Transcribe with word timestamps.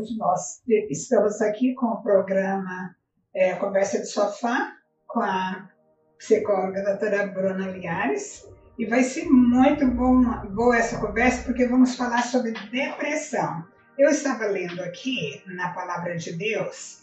Hoje 0.00 0.16
nós 0.16 0.62
estamos 0.88 1.42
aqui 1.42 1.74
com 1.74 1.88
o 1.88 2.02
programa 2.02 2.96
é, 3.34 3.52
Conversa 3.56 3.98
de 3.98 4.06
Sofá 4.06 4.74
com 5.06 5.20
a 5.20 5.68
psicóloga 6.16 6.82
doutora 6.82 7.26
Bruna 7.26 7.68
Liares. 7.68 8.48
E 8.78 8.86
vai 8.86 9.02
ser 9.02 9.26
muito 9.26 9.86
bom, 9.88 10.22
boa 10.54 10.74
essa 10.78 10.98
conversa 10.98 11.42
porque 11.42 11.66
vamos 11.66 11.96
falar 11.96 12.22
sobre 12.22 12.52
depressão. 12.70 13.62
Eu 13.98 14.08
estava 14.08 14.46
lendo 14.46 14.80
aqui 14.80 15.42
na 15.44 15.68
Palavra 15.74 16.16
de 16.16 16.32
Deus, 16.32 17.02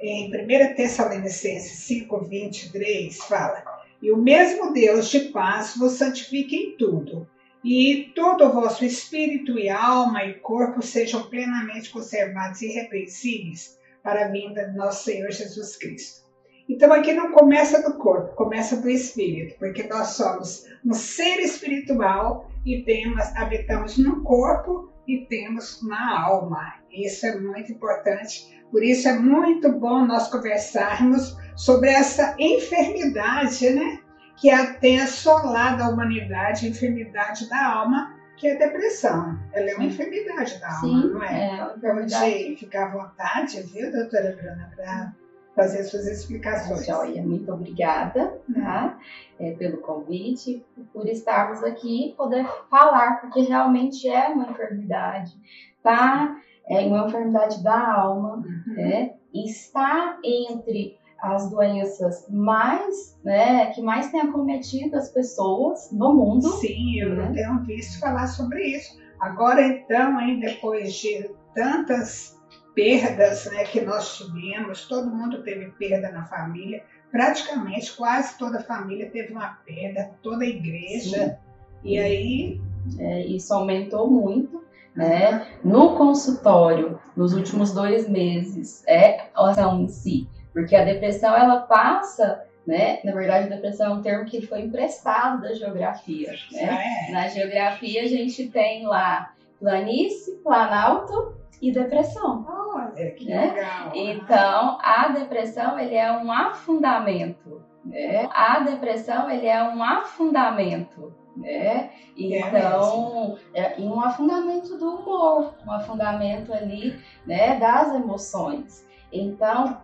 em 0.00 0.34
1 0.34 0.74
Tessalonicenses 0.74 1.80
5, 1.80 2.18
23, 2.24 3.14
fala: 3.24 3.62
E 4.00 4.10
o 4.10 4.16
mesmo 4.16 4.72
Deus 4.72 5.10
de 5.10 5.20
paz 5.32 5.76
vos 5.76 5.92
santifique 5.92 6.56
em 6.56 6.76
tudo 6.78 7.28
e 7.64 8.12
todo 8.14 8.44
o 8.44 8.52
vosso 8.52 8.84
espírito 8.84 9.58
e 9.58 9.68
alma 9.68 10.24
e 10.24 10.34
corpo 10.34 10.80
sejam 10.80 11.24
plenamente 11.28 11.90
conservados 11.90 12.62
e 12.62 12.66
irrepreensíveis 12.66 13.78
para 14.02 14.26
a 14.26 14.28
vinda 14.28 14.68
do 14.68 14.76
nosso 14.76 15.04
Senhor 15.04 15.30
Jesus 15.30 15.76
Cristo. 15.76 16.28
Então 16.68 16.92
aqui 16.92 17.12
não 17.12 17.32
começa 17.32 17.82
do 17.82 17.96
corpo, 17.96 18.36
começa 18.36 18.76
do 18.76 18.90
espírito, 18.90 19.58
porque 19.58 19.84
nós 19.84 20.08
somos 20.08 20.66
um 20.84 20.92
ser 20.92 21.40
espiritual 21.40 22.50
e 22.64 22.82
temos, 22.82 23.24
habitamos 23.34 23.96
no 23.96 24.22
corpo 24.22 24.92
e 25.06 25.26
temos 25.26 25.82
na 25.82 26.20
alma. 26.26 26.74
Isso 26.92 27.26
é 27.26 27.38
muito 27.38 27.72
importante. 27.72 28.62
Por 28.70 28.84
isso 28.84 29.08
é 29.08 29.18
muito 29.18 29.72
bom 29.72 30.04
nós 30.04 30.28
conversarmos 30.28 31.34
sobre 31.56 31.88
essa 31.88 32.36
enfermidade, 32.38 33.70
né? 33.70 34.00
Que 34.40 34.50
tem 34.80 35.00
assolado 35.00 35.82
a 35.82 35.88
humanidade, 35.88 36.66
a 36.66 36.68
enfermidade 36.68 37.48
da 37.48 37.66
alma, 37.66 38.14
que 38.36 38.46
é 38.46 38.54
a 38.54 38.58
depressão. 38.58 39.38
Ela 39.52 39.70
é 39.70 39.74
uma 39.74 39.84
enfermidade 39.84 40.60
da 40.60 40.68
alma, 40.68 40.80
Sim, 40.80 41.08
não 41.08 41.22
é? 41.22 41.50
é 41.50 41.74
então, 41.76 42.06
de 42.06 42.56
ficar 42.56 42.86
à 42.86 42.90
vontade, 42.90 43.62
viu, 43.62 43.90
doutora 43.90 44.36
Bruna, 44.36 44.72
para 44.76 45.12
fazer 45.56 45.82
suas 45.82 46.06
explicações. 46.06 46.86
Joia, 46.86 47.20
muito 47.20 47.52
obrigada 47.52 48.40
tá? 48.54 48.96
é, 49.40 49.52
pelo 49.52 49.78
convite, 49.78 50.64
por 50.92 51.08
estarmos 51.08 51.64
aqui 51.64 52.10
e 52.10 52.12
poder 52.14 52.46
falar, 52.70 53.20
porque 53.20 53.40
realmente 53.40 54.08
é 54.08 54.28
uma 54.28 54.50
enfermidade, 54.50 55.36
tá? 55.82 56.36
É 56.68 56.80
uma 56.80 57.08
enfermidade 57.08 57.62
da 57.64 57.92
alma, 57.92 58.36
uhum. 58.36 58.74
né? 58.74 59.14
está 59.34 60.18
entre 60.24 60.97
as 61.20 61.50
doenças 61.50 62.26
mais, 62.28 63.18
né, 63.24 63.66
que 63.72 63.82
mais 63.82 64.10
têm 64.10 64.20
acometido 64.20 64.96
as 64.96 65.10
pessoas 65.10 65.90
no 65.90 66.14
mundo. 66.14 66.48
Sim, 66.58 67.00
eu 67.00 67.14
né? 67.14 67.32
tenho 67.34 67.60
visto 67.64 67.98
falar 67.98 68.28
sobre 68.28 68.62
isso. 68.64 68.98
Agora 69.20 69.66
então, 69.66 70.20
hein, 70.20 70.38
depois 70.38 70.94
de 70.94 71.28
tantas 71.54 72.38
perdas 72.74 73.46
né, 73.46 73.64
que 73.64 73.80
nós 73.80 74.16
tivemos, 74.16 74.86
todo 74.86 75.10
mundo 75.10 75.42
teve 75.42 75.72
perda 75.72 76.12
na 76.12 76.24
família, 76.24 76.84
praticamente 77.10 77.96
quase 77.96 78.38
toda 78.38 78.58
a 78.58 78.62
família 78.62 79.10
teve 79.10 79.32
uma 79.32 79.58
perda, 79.66 80.12
toda 80.22 80.44
a 80.44 80.48
igreja. 80.48 81.30
Sim. 81.30 81.36
E 81.82 81.98
aí. 81.98 82.60
É, 82.98 83.26
isso 83.26 83.52
aumentou 83.52 84.08
muito. 84.08 84.64
Né? 84.94 85.46
No 85.62 85.96
consultório, 85.96 86.98
nos 87.16 87.32
últimos 87.34 87.72
dois 87.72 88.08
meses, 88.08 88.82
é 88.86 89.28
a 89.34 89.50
ação 89.50 89.82
em 89.82 89.88
si 89.88 90.26
porque 90.52 90.74
a 90.74 90.84
depressão, 90.84 91.36
ela 91.36 91.60
passa, 91.60 92.44
né? 92.66 93.00
Na 93.04 93.12
verdade, 93.12 93.46
a 93.46 93.56
depressão 93.56 93.92
é 93.92 93.94
um 93.94 94.02
termo 94.02 94.24
que 94.24 94.46
foi 94.46 94.60
emprestado 94.60 95.42
da 95.42 95.54
geografia. 95.54 96.32
Né? 96.52 97.08
É. 97.08 97.12
Na 97.12 97.28
geografia, 97.28 98.02
a 98.02 98.06
gente 98.06 98.48
tem 98.48 98.86
lá 98.86 99.32
planície, 99.58 100.36
planalto 100.36 101.36
e 101.60 101.72
depressão. 101.72 102.46
Olha, 102.48 103.10
que 103.12 103.24
né? 103.24 103.52
legal. 103.54 103.92
Então, 103.94 104.78
a 104.82 105.08
depressão, 105.08 105.78
ele 105.78 105.94
é 105.94 106.12
um 106.12 106.30
afundamento. 106.30 107.62
Né? 107.84 108.28
A 108.32 108.60
depressão, 108.60 109.30
ele 109.30 109.46
é 109.46 109.62
um 109.62 109.82
afundamento. 109.82 111.14
Né? 111.36 111.56
É 111.56 111.90
então, 112.16 113.38
é, 113.54 113.76
um 113.78 114.00
afundamento 114.00 114.76
do 114.76 114.96
humor, 114.96 115.54
um 115.66 115.72
afundamento 115.72 116.52
ali, 116.52 116.98
né, 117.24 117.58
das 117.58 117.94
emoções. 117.94 118.86
Então, 119.12 119.80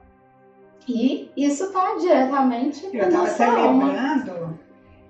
e 0.87 1.31
isso 1.37 1.65
está 1.65 1.97
diretamente 1.97 2.89
Eu 2.93 3.25
estava 3.25 3.71
lembrando 3.71 4.59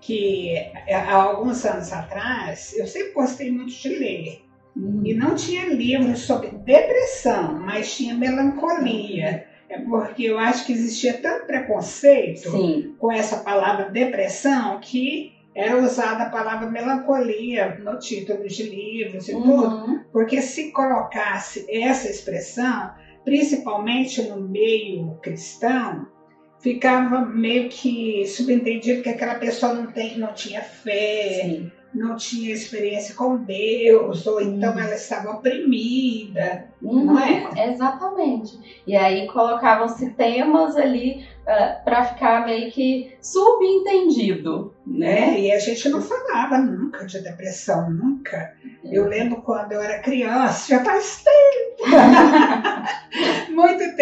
que 0.01 0.55
é, 0.87 0.95
há 0.95 1.15
alguns 1.15 1.65
anos 1.65 1.93
atrás 1.93 2.75
eu 2.77 2.87
sempre 2.87 3.13
gostei 3.13 3.51
muito 3.51 3.73
de 3.73 3.89
ler. 3.89 4.45
Uhum. 4.77 5.03
E 5.05 5.15
não 5.15 5.35
tinha 5.35 5.67
livros 5.67 6.21
sobre 6.21 6.49
depressão, 6.51 7.55
mas 7.61 7.97
tinha 7.97 8.15
melancolia. 8.15 9.47
É 9.69 9.79
porque 9.79 10.25
eu 10.25 10.39
acho 10.39 10.67
que 10.67 10.73
existia 10.73 11.15
tanto 11.15 11.47
preconceito 11.47 12.51
Sim. 12.51 12.95
com 12.99 13.11
essa 13.11 13.39
palavra 13.39 13.89
depressão 13.89 14.79
que 14.81 15.33
era 15.55 15.77
usada 15.81 16.25
a 16.25 16.31
palavra 16.31 16.69
melancolia 16.69 17.77
no 17.77 17.99
título 17.99 18.47
de 18.47 18.63
livros 18.65 19.29
e 19.29 19.35
uhum. 19.35 19.43
tudo, 19.43 20.01
porque 20.13 20.43
se 20.43 20.73
colocasse 20.73 21.65
essa 21.71 22.11
expressão, 22.11 22.93
principalmente 23.25 24.23
no 24.23 24.41
meio 24.41 25.19
cristão, 25.23 26.07
ficava 26.61 27.21
meio 27.25 27.69
que 27.69 28.27
subentendido 28.27 29.03
que 29.03 29.09
aquela 29.09 29.37
pessoa 29.37 29.75
não, 29.75 29.87
tem, 29.93 30.19
não 30.19 30.33
tinha 30.33 30.63
fé, 30.63 31.43
Sim. 31.43 31.73
Não 31.95 32.17
tinha 32.17 32.53
experiência 32.53 33.15
com 33.15 33.37
Deus, 33.37 34.27
ou 34.27 34.41
então 34.41 34.75
hum. 34.75 34.79
ela 34.79 34.95
estava 34.95 35.31
oprimida, 35.31 36.67
uhum, 36.83 37.05
não 37.05 37.19
é? 37.19 37.71
Exatamente. 37.71 38.83
E 38.87 38.97
aí 38.97 39.27
colocavam-se 39.29 40.11
temas 40.11 40.77
ali 40.77 41.25
uh, 41.47 41.51
ah, 41.51 41.81
para 41.85 42.05
ficar 42.05 42.45
meio 42.45 42.71
que 42.73 43.17
subentendido, 43.21 44.75
né? 44.87 45.37
É, 45.37 45.41
e 45.41 45.53
a 45.53 45.59
gente 45.59 45.89
não 45.89 46.03
falava 46.03 46.59
nunca 46.59 47.07
de 47.07 47.21
depressão, 47.21 47.91
nunca. 47.91 48.55
Eu 48.85 49.07
lembro 49.07 49.41
quando 49.43 49.73
eu 49.73 49.81
era 49.81 50.03
criança, 50.03 50.69
já 50.69 50.85
faz 50.85 51.23
tempo, 51.25 51.91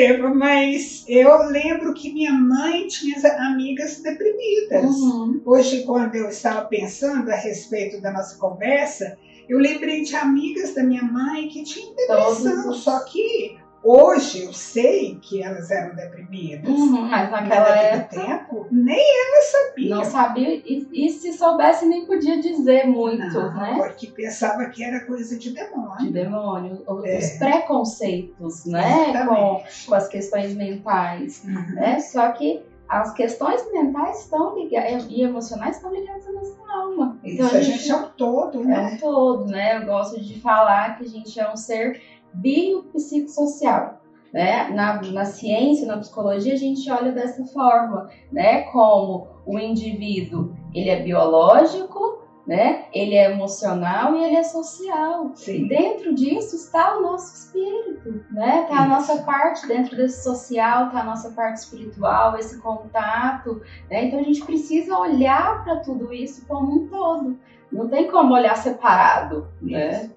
tempo, 0.03 0.35
mas 0.35 1.05
eu 1.07 1.45
lembro 1.45 1.95
que 1.95 2.13
minha 2.13 2.33
mãe 2.33 2.89
tinha 2.89 3.17
amigas 3.39 4.01
deprimidas. 4.01 4.97
Uhum. 4.97 5.41
Hoje, 5.45 5.85
quando 5.85 6.17
eu 6.17 6.29
estava 6.29 6.65
pensando 6.65 7.31
a 7.31 7.37
respeito 7.37 8.01
da 8.01 8.13
nossa 8.13 8.37
conversa, 8.37 9.17
eu 9.49 9.59
lembrei 9.59 10.03
de 10.03 10.17
amigas 10.17 10.75
da 10.75 10.83
minha 10.83 11.05
mãe 11.05 11.49
que 11.49 11.63
tinham 11.63 11.95
depressão, 11.95 12.63
Todos. 12.65 12.79
só 12.79 13.05
que 13.05 13.57
Hoje 13.85 14.45
eu 14.45 14.53
sei 14.53 15.19
que 15.21 15.43
elas 15.43 15.71
eram 15.71 15.97
deprimidas, 15.97 16.69
uhum, 16.69 17.03
mas 17.03 17.31
naquela 17.31 17.77
época 17.77 18.21
tempo 18.21 18.67
nem 18.71 19.01
elas 19.01 19.45
sabiam. 19.47 19.99
Não 19.99 20.05
sabia 20.05 20.55
e, 20.55 20.89
e, 20.93 21.11
se 21.11 21.33
soubesse 21.33 21.85
nem 21.87 22.07
podia 22.07 22.41
dizer 22.41 22.87
muito, 22.87 23.35
não, 23.35 23.55
né? 23.55 23.75
Porque 23.79 24.07
pensava 24.07 24.67
que 24.67 24.85
era 24.85 25.05
coisa 25.05 25.37
de 25.37 25.51
demônio. 25.51 25.99
De 25.99 26.13
demônio, 26.13 26.85
é. 27.05 27.19
os 27.19 27.31
preconceitos, 27.39 28.67
né, 28.67 29.27
com, 29.27 29.63
com 29.89 29.95
as 29.95 30.07
questões 30.07 30.55
mentais, 30.55 31.43
uhum. 31.45 31.75
né? 31.75 31.99
Só 31.99 32.31
que 32.33 32.63
as 32.89 33.13
questões 33.15 33.67
mentais 33.73 34.21
estão 34.21 34.55
ligadas 34.55 35.07
e 35.09 35.23
emocionais 35.23 35.77
estão 35.77 35.93
ligadas 35.93 36.27
à 36.27 36.33
nossa 36.33 36.73
alma. 36.73 37.19
Então, 37.25 37.47
Isso 37.47 37.57
a 37.57 37.61
gente, 37.61 37.73
a 37.73 37.77
gente 37.79 37.91
é 37.91 37.97
um 37.97 38.09
todo, 38.11 38.63
né? 38.63 38.91
É 38.93 38.95
um 38.95 38.99
todo, 38.99 39.47
né? 39.47 39.79
Eu 39.79 39.87
gosto 39.87 40.21
de 40.21 40.39
falar 40.41 40.99
que 40.99 41.05
a 41.05 41.09
gente 41.09 41.41
é 41.41 41.51
um 41.51 41.57
ser 41.57 42.01
biopsicossocial. 42.35 44.01
Né? 44.33 44.71
Na, 44.71 45.03
na 45.03 45.25
ciência, 45.27 45.87
na 45.87 45.99
psicologia, 45.99 46.55
a 46.55 46.57
gente 46.57 46.91
olha 46.91 47.13
dessa 47.13 47.45
forma, 47.47 48.09
né? 48.31 48.63
Como 48.63 49.27
o 49.45 49.59
indivíduo 49.59 50.57
ele 50.75 50.89
é 50.89 51.03
biológico, 51.03 52.23
né? 52.47 52.87
Ele 52.93 53.15
é 53.15 53.31
emocional 53.31 54.17
e 54.17 54.25
ele 54.25 54.37
é 54.37 54.43
social. 54.43 55.31
Sim. 55.35 55.69
Dentro 55.69 56.15
disso 56.15 56.57
está 56.57 56.97
o 56.97 57.03
nosso 57.03 57.35
espírito, 57.35 58.25
né? 58.31 58.67
Tá 58.69 58.83
a 58.83 58.89
nossa 58.89 59.23
parte 59.23 59.67
dentro 59.69 59.97
desse 59.97 60.25
social, 60.25 60.91
tá 60.91 61.01
a 61.01 61.05
nossa 61.05 61.31
parte 61.31 61.59
espiritual, 61.59 62.37
esse 62.37 62.61
contato, 62.61 63.61
né? 63.91 64.07
Então 64.07 64.19
a 64.19 64.23
gente 64.23 64.45
precisa 64.45 64.97
olhar 64.99 65.63
para 65.63 65.77
tudo 65.77 66.13
isso 66.13 66.47
como 66.47 66.73
um 66.73 66.89
todo. 66.89 67.39
Não 67.71 67.89
tem 67.89 68.11
como 68.11 68.35
olhar 68.35 68.57
separado, 68.57 69.47
né? 69.61 70.11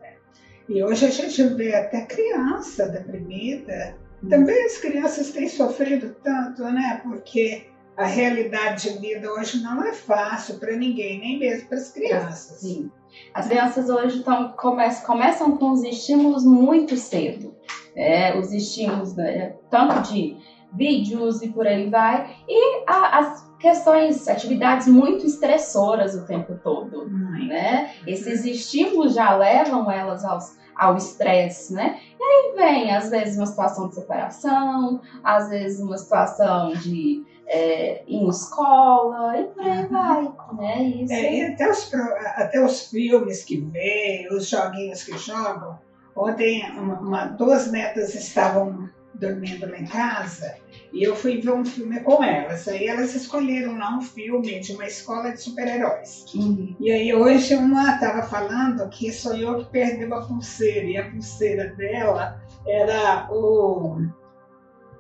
E 0.68 0.84
hoje 0.84 1.06
a 1.06 1.10
gente 1.10 1.44
vê 1.56 1.76
até 1.76 2.02
criança 2.06 2.88
deprimida. 2.88 3.98
Também 4.30 4.66
as 4.66 4.78
crianças 4.78 5.32
têm 5.32 5.48
sofrido 5.48 6.16
tanto, 6.24 6.64
né? 6.64 7.02
Porque 7.04 7.68
a 7.96 8.06
realidade 8.06 8.90
de 8.90 9.00
vida 9.00 9.32
hoje 9.32 9.62
não 9.62 9.84
é 9.84 9.94
fácil 9.94 10.60
para 10.60 10.76
ninguém, 10.76 11.20
nem 11.20 11.40
mesmo 11.40 11.70
para 11.70 11.78
as 11.78 11.92
crianças. 11.92 12.60
Sim. 12.60 12.92
As 13.34 13.48
crianças 13.48 13.90
hoje 13.90 14.24
tão, 14.24 14.52
começam, 14.54 15.06
começam 15.06 15.58
com 15.58 15.72
os 15.72 15.84
estímulos 15.84 16.44
muito 16.44 16.98
cedo. 16.98 17.56
É, 17.96 18.38
os 18.38 18.52
estímulos, 18.52 19.16
né, 19.16 19.56
tanto 19.70 20.12
de 20.12 20.36
vídeos 20.74 21.42
e 21.42 21.50
por 21.50 21.66
aí 21.66 21.90
vai. 21.90 22.36
E 22.48 22.84
a, 22.88 23.20
as 23.20 23.55
questões, 23.66 24.28
atividades 24.28 24.86
muito 24.86 25.26
estressoras 25.26 26.14
o 26.14 26.24
tempo 26.24 26.56
todo, 26.64 27.10
né? 27.10 27.96
Esses 28.06 28.46
estímulos 28.46 29.16
já 29.16 29.36
levam 29.36 29.90
elas 29.90 30.24
aos, 30.24 30.56
ao 30.76 30.96
estresse, 30.96 31.74
né? 31.74 32.00
E 32.20 32.24
aí 32.24 32.54
vem, 32.56 32.96
às 32.96 33.10
vezes, 33.10 33.36
uma 33.38 33.48
situação 33.48 33.88
de 33.90 33.96
separação, 33.96 35.02
às 35.24 35.50
vezes 35.50 35.80
uma 35.80 35.98
situação 35.98 36.74
de 36.74 37.24
é, 37.48 38.04
em 38.08 38.30
escola, 38.30 39.36
e 39.40 39.46
por 39.46 39.64
aí 39.64 39.88
vai, 39.88 40.32
né? 40.60 40.84
Isso. 40.84 41.14
É, 41.14 41.34
e 41.34 41.42
até 41.46 41.68
os, 41.68 41.94
até 42.36 42.64
os 42.64 42.82
filmes 42.92 43.44
que 43.44 43.58
vê, 43.58 44.28
os 44.32 44.48
joguinhos 44.48 45.04
que 45.04 45.18
jogam. 45.18 45.80
Ontem, 46.16 46.70
uma, 46.78 47.00
uma, 47.00 47.26
duas 47.26 47.72
netas 47.72 48.14
estavam 48.14 48.88
dormindo 49.16 49.68
lá 49.68 49.80
em 49.80 49.86
casa 49.86 50.54
e 50.96 51.04
eu 51.04 51.14
fui 51.14 51.42
ver 51.42 51.52
um 51.52 51.66
filme 51.66 52.00
com 52.00 52.24
elas. 52.24 52.68
Aí 52.70 52.88
elas 52.88 53.14
escolheram 53.14 53.78
lá 53.78 53.98
um 53.98 54.02
filme 54.02 54.62
de 54.62 54.72
uma 54.72 54.86
escola 54.86 55.32
de 55.32 55.42
super-heróis. 55.42 56.26
Uhum. 56.34 56.74
E 56.80 56.90
aí 56.90 57.14
hoje 57.14 57.54
uma 57.54 57.96
estava 57.96 58.24
falando 58.24 58.90
que 58.90 59.12
sonhou 59.12 59.58
que 59.58 59.70
perdeu 59.72 60.16
a 60.16 60.26
pulseira 60.26 60.88
e 60.88 60.98
a 60.98 61.12
pulseira 61.12 61.76
dela 61.76 62.42
era 62.66 63.28
o 63.30 63.98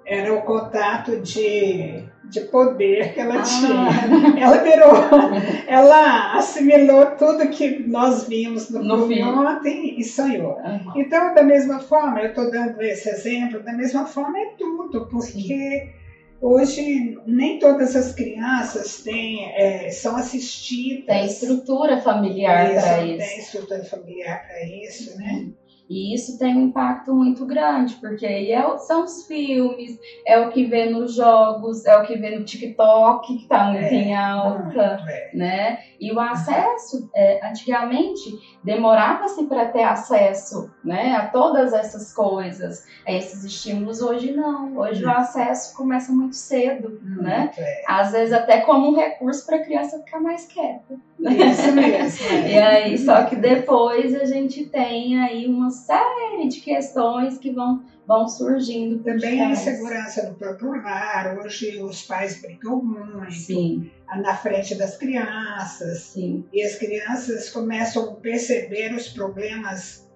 era 0.05 0.33
o 0.35 0.41
contato 0.43 1.19
de, 1.21 2.07
de 2.29 2.41
poder 2.41 3.13
que 3.13 3.19
ela 3.19 3.39
ah. 3.39 3.43
tinha. 3.43 4.39
Ela 4.39 4.57
virou, 4.57 4.93
ela 5.67 6.37
assimilou 6.37 7.05
tudo 7.17 7.49
que 7.49 7.79
nós 7.87 8.27
vimos 8.27 8.69
no, 8.69 8.83
no 8.83 9.07
filme 9.07 9.23
ontem 9.23 9.99
e 9.99 10.03
sonhou. 10.03 10.57
Uhum. 10.57 10.93
Então, 10.95 11.33
da 11.33 11.43
mesma 11.43 11.79
forma, 11.79 12.19
eu 12.21 12.29
estou 12.29 12.51
dando 12.51 12.81
esse 12.81 13.09
exemplo, 13.09 13.63
da 13.63 13.73
mesma 13.73 14.05
forma 14.05 14.37
é 14.39 14.45
tudo, 14.57 15.07
porque 15.07 15.89
hoje 16.41 17.17
nem 17.25 17.59
todas 17.59 17.95
as 17.95 18.13
crianças 18.13 19.01
têm, 19.03 19.45
é, 19.55 19.89
são 19.91 20.15
assistidas. 20.15 21.05
Tem 21.05 21.25
estrutura 21.25 22.01
familiar 22.01 22.69
para 22.73 23.05
isso. 23.05 23.17
Tem 23.17 23.39
estrutura 23.39 23.83
familiar 23.83 24.47
para 24.47 24.65
isso, 24.65 25.17
né? 25.17 25.47
E 25.89 26.15
isso 26.15 26.39
tem 26.39 26.55
um 26.55 26.67
impacto 26.67 27.13
muito 27.13 27.45
grande, 27.45 27.95
porque 27.95 28.25
aí 28.25 28.51
é, 28.51 28.77
são 28.79 29.03
os 29.03 29.27
filmes, 29.27 29.99
é 30.25 30.39
o 30.39 30.49
que 30.49 30.65
vê 30.65 30.89
nos 30.89 31.13
jogos, 31.15 31.85
é 31.85 31.95
o 31.97 32.03
que 32.05 32.17
vê 32.17 32.35
no 32.35 32.43
TikTok, 32.43 33.27
que 33.27 33.43
está 33.43 33.65
muito 33.65 33.85
é, 33.85 33.93
em 33.93 34.15
alta, 34.15 34.99
é. 35.07 35.29
né? 35.33 35.79
E 35.99 36.11
o 36.11 36.19
acesso, 36.19 37.09
é, 37.15 37.47
antigamente, 37.47 38.31
demorava-se 38.63 39.45
para 39.45 39.65
ter 39.65 39.83
acesso 39.83 40.73
né, 40.83 41.15
a 41.15 41.27
todas 41.27 41.71
essas 41.71 42.13
coisas, 42.13 42.85
a 43.05 43.11
esses 43.11 43.43
estímulos. 43.43 44.01
Hoje 44.01 44.31
não. 44.31 44.77
Hoje 44.77 45.05
hum. 45.05 45.07
o 45.07 45.11
acesso 45.11 45.75
começa 45.77 46.11
muito 46.11 46.35
cedo, 46.35 46.99
hum, 47.03 47.21
né? 47.21 47.51
É. 47.57 47.83
Às 47.87 48.11
vezes 48.11 48.33
até 48.33 48.61
como 48.61 48.89
um 48.89 48.95
recurso 48.95 49.45
para 49.45 49.57
a 49.57 49.63
criança 49.63 49.99
ficar 49.99 50.19
mais 50.19 50.45
quieta. 50.45 50.99
Isso 51.19 51.71
mesmo. 51.73 52.05
É. 52.25 52.51
e 52.51 52.57
aí, 52.57 52.97
só 52.97 53.23
que 53.25 53.35
depois 53.35 54.15
a 54.15 54.25
gente 54.25 54.65
tem 54.65 55.19
aí 55.19 55.47
uma 55.47 55.69
série 55.69 56.47
de 56.47 56.59
questões 56.59 57.37
que 57.37 57.51
vão 57.51 57.83
vão 58.07 58.27
surgindo. 58.27 59.03
Também 59.03 59.41
a 59.41 59.51
insegurança 59.51 60.29
no 60.29 60.35
próprio 60.35 60.71
lar. 60.81 61.37
Hoje 61.39 61.81
os 61.81 62.03
pais 62.03 62.41
brigam 62.41 62.83
muito 62.83 63.33
Sim. 63.33 63.89
na 64.17 64.35
frente 64.35 64.75
das 64.75 64.97
crianças. 64.97 65.99
Sim. 65.99 66.45
E 66.53 66.63
as 66.63 66.75
crianças 66.75 67.49
começam 67.49 68.11
a 68.11 68.15
perceber 68.15 68.93
os 68.93 69.09
problemas 69.09 70.07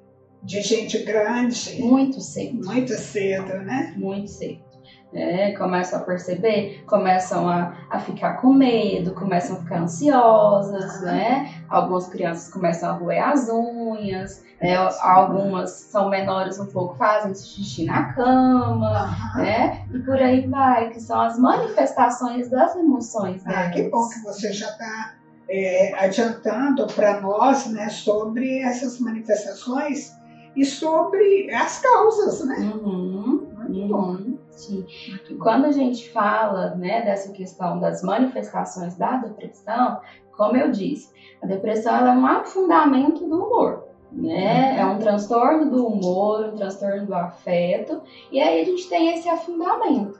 de 0.43 0.61
gente 0.61 0.99
grande. 0.99 1.81
Muito 1.81 2.21
cedo. 2.21 2.65
Muito 2.65 2.93
cedo, 2.93 3.53
né? 3.63 3.93
Muito 3.97 4.29
cedo 4.29 4.68
né? 5.11 5.53
começam 5.53 5.99
a 5.99 6.03
perceber, 6.03 6.83
começam 6.85 7.47
a, 7.47 7.73
a 7.89 7.99
ficar 7.99 8.33
com 8.41 8.53
medo, 8.53 9.13
começam 9.13 9.57
a 9.57 9.59
ficar 9.59 9.81
ansiosas, 9.81 11.01
né? 11.01 11.51
Algumas 11.67 12.07
crianças 12.07 12.51
começam 12.51 12.89
a 12.89 12.93
roer 12.93 13.27
as 13.27 13.49
unhas, 13.49 14.43
né? 14.61 14.75
algumas 15.01 15.71
são 15.71 16.09
menores 16.09 16.59
um 16.59 16.67
pouco, 16.67 16.95
fazem 16.95 17.33
xixi 17.33 17.85
na 17.85 18.13
cama, 18.13 19.09
né? 19.35 19.85
E 19.93 19.99
por 19.99 20.17
aí 20.17 20.47
vai, 20.47 20.89
que 20.89 20.99
são 20.99 21.19
as 21.19 21.39
manifestações 21.39 22.49
das 22.49 22.75
emoções. 22.75 23.41
Ah, 23.45 23.69
que 23.69 23.83
bom 23.89 24.07
que 24.09 24.19
você 24.21 24.53
já 24.53 24.69
está 24.69 25.15
é, 25.49 25.93
adiantando 25.97 26.85
para 26.87 27.19
nós, 27.19 27.65
né, 27.67 27.89
sobre 27.89 28.59
essas 28.59 28.99
manifestações 28.99 30.13
e 30.55 30.63
sobre 30.63 31.51
as 31.53 31.79
causas, 31.79 32.45
né? 32.45 32.57
Uhum, 32.59 33.47
uhum. 33.67 34.38
Sim. 34.59 34.85
E 35.29 35.35
quando 35.35 35.65
a 35.65 35.71
gente 35.71 36.09
fala 36.09 36.75
né, 36.75 37.01
dessa 37.01 37.31
questão 37.31 37.79
das 37.79 38.03
manifestações 38.03 38.95
da 38.97 39.17
depressão, 39.17 40.01
como 40.35 40.57
eu 40.57 40.69
disse, 40.69 41.13
a 41.41 41.47
depressão 41.47 41.95
é 41.95 42.11
um 42.11 42.25
afundamento 42.25 43.25
do 43.25 43.45
humor. 43.45 43.85
Né? 44.11 44.77
É 44.77 44.85
um 44.85 44.97
transtorno 44.97 45.69
do 45.69 45.87
humor, 45.87 46.49
um 46.53 46.55
transtorno 46.55 47.05
do 47.05 47.13
afeto, 47.13 48.01
e 48.31 48.41
aí 48.41 48.61
a 48.61 48.65
gente 48.65 48.89
tem 48.89 49.13
esse 49.13 49.29
afundamento. 49.29 50.19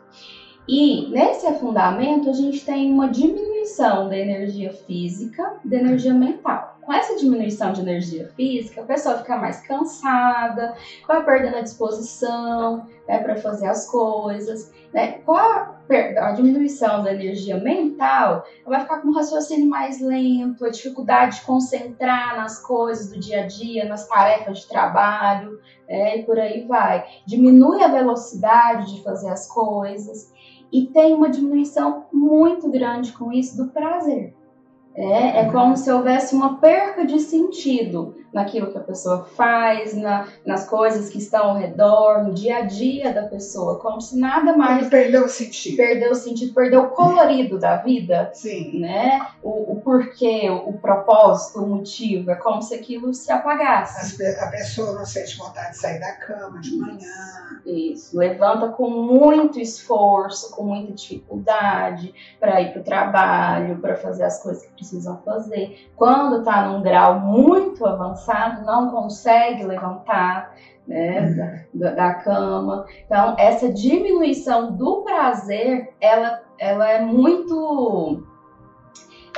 E 0.67 1.07
nesse 1.09 1.47
afundamento 1.47 2.29
a 2.29 2.33
gente 2.33 2.63
tem 2.63 2.93
uma 2.93 3.09
diminuição 3.09 4.07
da 4.07 4.17
energia 4.17 4.71
física, 4.71 5.59
da 5.65 5.77
energia 5.77 6.13
mental. 6.13 6.68
Com 6.89 6.93
essa 6.93 7.15
diminuição 7.15 7.71
de 7.71 7.81
energia 7.81 8.31
física, 8.35 8.81
a 8.81 8.83
pessoa 8.83 9.19
fica 9.19 9.37
mais 9.37 9.61
cansada, 9.61 10.73
vai 11.07 11.23
perdendo 11.23 11.57
a 11.57 11.61
disposição 11.61 12.87
né, 13.07 13.19
para 13.19 13.35
fazer 13.35 13.67
as 13.67 13.87
coisas. 13.87 14.73
Né? 14.91 15.19
Com 15.19 15.35
a, 15.35 15.77
a, 16.17 16.31
diminuição 16.31 17.03
da 17.03 17.13
energia 17.13 17.57
mental, 17.57 18.43
ela 18.65 18.77
vai 18.77 18.79
ficar 18.79 19.01
com 19.01 19.09
um 19.09 19.13
raciocínio 19.13 19.69
mais 19.69 20.01
lento, 20.01 20.65
a 20.65 20.71
dificuldade 20.71 21.35
de 21.35 21.41
concentrar 21.43 22.35
nas 22.35 22.59
coisas 22.65 23.11
do 23.11 23.19
dia 23.19 23.43
a 23.43 23.45
dia, 23.45 23.85
nas 23.85 24.07
tarefas 24.07 24.61
de 24.61 24.67
trabalho, 24.67 25.59
né, 25.87 26.17
e 26.17 26.23
por 26.23 26.39
aí 26.39 26.65
vai. 26.65 27.05
Diminui 27.23 27.83
a 27.83 27.87
velocidade 27.87 28.95
de 28.95 29.03
fazer 29.03 29.29
as 29.29 29.45
coisas 29.45 30.33
e 30.73 30.87
tem 30.87 31.13
uma 31.13 31.29
diminuição 31.29 32.07
muito 32.11 32.67
grande 32.67 33.11
com 33.11 33.31
isso 33.31 33.55
do 33.57 33.71
prazer. 33.71 34.38
É, 34.99 35.39
é 35.39 35.45
como 35.45 35.77
se 35.77 35.89
houvesse 35.89 36.35
uma 36.35 36.59
perca 36.59 37.05
de 37.05 37.21
sentido 37.21 38.17
naquilo 38.33 38.69
que 38.69 38.77
a 38.77 38.81
pessoa 38.81 39.23
faz, 39.23 39.95
na, 39.95 40.27
nas 40.45 40.67
coisas 40.67 41.09
que 41.09 41.17
estão 41.17 41.51
ao 41.51 41.57
redor, 41.57 42.23
no 42.25 42.33
dia 42.33 42.57
a 42.57 42.61
dia 42.61 43.13
da 43.13 43.23
pessoa, 43.23 43.79
como 43.79 44.01
se 44.01 44.19
nada 44.19 44.55
mais. 44.57 44.81
Ele 44.81 44.89
perdeu 44.89 45.23
o 45.23 45.29
sentido. 45.29 45.77
Perdeu 45.77 46.11
o 46.11 46.15
sentido, 46.15 46.53
perdeu 46.53 46.81
o 46.81 46.89
colorido 46.89 47.57
da 47.57 47.77
vida. 47.77 48.29
Sim. 48.33 48.81
Né? 48.81 49.25
O, 49.41 49.68
porquê, 49.89 50.47
o, 50.51 50.73
propósito, 50.73 51.63
o 51.63 51.67
motivo. 51.67 52.29
É 52.29 52.35
como 52.35 52.61
se 52.61 52.75
aquilo 52.75 53.11
se 53.11 53.31
apagasse. 53.31 54.23
a 54.39 54.47
pessoa 54.47 54.93
não 54.93 55.03
sente 55.03 55.35
vontade 55.35 55.71
de 55.71 55.77
sair 55.77 55.99
da 55.99 56.11
cama 56.13 56.59
de 56.59 56.77
manhã. 56.77 57.07
Isso. 57.65 58.15
Levanta 58.15 58.67
com 58.67 58.87
muito 58.87 59.59
esforço, 59.59 60.55
com 60.55 60.63
muita 60.65 60.93
dificuldade 60.93 62.13
para 62.39 62.61
ir 62.61 62.71
para 62.71 62.81
o 62.81 62.83
trabalho, 62.83 63.79
para 63.79 63.95
fazer 63.95 64.25
as 64.25 64.43
coisas 64.43 64.63
que 64.63 64.73
precisam 64.73 65.19
fazer. 65.25 65.89
Quando 65.95 66.41
está 66.41 66.67
num 66.67 66.83
grau 66.83 67.19
muito 67.19 67.83
avançado, 67.83 68.63
não 68.63 68.91
consegue 68.91 69.63
levantar 69.63 70.53
né, 70.87 71.65
da, 71.73 71.91
da, 71.91 72.13
cama. 72.13 72.85
Então, 73.07 73.35
essa 73.39 73.73
diminuição 73.73 74.71
do 74.75 75.01
prazer, 75.01 75.89
ela, 75.99 76.43
ela 76.59 76.87
é 76.87 77.01
muito. 77.01 78.28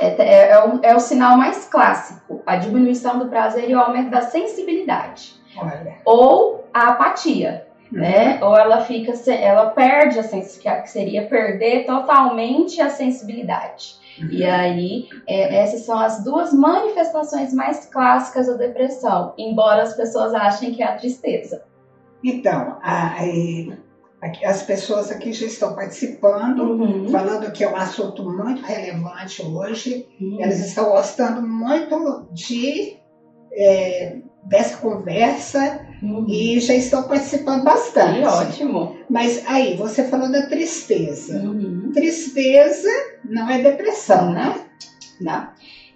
É, 0.00 0.06
é, 0.06 0.50
é, 0.50 0.64
o, 0.64 0.80
é 0.82 0.94
o 0.94 1.00
sinal 1.00 1.36
mais 1.36 1.66
clássico, 1.66 2.42
a 2.46 2.56
diminuição 2.56 3.18
do 3.18 3.28
prazer 3.28 3.68
e 3.68 3.74
o 3.74 3.78
aumento 3.78 4.10
da 4.10 4.22
sensibilidade. 4.22 5.34
Olha. 5.56 5.96
Ou 6.04 6.64
a 6.72 6.88
apatia. 6.90 7.66
Né? 7.90 8.38
Uhum. 8.40 8.48
Ou 8.48 8.56
ela 8.56 8.80
fica, 8.80 9.12
ela 9.30 9.66
perde 9.66 10.18
a 10.18 10.22
sensibilidade, 10.22 10.82
que 10.84 10.90
seria 10.90 11.26
perder 11.26 11.84
totalmente 11.84 12.80
a 12.80 12.88
sensibilidade. 12.88 14.00
E 14.30 14.44
aí, 14.44 15.08
é, 15.26 15.56
essas 15.56 15.82
são 15.82 15.98
as 15.98 16.22
duas 16.22 16.52
manifestações 16.52 17.52
mais 17.52 17.86
clássicas 17.86 18.46
da 18.46 18.54
depressão, 18.54 19.34
embora 19.36 19.82
as 19.82 19.94
pessoas 19.94 20.34
achem 20.34 20.72
que 20.72 20.82
é 20.82 20.86
a 20.86 20.96
tristeza. 20.96 21.64
Então, 22.22 22.78
a, 22.82 23.16
as 24.44 24.62
pessoas 24.62 25.10
aqui 25.10 25.32
já 25.32 25.46
estão 25.46 25.74
participando, 25.74 26.60
uhum. 26.60 27.08
falando 27.08 27.50
que 27.50 27.64
é 27.64 27.68
um 27.68 27.76
assunto 27.76 28.22
muito 28.24 28.62
relevante 28.62 29.42
hoje. 29.42 30.06
Uhum. 30.20 30.38
Elas 30.40 30.60
estão 30.60 30.90
gostando 30.90 31.42
muito 31.42 32.28
de 32.32 32.98
é, 33.52 34.18
dessa 34.44 34.76
conversa 34.76 35.86
uhum. 36.02 36.26
e 36.28 36.60
já 36.60 36.74
estão 36.74 37.02
participando 37.04 37.64
bastante. 37.64 38.20
Que 38.20 38.26
ótimo. 38.26 38.96
Mas 39.10 39.44
aí, 39.46 39.76
você 39.76 40.04
falou 40.04 40.30
da 40.30 40.46
tristeza. 40.46 41.38
Uhum. 41.38 41.90
Tristeza 41.92 42.88
não 43.24 43.50
é 43.50 43.60
depressão, 43.60 44.32
né? 44.32 44.54
Não. 45.20 45.48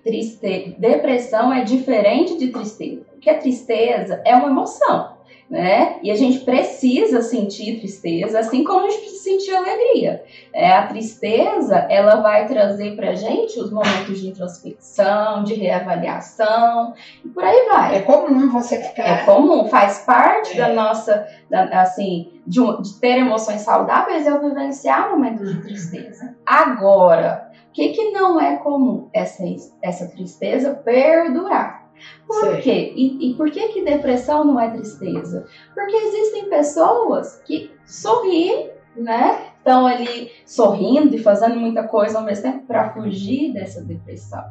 Triste... 0.02 0.76
Depressão 0.78 1.52
é 1.52 1.64
diferente 1.64 2.36
de 2.38 2.48
tristeza. 2.48 3.04
Porque 3.12 3.30
a 3.30 3.38
tristeza 3.38 4.20
é 4.24 4.34
uma 4.34 4.48
emoção. 4.48 5.15
Né? 5.48 5.98
E 6.02 6.10
a 6.10 6.16
gente 6.16 6.40
precisa 6.40 7.22
sentir 7.22 7.78
tristeza, 7.78 8.40
assim 8.40 8.64
como 8.64 8.86
a 8.86 8.90
gente 8.90 9.00
precisa 9.00 9.22
sentir 9.22 9.54
alegria. 9.54 10.24
É, 10.52 10.72
a 10.72 10.86
tristeza, 10.86 11.76
ela 11.88 12.16
vai 12.16 12.46
trazer 12.46 12.96
pra 12.96 13.14
gente 13.14 13.58
os 13.58 13.70
momentos 13.70 14.20
de 14.20 14.28
introspecção, 14.28 15.44
de 15.44 15.54
reavaliação, 15.54 16.94
e 17.24 17.28
por 17.28 17.44
aí 17.44 17.66
vai. 17.68 17.96
É 17.96 18.02
comum 18.02 18.50
você 18.50 18.82
ficar... 18.82 19.04
É 19.04 19.24
comum, 19.24 19.68
faz 19.68 20.00
parte 20.00 20.52
é. 20.52 20.56
da 20.56 20.74
nossa, 20.74 21.26
da, 21.48 21.82
assim, 21.82 22.40
de, 22.46 22.60
de, 22.82 23.00
ter 23.00 23.18
emoções 23.18 23.60
saudáveis, 23.60 24.26
eu 24.26 24.40
vivenciar 24.40 25.10
momentos 25.10 25.54
de 25.54 25.62
tristeza. 25.62 26.34
Agora, 26.44 27.50
o 27.68 27.72
que, 27.72 27.90
que 27.90 28.10
não 28.10 28.40
é 28.40 28.56
comum? 28.56 29.08
Essa, 29.12 29.44
essa 29.82 30.06
tristeza 30.08 30.74
perdurar. 30.74 31.85
Por 32.26 32.58
quê? 32.58 32.92
E, 32.96 33.30
e, 33.30 33.34
por 33.34 33.50
que 33.50 33.68
que 33.68 33.84
depressão 33.84 34.44
não 34.44 34.58
é 34.58 34.70
tristeza? 34.70 35.46
Porque 35.74 35.96
existem 35.96 36.48
pessoas 36.48 37.40
que 37.44 37.70
sorriem, 37.84 38.70
né? 38.96 39.50
Estão 39.58 39.86
ali 39.86 40.30
sorrindo 40.44 41.14
e 41.14 41.18
fazendo 41.18 41.56
muita 41.56 41.82
coisa 41.84 42.18
ao 42.18 42.24
mesmo 42.24 42.44
tempo 42.44 42.66
para 42.66 42.92
fugir 42.92 43.52
dessa 43.52 43.82
depressão. 43.82 44.44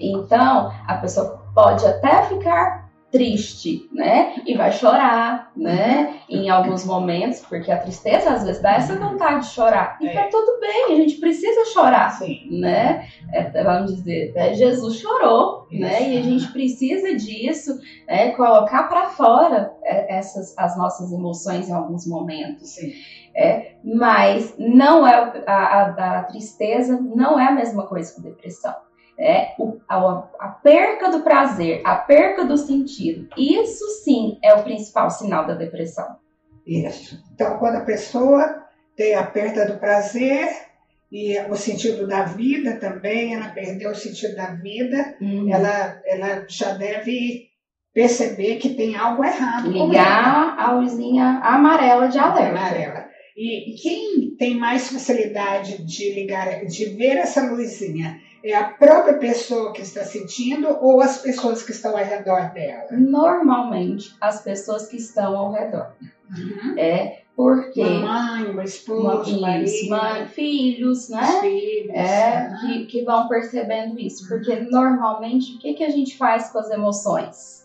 Então, 0.00 0.72
a 0.86 0.94
pessoa 0.96 1.42
pode 1.54 1.86
até 1.86 2.22
ficar 2.24 2.81
triste, 3.12 3.90
né? 3.92 4.34
E 4.46 4.56
vai 4.56 4.72
chorar, 4.72 5.52
né? 5.54 6.20
Em 6.30 6.48
alguns 6.48 6.84
momentos, 6.86 7.40
porque 7.40 7.70
a 7.70 7.76
tristeza 7.76 8.30
às 8.30 8.42
vezes 8.42 8.62
dá 8.62 8.72
essa 8.72 8.96
vontade 8.96 9.46
de 9.46 9.52
chorar. 9.52 9.98
E 10.00 10.08
tá 10.08 10.22
é. 10.22 10.28
tudo 10.28 10.58
bem, 10.58 10.84
a 10.86 10.96
gente 10.96 11.20
precisa 11.20 11.66
chorar, 11.66 12.10
Sim. 12.12 12.58
né? 12.58 13.06
É, 13.30 13.62
vamos 13.62 13.94
dizer, 13.94 14.32
é, 14.34 14.54
Jesus 14.54 14.96
chorou, 14.96 15.66
Isso. 15.70 15.82
né? 15.82 16.10
E 16.10 16.18
a 16.18 16.22
gente 16.22 16.50
precisa 16.52 17.14
disso, 17.14 17.78
né? 18.08 18.30
Colocar 18.30 18.84
para 18.84 19.10
fora 19.10 19.70
é, 19.84 20.16
essas 20.16 20.56
as 20.56 20.76
nossas 20.78 21.12
emoções 21.12 21.68
em 21.68 21.72
alguns 21.72 22.06
momentos. 22.06 22.70
Sim. 22.70 22.92
É, 23.36 23.74
mas 23.84 24.54
não 24.58 25.06
é 25.06 25.42
a, 25.46 25.52
a, 25.52 26.18
a 26.18 26.22
tristeza 26.24 26.98
não 27.00 27.38
é 27.38 27.48
a 27.48 27.52
mesma 27.52 27.86
coisa 27.86 28.14
que 28.14 28.22
depressão 28.22 28.74
é 29.18 29.54
o, 29.58 29.78
a, 29.88 30.28
a, 30.40 30.48
perca 30.48 31.10
do 31.10 31.22
prazer, 31.22 31.82
a 31.84 31.96
perca 31.96 32.44
do 32.44 32.56
sentido. 32.56 33.28
Isso 33.36 33.86
sim 34.04 34.38
é 34.42 34.54
o 34.54 34.62
principal 34.62 35.10
sinal 35.10 35.46
da 35.46 35.54
depressão. 35.54 36.16
Isso. 36.66 37.22
Então, 37.34 37.58
quando 37.58 37.76
a 37.76 37.84
pessoa 37.84 38.64
tem 38.96 39.14
a 39.14 39.24
perda 39.24 39.66
do 39.66 39.78
prazer 39.78 40.48
e 41.10 41.38
o 41.50 41.56
sentido 41.56 42.06
da 42.06 42.24
vida 42.24 42.76
também, 42.76 43.34
ela 43.34 43.48
perdeu 43.48 43.90
o 43.90 43.94
sentido 43.94 44.34
da 44.34 44.46
vida, 44.54 45.16
uhum. 45.20 45.52
ela, 45.52 46.00
ela 46.06 46.46
já 46.48 46.72
deve 46.72 47.50
perceber 47.92 48.56
que 48.56 48.70
tem 48.70 48.96
algo 48.96 49.24
errado. 49.24 49.70
Ligar 49.70 50.58
a 50.58 50.72
luzinha 50.72 51.40
amarela 51.42 52.08
de 52.08 52.18
alerta. 52.18 52.58
Amarela. 52.58 53.12
E 53.36 53.74
quem 53.82 54.34
tem 54.36 54.56
mais 54.56 54.88
facilidade 54.88 55.84
de 55.84 56.12
ligar, 56.12 56.64
de 56.64 56.84
ver 56.86 57.16
essa 57.16 57.50
luzinha 57.50 58.18
é 58.44 58.54
a 58.54 58.64
própria 58.64 59.14
pessoa 59.18 59.72
que 59.72 59.82
está 59.82 60.04
sentindo 60.04 60.68
ou 60.80 61.00
as 61.00 61.18
pessoas 61.18 61.62
que 61.62 61.72
estão 61.72 61.96
ao 61.96 62.04
redor 62.04 62.52
dela? 62.52 62.88
Normalmente, 62.90 64.14
as 64.20 64.42
pessoas 64.42 64.86
que 64.86 64.96
estão 64.96 65.36
ao 65.36 65.52
redor. 65.52 65.92
Uhum. 66.30 66.78
É 66.78 67.22
porque. 67.36 67.82
Mamãe, 67.82 68.50
uma 68.50 68.64
esposa, 68.64 69.30
isso, 69.30 69.40
marido, 69.40 69.88
mãe, 69.90 70.26
filhos, 70.28 71.08
né? 71.08 71.40
Filhos, 71.40 71.94
é, 71.94 72.48
uhum. 72.48 72.58
que, 72.60 72.86
que 72.86 73.04
vão 73.04 73.28
percebendo 73.28 73.98
isso. 73.98 74.28
Porque 74.28 74.54
normalmente, 74.56 75.56
o 75.56 75.58
que, 75.58 75.74
que 75.74 75.84
a 75.84 75.90
gente 75.90 76.16
faz 76.16 76.50
com 76.50 76.58
as 76.58 76.70
emoções? 76.70 77.61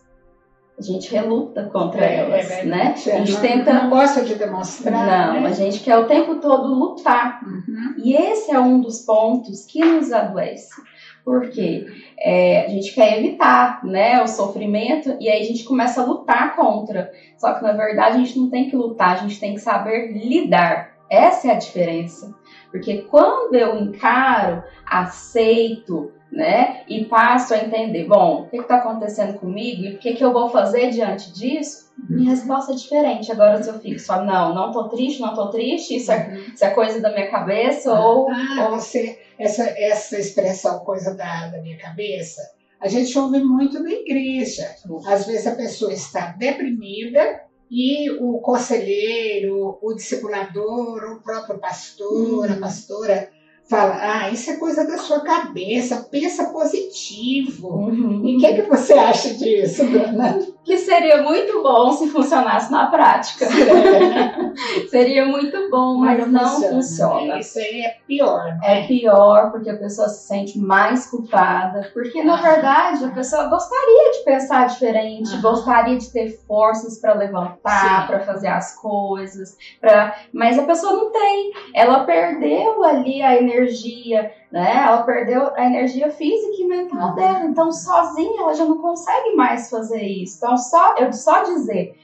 A 0.78 0.82
gente 0.82 1.12
reluta 1.12 1.64
contra 1.64 2.06
é, 2.06 2.18
elas, 2.18 2.52
é, 2.52 2.64
né? 2.64 2.94
A 2.94 3.00
gente 3.00 3.32
não, 3.32 3.42
tenta. 3.42 3.74
Não 3.74 3.90
gosta 3.90 4.24
de 4.24 4.36
demonstrar. 4.36 5.34
Não, 5.34 5.42
né? 5.42 5.48
a 5.48 5.52
gente 5.52 5.80
quer 5.80 5.98
o 5.98 6.06
tempo 6.06 6.36
todo 6.36 6.68
lutar. 6.68 7.42
Uhum. 7.44 7.96
E 7.98 8.16
esse 8.16 8.52
é 8.52 8.60
um 8.60 8.80
dos 8.80 9.00
pontos 9.00 9.66
que 9.66 9.84
nos 9.84 10.12
adoece. 10.12 10.80
Porque 11.26 11.86
é, 12.20 12.66
a 12.66 12.70
gente 12.70 12.94
quer 12.94 13.18
evitar 13.18 13.84
né, 13.84 14.22
o 14.22 14.28
sofrimento 14.28 15.18
e 15.20 15.28
aí 15.28 15.42
a 15.42 15.46
gente 15.46 15.64
começa 15.64 16.02
a 16.02 16.06
lutar 16.06 16.56
contra. 16.56 17.12
Só 17.38 17.56
que 17.56 17.64
na 17.64 17.74
verdade 17.74 18.16
a 18.16 18.20
gente 18.20 18.38
não 18.38 18.50
tem 18.50 18.70
que 18.70 18.76
lutar, 18.76 19.14
a 19.14 19.16
gente 19.18 19.40
tem 19.40 19.56
que 19.56 19.60
saber 19.60 20.14
lidar. 20.14 20.96
Essa 21.10 21.48
é 21.48 21.52
a 21.52 21.58
diferença. 21.58 22.34
Porque 22.72 23.02
quando 23.10 23.56
eu 23.56 23.76
encaro, 23.78 24.64
aceito, 24.86 26.12
né? 26.32 26.84
E 26.88 27.06
passo 27.06 27.54
a 27.54 27.58
entender, 27.58 28.06
bom, 28.06 28.42
o 28.42 28.48
que 28.48 28.58
está 28.58 28.78
acontecendo 28.78 29.40
comigo 29.40 29.84
e 29.84 29.94
o 29.94 29.98
que, 29.98 30.14
que 30.14 30.24
eu 30.24 30.34
vou 30.34 30.50
fazer 30.50 30.90
diante 30.90 31.32
disso? 31.32 31.88
Minha 32.10 32.32
resposta 32.32 32.74
é 32.74 32.76
diferente. 32.76 33.32
Agora, 33.32 33.62
se 33.62 33.70
eu 33.70 33.80
fico 33.80 34.00
só, 34.00 34.24
não, 34.24 34.54
não 34.54 34.72
tô 34.72 34.88
triste, 34.90 35.22
não 35.22 35.34
tô 35.34 35.50
triste, 35.50 35.96
isso 35.96 36.12
é, 36.12 36.28
uhum. 36.28 36.54
isso 36.54 36.64
é 36.64 36.70
coisa 36.70 37.02
da 37.02 37.12
minha 37.12 37.30
cabeça, 37.32 37.92
ah, 37.92 38.08
ou, 38.08 38.30
ah, 38.30 38.70
ou. 38.70 38.80
Você, 38.80 39.20
essa, 39.40 39.64
essa 39.64 40.20
expressão, 40.20 40.80
coisa 40.80 41.16
da, 41.16 41.48
da 41.48 41.62
minha 41.62 41.78
cabeça, 41.78 42.42
a 42.80 42.88
gente 42.88 43.18
ouve 43.18 43.40
muito 43.40 43.82
na 43.82 43.92
igreja. 43.92 44.70
Às 45.08 45.26
vezes 45.26 45.48
a 45.48 45.56
pessoa 45.56 45.92
está 45.92 46.28
deprimida 46.38 47.42
e 47.70 48.12
o 48.12 48.40
conselheiro, 48.40 49.80
o 49.82 49.94
discipulador, 49.94 51.04
o 51.04 51.22
próprio 51.22 51.58
pastor, 51.58 52.48
uhum. 52.48 52.54
a 52.54 52.58
pastora 52.58 53.30
fala, 53.70 53.98
ah, 54.02 54.30
isso 54.30 54.50
é 54.50 54.56
coisa 54.56 54.88
da 54.88 54.98
sua 54.98 55.20
cabeça, 55.22 56.08
pensa 56.10 56.46
positivo. 56.46 57.68
Uhum. 57.68 58.26
E 58.26 58.38
o 58.38 58.40
que, 58.40 58.54
que 58.54 58.62
você 58.62 58.94
acha 58.94 59.34
disso, 59.34 59.86
Dona? 59.86 60.40
Que 60.64 60.78
seria 60.78 61.22
muito 61.22 61.62
bom 61.62 61.92
se 61.92 62.08
funcionasse 62.08 62.72
na 62.72 62.88
prática. 62.88 63.46
Seria 64.90 65.26
muito 65.26 65.70
bom, 65.70 65.98
mas, 65.98 66.20
mas 66.20 66.32
não 66.32 66.50
funciona. 66.50 66.74
funciona. 66.74 67.36
É, 67.36 67.40
isso 67.40 67.60
aí 67.60 67.82
é 67.82 67.98
pior. 68.06 68.44
Né? 68.44 68.60
É 68.64 68.88
pior 68.88 69.52
porque 69.52 69.70
a 69.70 69.78
pessoa 69.78 70.10
se 70.10 70.28
sente 70.28 70.60
mais 70.60 71.06
culpada, 71.06 71.90
porque 71.94 72.22
na 72.24 72.36
verdade 72.42 73.06
a 73.06 73.10
pessoa 73.10 73.46
gostaria 73.46 74.12
de 74.12 74.26
pensar 74.26 74.68
diferente, 74.68 75.30
ah. 75.36 75.42
gostaria 75.42 75.98
de 75.98 76.12
ter 76.12 76.38
forças 76.46 77.00
para 77.00 77.14
levantar, 77.14 78.08
para 78.08 78.20
fazer 78.22 78.48
as 78.48 78.76
coisas, 78.76 79.56
pra... 79.80 80.16
mas 80.34 80.58
a 80.60 80.64
pessoa 80.64 80.94
não 80.94 81.12
tem. 81.12 81.54
Ela 81.74 82.04
perdeu 82.04 82.84
ali 82.84 83.22
a 83.22 83.38
energia 83.38 83.57
energia, 83.58 84.32
né? 84.52 84.84
Ela 84.86 85.04
perdeu 85.04 85.52
a 85.56 85.66
energia 85.66 86.10
física 86.10 86.62
e 86.62 86.68
mental 86.68 87.16
dela. 87.16 87.46
Então, 87.46 87.72
sozinha, 87.72 88.42
ela 88.42 88.54
já 88.54 88.66
não 88.66 88.78
consegue 88.78 89.36
mais 89.36 89.70
fazer 89.70 90.02
isso. 90.02 90.38
Então, 90.38 90.58
só 90.58 90.96
eu 90.98 91.12
só 91.12 91.44
dizer, 91.44 91.96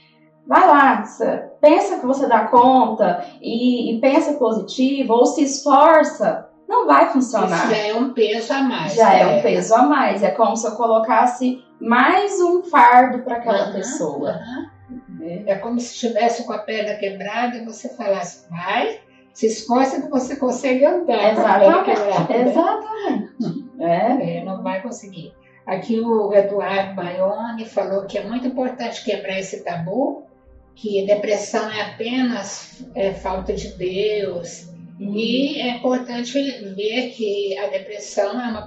vai 0.48 0.68
lá, 0.68 1.04
pensa 1.62 2.00
que 2.00 2.06
você 2.06 2.28
dá 2.28 2.46
conta 2.48 3.26
e, 3.42 3.96
e 3.96 4.02
pensa 4.02 4.34
positivo 4.34 5.14
ou 5.14 5.26
se 5.26 5.44
esforça, 5.44 6.50
não 6.68 6.88
vai 6.88 7.10
funcionar. 7.10 7.66
Isso 7.66 7.70
já 7.70 7.78
é 7.78 7.94
um 7.94 8.14
peso 8.14 8.54
a 8.54 8.62
mais. 8.62 8.94
Já 8.96 9.14
é 9.14 9.28
um 9.28 9.42
peso 9.42 9.76
a 9.76 9.84
mais. 9.84 10.24
É 10.24 10.32
como 10.32 10.56
se 10.56 10.68
eu 10.68 10.72
colocasse 10.72 11.64
mais 11.80 12.40
um 12.42 12.64
fardo 12.64 13.20
para 13.20 13.38
aquela 13.38 13.68
uhum, 13.68 13.74
pessoa. 13.74 14.40
Uhum. 14.90 15.44
É 15.46 15.56
como 15.56 15.80
se 15.80 15.94
estivesse 15.94 16.46
com 16.46 16.54
a 16.54 16.60
perna 16.60 16.96
quebrada 16.96 17.58
e 17.58 17.66
você 17.66 17.90
falasse, 17.96 18.50
vai, 18.50 19.00
se 19.34 19.48
esforça 19.48 20.02
que 20.02 20.10
você 20.10 20.36
consegue 20.36 20.86
andar. 20.86 21.34
Exatamente. 21.34 22.50
Exatamente. 22.50 23.66
É. 23.80 24.38
é. 24.38 24.46
não 24.46 24.62
vai 24.62 24.82
conseguir. 24.82 25.34
Aqui 25.66 26.00
o 26.00 26.32
Eduardo 26.34 26.96
Baione 26.96 27.66
falou 27.66 28.06
que 28.06 28.18
é 28.18 28.28
muito 28.28 28.48
importante 28.48 29.04
quebrar 29.04 29.40
esse 29.40 29.64
tabu, 29.64 30.24
que 30.76 31.06
depressão 31.06 31.70
é 31.72 31.94
apenas 31.94 32.86
é, 32.94 33.14
falta 33.14 33.54
de 33.54 33.70
Deus. 33.70 34.68
Uhum. 35.00 35.16
E 35.16 35.60
é 35.60 35.78
importante 35.78 36.34
ver 36.76 37.10
que 37.12 37.58
a 37.58 37.68
depressão 37.68 38.40
é 38.40 38.50
uma 38.50 38.62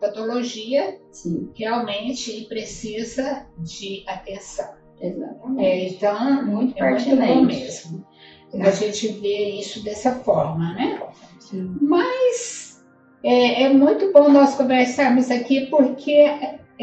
patologia 0.00 0.98
Sim. 1.10 1.50
realmente 1.56 2.46
precisa 2.48 3.46
de 3.58 4.04
atenção. 4.06 4.68
Exatamente. 5.00 5.64
É, 5.64 5.88
então, 5.88 6.46
muito 6.46 6.76
é 6.76 6.80
pertinente. 6.80 7.18
muito 7.18 7.34
bom 7.34 7.44
mesmo 7.46 8.07
a 8.54 8.70
gente 8.70 9.08
vê 9.08 9.50
isso 9.60 9.82
dessa 9.82 10.12
forma, 10.12 10.72
né? 10.74 11.00
Sim. 11.40 11.76
Mas 11.80 12.82
é, 13.22 13.64
é, 13.64 13.72
muito 13.72 14.12
bom 14.12 14.30
nós 14.30 14.54
conversarmos 14.54 15.30
aqui 15.30 15.66
porque 15.66 16.24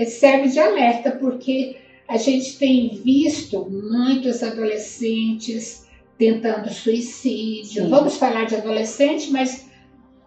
serve 0.08 0.50
de 0.50 0.60
alerta, 0.60 1.12
porque 1.12 1.78
a 2.08 2.18
gente 2.18 2.58
tem 2.58 3.02
visto 3.04 3.68
muitos 3.70 4.44
adolescentes 4.44 5.86
tentando 6.18 6.70
suicídio. 6.70 7.84
Sim. 7.84 7.90
Vamos 7.90 8.18
falar 8.18 8.46
de 8.46 8.56
adolescente, 8.56 9.32
mas 9.32 9.70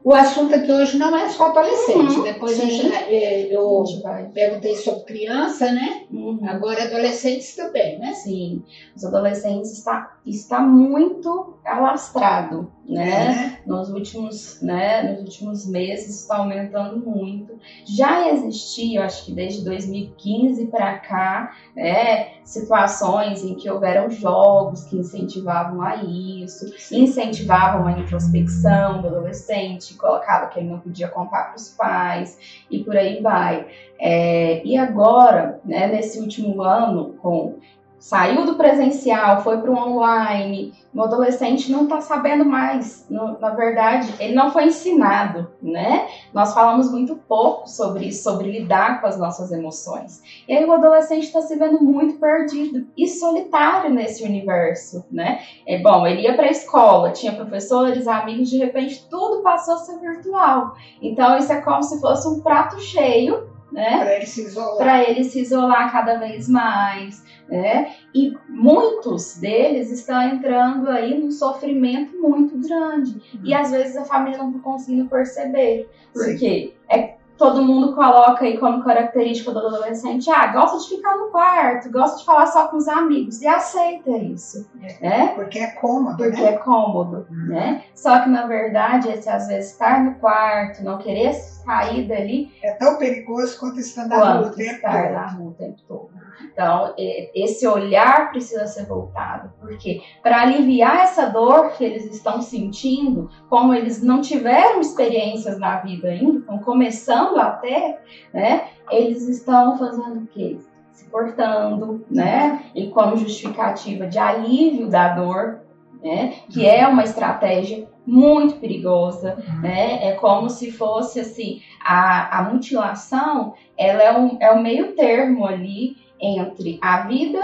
O 0.05 0.15
assunto 0.15 0.55
aqui 0.55 0.71
hoje 0.71 0.97
não 0.97 1.15
é 1.17 1.29
só 1.29 1.49
adolescente. 1.49 2.17
Uhum, 2.17 2.23
Depois 2.23 2.53
sim. 2.57 2.63
a 2.63 2.71
gente, 2.71 2.95
eh, 2.95 3.49
eu 3.51 3.85
vai. 4.03 4.25
perguntei 4.27 4.77
sobre 4.77 5.05
criança, 5.05 5.73
né? 5.73 6.03
Uhum. 6.11 6.39
Agora 6.49 6.85
adolescentes 6.85 7.55
também, 7.57 7.99
né? 7.99 8.13
Sim, 8.13 8.63
os 8.97 9.05
adolescentes 9.05 9.73
está, 9.73 10.17
está 10.25 10.61
muito 10.61 11.55
alastrado, 11.65 12.71
né? 12.89 13.59
Nos 13.67 13.91
últimos, 13.91 14.63
né, 14.63 15.03
nos 15.03 15.21
últimos 15.21 15.67
meses 15.67 16.23
está 16.23 16.39
aumentando 16.39 16.99
muito. 16.99 17.59
Já 17.85 18.31
existia, 18.33 19.01
eu 19.01 19.05
acho 19.05 19.27
que 19.27 19.33
desde 19.33 19.63
2015 19.65 20.67
para 20.67 20.99
cá, 20.99 21.55
né, 21.77 22.39
situações 22.45 23.45
em 23.45 23.55
que 23.55 23.71
houveram 23.71 24.09
jogos 24.11 24.85
que 24.85 24.97
incentivavam 24.97 25.83
a 25.83 25.97
isso, 25.97 26.73
incentivavam 26.91 27.87
a 27.87 27.93
introspecção 27.99 29.03
do 29.03 29.09
adolescente, 29.09 29.88
colocava 29.95 30.47
que 30.49 30.59
ele 30.59 30.69
não 30.69 30.81
podia 30.81 31.09
contar 31.09 31.45
para 31.45 31.57
os 31.57 31.69
pais 31.71 32.39
e 32.71 32.83
por 32.83 32.97
aí 32.97 33.21
vai. 33.21 33.67
É, 33.99 34.65
e 34.65 34.77
agora, 34.77 35.61
né, 35.65 35.87
nesse 35.87 36.21
último 36.21 36.63
ano, 36.63 37.15
com 37.21 37.57
saiu 37.99 38.47
do 38.47 38.55
presencial, 38.55 39.43
foi 39.43 39.59
para 39.59 39.71
o 39.71 39.77
online, 39.77 40.73
o 40.95 41.03
adolescente 41.03 41.71
não 41.71 41.85
está 41.85 42.01
sabendo 42.01 42.45
mais. 42.45 43.07
Na 43.09 43.51
verdade, 43.51 44.13
ele 44.19 44.35
não 44.35 44.51
foi 44.51 44.67
ensinado, 44.67 45.49
né? 45.63 46.09
Nós 46.33 46.55
falamos 46.55 46.91
muito 46.91 47.17
pouco 47.29 47.69
sobre 47.69 48.07
isso, 48.07 48.23
sobre 48.23 48.51
lidar 48.51 49.01
com 49.01 49.07
as 49.07 49.19
nossas 49.19 49.53
emoções. 49.53 50.23
E 50.49 50.53
aí 50.53 50.65
o 50.65 50.73
adolescente 50.73 51.25
está 51.25 51.43
se 51.43 51.57
vendo 51.57 51.83
muito 51.83 52.19
perdido 52.19 52.87
e 52.97 53.07
solitário 53.07 53.91
nesse 53.91 54.25
universo, 54.25 55.05
né? 55.11 55.41
É 55.67 55.79
bom, 55.81 56.07
ele 56.07 56.23
ia 56.23 56.35
para 56.35 56.47
a 56.47 56.51
escola, 56.51 57.11
tinha 57.11 57.33
professores, 57.33 58.09
amigos, 58.09 58.49
de 58.49 58.59
repente 58.59 59.07
tudo 59.09 59.43
passou 59.43 59.75
a 59.75 59.79
ser 59.79 59.99
virtual. 59.99 60.75
Então 61.03 61.37
isso 61.39 61.53
é 61.53 61.61
como 61.61 61.83
se 61.83 62.01
fosse 62.01 62.27
um 62.29 62.41
prato 62.41 62.81
cheio, 62.81 63.58
né? 63.73 63.99
Para 63.99 64.17
ele 64.17 64.27
se 64.27 64.43
isolar. 64.43 64.77
para 64.77 65.11
ele 65.11 65.25
se 65.25 65.41
isolar 65.41 65.93
cada 65.93 66.19
vez 66.19 66.49
mais, 66.49 67.23
né? 67.49 67.95
E 68.15 68.37
muitos 68.49 69.39
deles 69.39 69.91
estão 69.91 70.21
entrando 70.23 70.89
aí 70.89 71.19
num 71.19 71.31
sofrimento 71.31 72.17
muito 72.21 72.57
grande. 72.59 73.21
E 73.45 73.55
às 73.55 73.71
vezes 73.71 73.97
a 73.97 74.05
família 74.05 74.39
não 74.39 74.49
está 74.49 74.61
conseguindo 74.61 75.09
perceber. 75.09 75.89
Porque 76.13 76.73
é 76.89 77.18
todo 77.39 77.63
mundo 77.63 77.95
coloca 77.95 78.45
aí 78.45 78.59
como 78.59 78.83
característica 78.83 79.53
do 79.53 79.59
adolescente, 79.61 80.29
ah, 80.31 80.49
gosta 80.49 80.79
de 80.79 80.97
ficar 80.97 81.17
no 81.17 81.29
quarto, 81.29 81.91
gosta 81.91 82.19
de 82.19 82.25
falar 82.25 82.47
só 82.49 82.69
com 82.69 82.77
os 82.77 82.89
amigos 82.89 83.41
e 83.41 83.47
aceita 83.47 84.11
isso, 84.11 84.69
né? 85.01 85.29
Porque 85.37 85.59
é 85.59 85.69
cômodo, 85.69 86.17
Porque 86.17 86.41
né? 86.43 86.49
é 86.55 86.59
cômodo, 86.59 87.27
né? 87.31 87.85
Só 87.95 88.21
que 88.21 88.29
na 88.29 88.47
verdade 88.47 89.09
esse 89.09 89.29
às 89.31 89.47
vezes 89.47 89.73
estar 89.73 90.03
no 90.05 90.15
quarto, 90.17 90.83
não 90.83 90.99
querer 90.99 91.33
sair 91.33 92.07
dali, 92.09 92.53
É 92.63 92.73
tão 92.73 92.97
perigoso 92.99 93.59
quanto 93.59 93.79
estar 93.81 94.07
na 94.09 94.17
rua 94.17 94.49
o 94.49 94.51
tempo 94.55 94.73
estar 94.75 95.03
todo. 95.05 95.13
na 95.13 95.27
rua 95.29 95.49
o 95.51 95.55
tempo 95.55 95.77
todo. 95.87 96.11
Então, 96.45 96.95
esse 96.97 97.67
olhar 97.67 98.31
precisa 98.31 98.67
ser 98.67 98.87
voltado, 98.87 99.53
porque 99.61 100.03
para 100.23 100.43
aliviar 100.43 101.05
essa 101.05 101.27
dor 101.27 101.73
que 101.73 101.85
eles 101.85 102.05
estão 102.07 102.41
sentindo, 102.43 103.31
como 103.49 103.75
eles 103.75 104.03
não 104.03 104.21
tiveram 104.21 104.81
experiências 104.81 105.59
na 105.59 105.77
vida 105.81 106.09
ainda, 106.09 106.39
estão 106.39 106.59
começando 106.59 107.39
a 107.39 107.51
ter, 107.51 107.99
né? 108.33 108.69
Eles 108.91 109.29
estão 109.29 109.79
fazendo 109.79 110.21
o 110.21 110.27
quê? 110.27 110.59
Se 110.93 111.05
portando, 111.07 112.05
né? 112.11 112.65
E 112.75 112.89
como 112.89 113.17
justificativa 113.17 114.07
de 114.07 114.19
alívio 114.19 114.89
da 114.89 115.15
dor, 115.15 115.61
né? 116.03 116.35
Que 116.51 116.67
é 116.67 116.87
uma 116.87 117.05
estratégia 117.05 117.89
muito 118.07 118.57
perigosa, 118.57 119.37
né? 119.61 120.09
É 120.09 120.13
como 120.13 120.49
se 120.49 120.73
fosse 120.73 121.21
assim, 121.21 121.61
a, 121.85 122.39
a 122.39 122.43
mutilação, 122.51 123.55
ela 123.77 124.03
é 124.03 124.19
um, 124.19 124.39
é 124.41 124.51
um 124.51 124.63
meio 124.63 124.95
termo 124.95 125.47
ali 125.47 125.97
entre 126.21 126.79
a 126.83 127.07
vida 127.07 127.41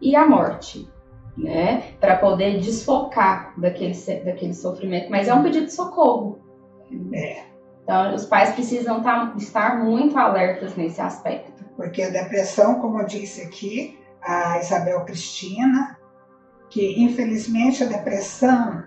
e 0.00 0.16
a 0.16 0.26
morte, 0.26 0.88
né? 1.36 1.92
Para 2.00 2.16
poder 2.16 2.58
desfocar 2.60 3.54
daquele, 3.58 3.94
daquele 4.24 4.54
sofrimento. 4.54 5.10
Mas 5.10 5.28
é 5.28 5.34
um 5.34 5.42
pedido 5.42 5.66
de 5.66 5.72
socorro. 5.72 6.38
É. 7.12 7.44
Então, 7.82 8.14
os 8.14 8.24
pais 8.26 8.50
precisam 8.52 9.02
tá- 9.02 9.32
estar 9.36 9.82
muito 9.84 10.16
alertas 10.18 10.76
nesse 10.76 11.00
aspecto. 11.00 11.64
Porque 11.76 12.02
a 12.02 12.10
depressão, 12.10 12.80
como 12.80 13.00
eu 13.00 13.06
disse 13.06 13.42
aqui, 13.42 13.98
a 14.22 14.58
Isabel 14.58 15.04
Cristina, 15.04 15.98
que 16.70 17.02
infelizmente 17.02 17.82
a 17.82 17.86
depressão 17.86 18.84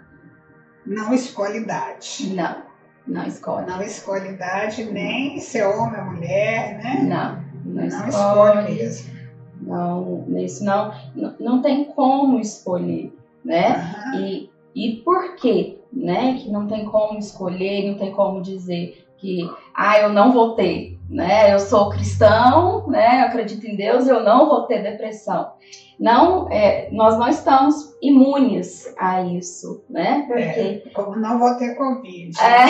não 0.86 1.14
escolhe 1.14 1.60
idade. 1.60 2.34
Não, 2.34 2.64
não 3.06 3.24
escolhe. 3.26 3.66
Não 3.66 3.82
escolhe 3.82 4.30
idade, 4.30 4.86
nem 4.86 5.40
se 5.40 5.60
é 5.60 5.68
homem 5.68 6.00
ou 6.00 6.12
mulher, 6.12 6.78
né? 6.82 7.02
Não, 7.04 7.45
não, 7.66 7.74
Não 7.74 7.86
escolhe 7.88 8.08
escolhe. 8.10 8.76
mesmo. 8.76 9.16
Não, 9.62 10.26
isso 10.38 10.64
não, 10.64 10.94
não, 11.16 11.34
não 11.40 11.62
tem 11.62 11.86
como 11.86 12.40
escolher, 12.40 13.12
né? 13.44 13.70
Aham. 13.70 14.20
E, 14.22 14.50
e 14.76 14.92
por 14.98 15.36
quê? 15.36 15.80
Né? 15.92 16.38
Que 16.38 16.52
não 16.52 16.68
tem 16.68 16.86
como 16.86 17.18
escolher, 17.18 17.90
não 17.90 17.98
tem 17.98 18.12
como 18.12 18.42
dizer 18.42 19.06
que 19.18 19.50
ah, 19.74 19.98
eu 20.00 20.10
não 20.10 20.32
vou 20.32 20.54
ter, 20.56 21.00
né? 21.10 21.54
Eu 21.54 21.60
sou 21.60 21.90
cristão, 21.90 22.86
né? 22.88 23.22
Eu 23.22 23.26
acredito 23.26 23.66
em 23.66 23.76
Deus, 23.76 24.08
eu 24.08 24.22
não 24.24 24.48
vou 24.48 24.64
ter 24.64 24.84
depressão. 24.84 25.54
Não, 26.00 26.48
é, 26.52 26.90
nós 26.92 27.18
não 27.18 27.28
estamos 27.28 27.96
imunes 28.02 28.94
a 28.98 29.22
isso, 29.22 29.84
né? 29.90 30.26
Porque 30.28 30.84
Como 30.94 31.16
não 31.16 31.40
vou 31.40 31.56
ter 31.56 31.76
Covid. 31.76 32.38
é, 32.40 32.66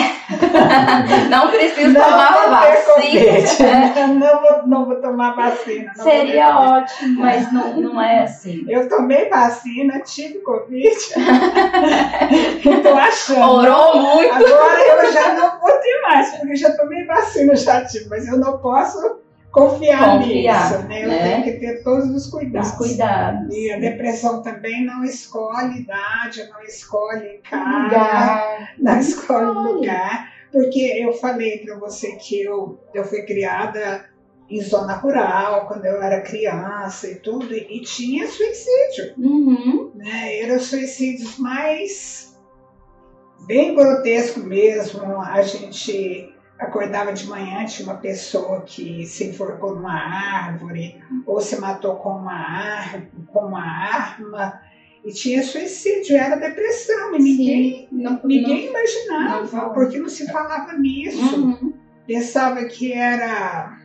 não 1.28 1.50
precisa 1.50 1.88
Não 1.98 2.04
tomar 2.04 2.48
vacina. 2.48 3.66
É. 3.66 4.06
Não 4.16 4.40
vou, 4.40 4.66
não 4.66 4.86
vou 4.86 5.00
tomar 5.00 5.34
vacina. 5.34 5.92
Seria 5.96 6.58
ótimo, 6.58 7.20
mas 7.20 7.52
não, 7.52 7.76
não 7.80 8.00
é 8.00 8.22
assim. 8.22 8.64
Eu 8.68 8.88
tomei 8.88 9.28
vacina, 9.28 10.00
tive 10.00 10.38
Covid. 10.40 10.96
Tô 12.82 12.94
achando. 12.94 13.50
Orou 13.50 14.00
muito. 14.00 14.32
Agora 14.34 14.80
eu 15.04 15.12
já 15.12 15.34
não 15.34 15.60
vou 15.60 15.72
ter 15.72 16.00
mais, 16.02 16.30
porque 16.36 16.56
já 16.56 16.76
tomei 16.76 17.04
vacina, 17.04 17.54
já 17.56 17.84
tive, 17.84 18.08
mas 18.08 18.26
eu 18.26 18.38
não 18.38 18.58
posso 18.58 19.18
confiar, 19.56 20.18
Confiar, 20.18 20.68
nisso, 20.68 20.88
né? 20.88 21.04
Eu 21.04 21.08
né? 21.08 21.22
tenho 21.22 21.44
que 21.44 21.52
ter 21.60 21.82
todos 21.82 22.10
os 22.10 22.30
cuidados. 22.30 22.70
Os 22.72 22.76
cuidados. 22.76 23.54
E 23.56 23.72
a 23.72 23.78
depressão 23.78 24.42
também 24.42 24.84
não 24.84 25.02
escolhe 25.02 25.80
idade, 25.80 26.46
não 26.52 26.62
escolhe 26.62 27.40
cara, 27.48 27.84
Lugar. 27.84 28.74
não 28.78 28.98
escolhe 29.00 29.46
lugar, 29.46 30.30
porque 30.52 30.80
eu 31.00 31.12
falei 31.14 31.58
para 31.64 31.74
você 31.78 32.12
que 32.16 32.42
eu, 32.42 32.78
eu 32.92 33.02
fui 33.04 33.22
criada 33.22 34.04
em 34.50 34.60
zona 34.60 34.94
rural, 34.94 35.66
quando 35.66 35.86
eu 35.86 36.00
era 36.02 36.20
criança 36.20 37.10
e 37.10 37.16
tudo, 37.16 37.52
e, 37.52 37.78
e 37.78 37.80
tinha 37.80 38.26
suicídio 38.28 39.14
Uhum. 39.18 39.90
né? 39.94 40.38
Eram 40.40 40.60
suicídios 40.60 41.38
mais 41.38 42.36
bem 43.46 43.74
grotesco 43.74 44.40
mesmo. 44.40 45.20
A 45.20 45.40
gente 45.42 46.32
acordava 46.58 47.12
de 47.12 47.26
manhã, 47.26 47.64
tinha 47.66 47.88
uma 47.88 47.98
pessoa 47.98 48.62
que 48.62 49.04
se 49.06 49.24
enforcou 49.26 49.74
numa 49.74 49.92
árvore 49.92 50.96
ou 51.26 51.40
se 51.40 51.56
matou 51.56 51.96
com 51.96 52.10
uma, 52.10 52.32
ar, 52.32 53.02
com 53.32 53.40
uma 53.40 53.62
arma. 53.62 54.58
E 55.04 55.12
tinha 55.12 55.42
suicídio, 55.42 56.16
era 56.16 56.34
depressão, 56.34 57.14
e 57.14 57.18
ninguém, 57.18 57.72
Sim. 57.72 57.88
Não, 57.92 58.20
ninguém 58.24 58.64
não 58.64 58.70
imaginava, 58.80 59.46
falava. 59.46 59.74
porque 59.74 59.98
não 59.98 60.08
se 60.08 60.26
falava 60.32 60.72
nisso 60.72 61.36
Uhum. 61.36 61.72
pensava 62.06 62.64
que 62.64 62.92
era 62.92 63.76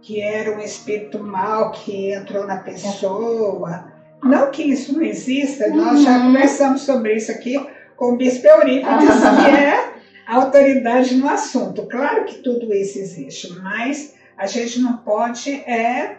que 0.00 0.20
era 0.20 0.52
um 0.56 0.60
espírito 0.60 1.18
mal 1.18 1.72
que 1.72 2.12
entrou 2.12 2.46
na 2.46 2.58
pessoa. 2.58 3.92
Não 4.22 4.50
que 4.50 4.62
isso 4.62 4.94
não 4.94 5.02
exista, 5.02 5.68
nós 5.68 6.00
já 6.02 6.16
Uhum. 6.18 6.26
conversamos 6.26 6.82
sobre 6.82 7.14
isso 7.16 7.30
aqui 7.32 7.54
com 7.96 8.12
o 8.12 8.16
Bispo 8.16 8.46
Eurípides, 8.46 9.08
que 9.42 9.50
é 9.50 9.65
autoridade 10.44 11.14
no 11.16 11.28
assunto. 11.28 11.82
Claro 11.86 12.24
que 12.24 12.36
tudo 12.36 12.72
isso 12.72 12.98
existe, 12.98 13.52
mas 13.60 14.14
a 14.36 14.46
gente 14.46 14.80
não 14.80 14.98
pode 14.98 15.52
é 15.54 16.18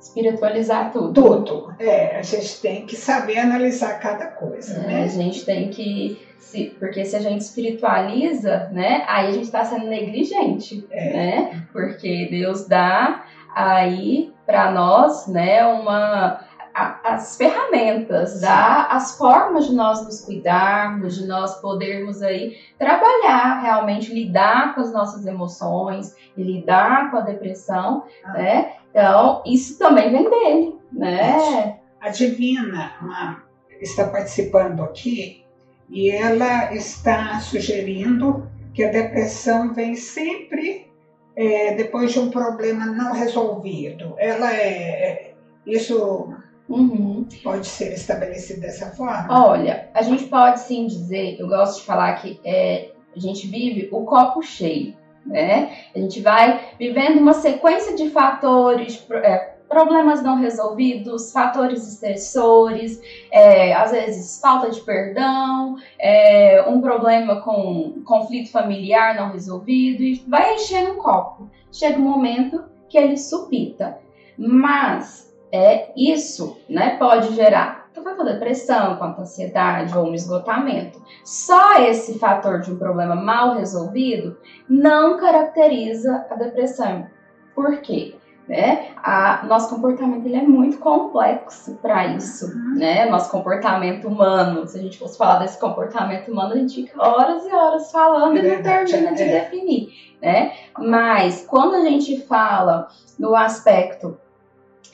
Espiritualizar 0.00 0.92
tudo. 0.92 1.14
tudo. 1.14 1.74
É, 1.78 2.18
a 2.18 2.22
gente 2.22 2.60
tem 2.60 2.84
que 2.84 2.94
saber 2.94 3.38
analisar 3.38 3.98
cada 4.00 4.26
coisa, 4.26 4.74
É, 4.82 4.84
a 4.84 4.86
né? 4.98 5.08
gente 5.08 5.46
tem 5.46 5.70
que. 5.70 6.18
Se, 6.38 6.76
porque 6.78 7.06
se 7.06 7.16
a 7.16 7.20
gente 7.20 7.40
espiritualiza, 7.40 8.68
né? 8.70 9.02
Aí 9.08 9.28
a 9.28 9.32
gente 9.32 9.44
está 9.44 9.64
sendo 9.64 9.86
negligente, 9.86 10.86
É. 10.90 11.12
né? 11.14 11.62
Porque 11.72 12.28
Deus 12.30 12.68
dá 12.68 13.24
aí 13.54 14.30
para 14.44 14.70
nós, 14.72 15.26
né? 15.26 15.64
Uma 15.64 16.38
a- 16.74 17.00
as 17.04 17.36
ferramentas, 17.36 18.40
dá 18.40 18.88
as 18.90 19.16
formas 19.16 19.66
de 19.68 19.74
nós 19.74 20.04
nos 20.04 20.20
cuidarmos, 20.24 21.16
de 21.16 21.26
nós 21.26 21.60
podermos 21.60 22.20
aí 22.22 22.56
trabalhar 22.78 23.60
realmente, 23.62 24.12
lidar 24.12 24.74
com 24.74 24.80
as 24.80 24.92
nossas 24.92 25.24
emoções, 25.26 26.14
e 26.36 26.42
lidar 26.42 27.10
com 27.10 27.18
a 27.18 27.20
depressão, 27.20 28.04
Ah. 28.24 28.32
né? 28.32 28.72
Então, 28.90 29.42
isso 29.46 29.78
também 29.78 30.10
vem 30.10 30.28
dele, 30.28 30.78
né? 30.92 31.78
A 32.00 32.08
Divina 32.08 32.92
uma- 33.00 33.42
está 33.80 34.08
participando 34.08 34.82
aqui 34.82 35.44
e 35.88 36.10
ela 36.10 36.72
está 36.74 37.38
sugerindo 37.40 38.48
que 38.72 38.82
a 38.82 38.90
depressão 38.90 39.72
vem 39.72 39.94
sempre 39.94 40.92
é, 41.36 41.74
depois 41.74 42.12
de 42.12 42.20
um 42.20 42.30
problema 42.30 42.86
não 42.86 43.12
resolvido. 43.12 44.14
Ela 44.18 44.52
é. 44.54 44.62
é 44.62 45.34
isso 45.66 46.32
uhum. 46.68 47.26
pode 47.42 47.66
ser 47.66 47.92
estabelecido 47.92 48.60
dessa 48.60 48.90
forma? 48.90 49.26
Olha, 49.30 49.88
a 49.94 50.02
gente 50.02 50.24
pode 50.24 50.60
sim 50.60 50.86
dizer, 50.86 51.38
eu 51.38 51.48
gosto 51.48 51.80
de 51.80 51.86
falar 51.86 52.14
que 52.14 52.40
é, 52.44 52.90
a 53.14 53.18
gente 53.18 53.46
vive 53.46 53.88
o 53.92 54.04
copo 54.04 54.42
cheio. 54.42 54.94
Né? 55.24 55.74
A 55.94 55.98
gente 55.98 56.20
vai 56.20 56.60
vivendo 56.78 57.18
uma 57.18 57.32
sequência 57.32 57.96
de 57.96 58.10
fatores, 58.10 59.06
é, 59.10 59.54
problemas 59.68 60.22
não 60.22 60.36
resolvidos, 60.36 61.32
fatores 61.32 61.88
estressores, 61.88 63.00
é, 63.32 63.72
às 63.72 63.90
vezes 63.90 64.38
falta 64.40 64.70
de 64.70 64.80
perdão, 64.80 65.76
é, 65.98 66.62
um 66.68 66.80
problema 66.80 67.40
com 67.40 68.02
conflito 68.04 68.50
familiar 68.52 69.16
não 69.16 69.32
resolvido, 69.32 70.02
e 70.02 70.22
vai 70.28 70.54
enchendo 70.54 70.92
um 70.92 70.96
copo. 70.96 71.50
Chega 71.72 71.98
um 71.98 72.02
momento 72.02 72.64
que 72.88 72.98
ele 72.98 73.16
supita. 73.16 73.98
Mas 74.36 75.33
é, 75.54 75.92
isso 75.96 76.58
né, 76.68 76.96
pode 76.98 77.34
gerar 77.34 77.88
tanto 77.94 78.24
depressão 78.24 78.96
quanto 78.96 79.20
ansiedade 79.20 79.96
ou 79.96 80.06
um 80.06 80.14
esgotamento. 80.14 81.00
Só 81.24 81.80
esse 81.82 82.18
fator 82.18 82.60
de 82.60 82.72
um 82.72 82.76
problema 82.76 83.14
mal 83.14 83.54
resolvido 83.54 84.36
não 84.68 85.16
caracteriza 85.16 86.26
a 86.28 86.34
depressão. 86.34 87.06
Por 87.54 87.78
quê? 87.78 88.16
né? 88.48 88.90
A, 88.96 89.44
nosso 89.46 89.74
comportamento 89.74 90.26
ele 90.26 90.36
é 90.36 90.42
muito 90.42 90.78
complexo 90.78 91.78
para 91.80 92.08
isso, 92.08 92.54
né? 92.76 93.06
Nosso 93.06 93.30
comportamento 93.30 94.06
humano. 94.06 94.66
Se 94.66 94.78
a 94.78 94.82
gente 94.82 94.98
fosse 94.98 95.16
falar 95.16 95.38
desse 95.38 95.58
comportamento 95.58 96.30
humano, 96.30 96.52
a 96.52 96.56
gente 96.56 96.74
fica 96.74 97.02
horas 97.02 97.46
e 97.46 97.52
horas 97.54 97.90
falando 97.90 98.36
e 98.36 98.42
não 98.42 98.62
termina 98.62 99.14
de 99.14 99.22
é. 99.22 99.40
definir, 99.40 99.88
né? 100.20 100.52
Mas 100.78 101.46
quando 101.46 101.76
a 101.76 101.80
gente 101.80 102.20
fala 102.26 102.88
no 103.18 103.34
aspecto 103.34 104.18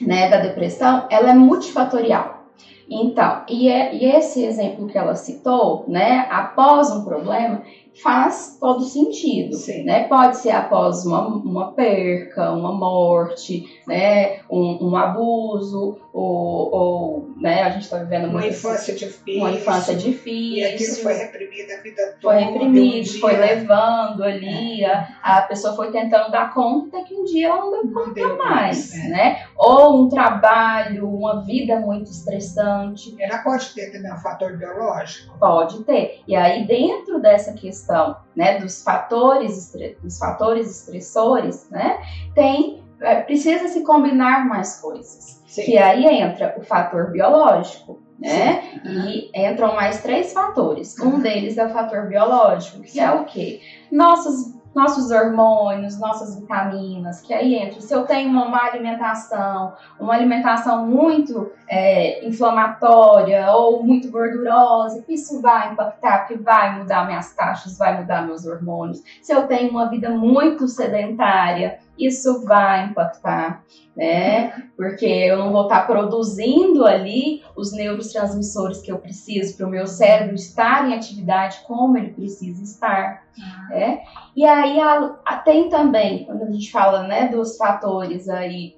né, 0.01 0.29
da 0.29 0.37
depressão, 0.37 1.07
ela 1.09 1.29
é 1.29 1.33
multifatorial. 1.33 2.41
Então, 2.89 3.43
e, 3.47 3.69
é, 3.69 3.95
e 3.95 4.05
esse 4.05 4.43
exemplo 4.43 4.87
que 4.87 4.97
ela 4.97 5.15
citou, 5.15 5.85
né, 5.87 6.27
após 6.29 6.91
um 6.91 7.05
problema, 7.05 7.63
faz 7.99 8.57
todo 8.59 8.83
sentido, 8.83 9.55
Sim. 9.55 9.83
né? 9.83 10.07
Pode 10.07 10.37
ser 10.37 10.51
após 10.51 11.05
uma, 11.05 11.27
uma 11.27 11.71
perca, 11.73 12.51
uma 12.51 12.71
morte, 12.71 13.65
né? 13.85 14.39
Um, 14.49 14.89
um 14.89 14.95
abuso, 14.95 15.99
ou, 16.13 16.73
ou, 16.73 17.29
né? 17.37 17.63
A 17.63 17.69
gente 17.71 17.83
está 17.83 17.97
vivendo 17.97 18.29
uma 18.29 18.45
infância 18.45 18.95
difícil, 18.95 19.41
uma 19.41 19.51
infância 19.51 19.95
difícil, 19.95 20.57
e 20.57 20.65
aquilo 20.65 20.95
foi 20.95 21.13
reprimido 21.13 21.71
a 21.71 21.81
vida 21.81 22.17
toda. 22.19 22.21
Foi 22.21 22.37
reprimido, 22.37 23.09
um 23.09 23.19
foi 23.19 23.37
levando 23.37 24.23
ali, 24.23 24.83
é. 24.83 24.93
a, 25.21 25.37
a 25.37 25.41
pessoa 25.43 25.75
foi 25.75 25.91
tentando 25.91 26.31
dar 26.31 26.53
conta 26.53 27.03
que 27.03 27.13
um 27.13 27.25
dia 27.25 27.49
ela 27.49 27.83
não 27.83 28.13
deu 28.13 28.29
conta 28.29 28.43
mais, 28.43 28.93
é. 28.93 29.07
né? 29.09 29.45
Ou 29.57 30.03
um 30.03 30.09
trabalho, 30.09 31.09
uma 31.09 31.41
vida 31.41 31.79
muito 31.79 32.09
estressante. 32.09 33.15
Ela 33.19 33.39
pode 33.39 33.73
ter 33.73 33.91
também 33.91 34.11
um 34.13 34.17
fator 34.17 34.57
biológico? 34.57 35.37
Pode 35.37 35.83
ter. 35.83 36.21
E 36.27 36.35
aí 36.35 36.65
dentro 36.65 37.21
dessa 37.21 37.53
questão 37.53 37.80
questão 37.81 38.15
né, 38.35 38.59
dos 38.59 38.83
fatores, 38.83 39.73
dos 40.01 40.17
fatores 40.17 40.69
estressores, 40.69 41.67
né, 41.69 41.99
tem 42.35 42.81
é, 43.01 43.21
precisa 43.21 43.67
se 43.67 43.81
combinar 43.81 44.47
mais 44.47 44.79
coisas. 44.79 45.41
Sim. 45.47 45.63
Que 45.63 45.77
aí 45.77 46.05
entra 46.05 46.55
o 46.57 46.61
fator 46.61 47.11
biológico, 47.11 47.99
né? 48.19 48.79
Uhum. 48.85 49.05
E 49.07 49.31
entram 49.33 49.75
mais 49.75 50.01
três 50.01 50.31
fatores. 50.31 50.97
Um 50.99 51.19
deles 51.19 51.57
é 51.57 51.65
o 51.65 51.69
fator 51.73 52.07
biológico, 52.07 52.81
que 52.83 52.99
é 52.99 53.11
o 53.11 53.25
quê? 53.25 53.59
Nossas 53.91 54.50
nossos 54.73 55.11
hormônios, 55.11 55.99
nossas 55.99 56.39
vitaminas, 56.39 57.21
que 57.21 57.33
aí 57.33 57.55
entra. 57.55 57.81
Se 57.81 57.93
eu 57.93 58.05
tenho 58.05 58.29
uma 58.29 58.47
má 58.47 58.65
alimentação, 58.65 59.73
uma 59.99 60.13
alimentação 60.13 60.85
muito 60.87 61.51
é, 61.67 62.25
inflamatória 62.25 63.51
ou 63.51 63.83
muito 63.83 64.09
gordurosa, 64.09 65.03
isso 65.09 65.41
vai 65.41 65.73
impactar, 65.73 66.19
porque 66.19 66.41
vai 66.41 66.79
mudar 66.79 67.05
minhas 67.05 67.33
taxas, 67.33 67.77
vai 67.77 67.99
mudar 67.99 68.25
meus 68.25 68.45
hormônios. 68.45 69.03
Se 69.21 69.33
eu 69.33 69.47
tenho 69.47 69.71
uma 69.71 69.89
vida 69.89 70.09
muito 70.09 70.67
sedentária, 70.67 71.79
isso 72.05 72.45
vai 72.45 72.85
impactar, 72.85 73.63
né? 73.95 74.69
Porque 74.75 75.05
eu 75.05 75.37
não 75.37 75.51
vou 75.51 75.63
estar 75.63 75.85
produzindo 75.85 76.85
ali 76.85 77.41
os 77.55 77.71
neurotransmissores 77.73 78.81
que 78.81 78.91
eu 78.91 78.97
preciso 78.97 79.55
para 79.57 79.67
o 79.67 79.69
meu 79.69 79.87
cérebro 79.87 80.35
estar 80.35 80.89
em 80.89 80.93
atividade 80.93 81.61
como 81.67 81.97
ele 81.97 82.11
precisa 82.11 82.63
estar, 82.63 83.23
né? 83.69 84.01
E 84.35 84.45
aí 84.45 84.79
a, 84.79 85.15
a, 85.25 85.37
tem 85.37 85.69
também, 85.69 86.25
quando 86.25 86.43
a 86.43 86.51
gente 86.51 86.71
fala, 86.71 87.03
né, 87.03 87.27
dos 87.27 87.57
fatores 87.57 88.29
aí 88.29 88.75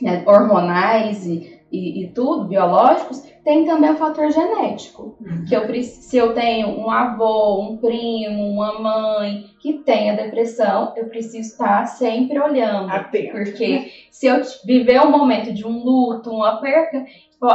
né, 0.00 0.22
hormonais 0.26 1.26
e 1.26 1.55
e, 1.76 2.04
e, 2.04 2.08
tudo, 2.08 2.48
biológicos, 2.48 3.20
tem 3.44 3.64
também 3.64 3.90
o 3.90 3.96
fator 3.96 4.30
genético. 4.30 5.16
Uhum. 5.20 5.44
Que 5.46 5.54
eu, 5.54 5.84
se 5.84 6.16
eu 6.16 6.34
tenho 6.34 6.68
um 6.68 6.90
avô, 6.90 7.60
um 7.60 7.76
primo, 7.76 8.50
uma 8.50 8.80
mãe 8.80 9.44
que 9.60 9.74
tenha 9.74 10.16
depressão, 10.16 10.92
eu 10.96 11.06
preciso 11.06 11.50
estar 11.50 11.86
sempre 11.86 12.38
olhando. 12.40 12.90
Atento. 12.90 13.32
Porque 13.32 13.90
se 14.10 14.26
eu 14.26 14.40
viver 14.64 15.00
um 15.00 15.10
momento 15.10 15.52
de 15.52 15.66
um 15.66 15.84
luto, 15.84 16.30
uma 16.30 16.60
perca, 16.60 17.04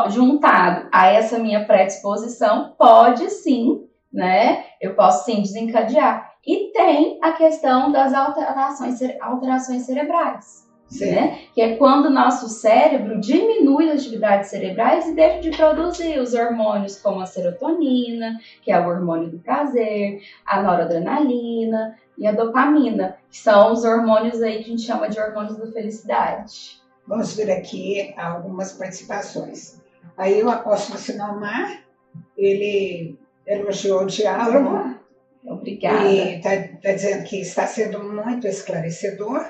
juntado 0.09 0.87
a 0.91 1.07
essa 1.07 1.39
minha 1.39 1.65
predisposição, 1.65 2.73
pode 2.77 3.29
sim, 3.29 3.81
né? 4.13 4.65
Eu 4.79 4.93
posso 4.93 5.25
sim 5.25 5.41
desencadear. 5.41 6.31
E 6.45 6.71
tem 6.71 7.19
a 7.21 7.31
questão 7.33 7.91
das 7.91 8.13
alterações, 8.13 8.99
alterações 9.21 9.83
cerebrais 9.83 10.70
né? 10.99 11.39
Que 11.53 11.61
é 11.61 11.75
quando 11.77 12.07
o 12.07 12.09
nosso 12.09 12.49
cérebro 12.49 13.19
diminui 13.19 13.89
as 13.89 14.01
atividades 14.01 14.49
cerebrais 14.49 15.07
e 15.07 15.15
deixa 15.15 15.39
de 15.39 15.55
produzir 15.55 16.19
os 16.19 16.33
hormônios 16.33 16.99
como 16.99 17.21
a 17.21 17.25
serotonina, 17.25 18.37
que 18.61 18.71
é 18.71 18.79
o 18.79 18.87
hormônio 18.87 19.29
do 19.29 19.39
prazer, 19.39 20.21
a 20.45 20.61
noradrenalina 20.61 21.95
e 22.17 22.27
a 22.27 22.33
dopamina, 22.33 23.17
que 23.29 23.37
são 23.37 23.71
os 23.71 23.85
hormônios 23.85 24.41
aí 24.41 24.57
que 24.57 24.65
a 24.65 24.67
gente 24.67 24.81
chama 24.81 25.09
de 25.09 25.19
hormônios 25.19 25.57
da 25.57 25.71
felicidade. 25.71 26.81
Vamos 27.07 27.35
ver 27.35 27.51
aqui 27.51 28.13
algumas 28.17 28.73
participações. 28.73 29.81
Aí 30.17 30.43
o 30.43 30.49
apóstolo 30.49 30.99
Sinomar, 30.99 31.83
ele 32.37 33.17
elogiou 33.47 34.03
o 34.03 34.05
diálogo. 34.05 34.99
Obrigada. 35.43 36.07
E 36.07 36.35
está 36.37 36.51
tá 36.81 36.93
dizendo 36.93 37.23
que 37.23 37.41
está 37.41 37.65
sendo 37.65 38.03
muito 38.03 38.45
esclarecedor 38.45 39.45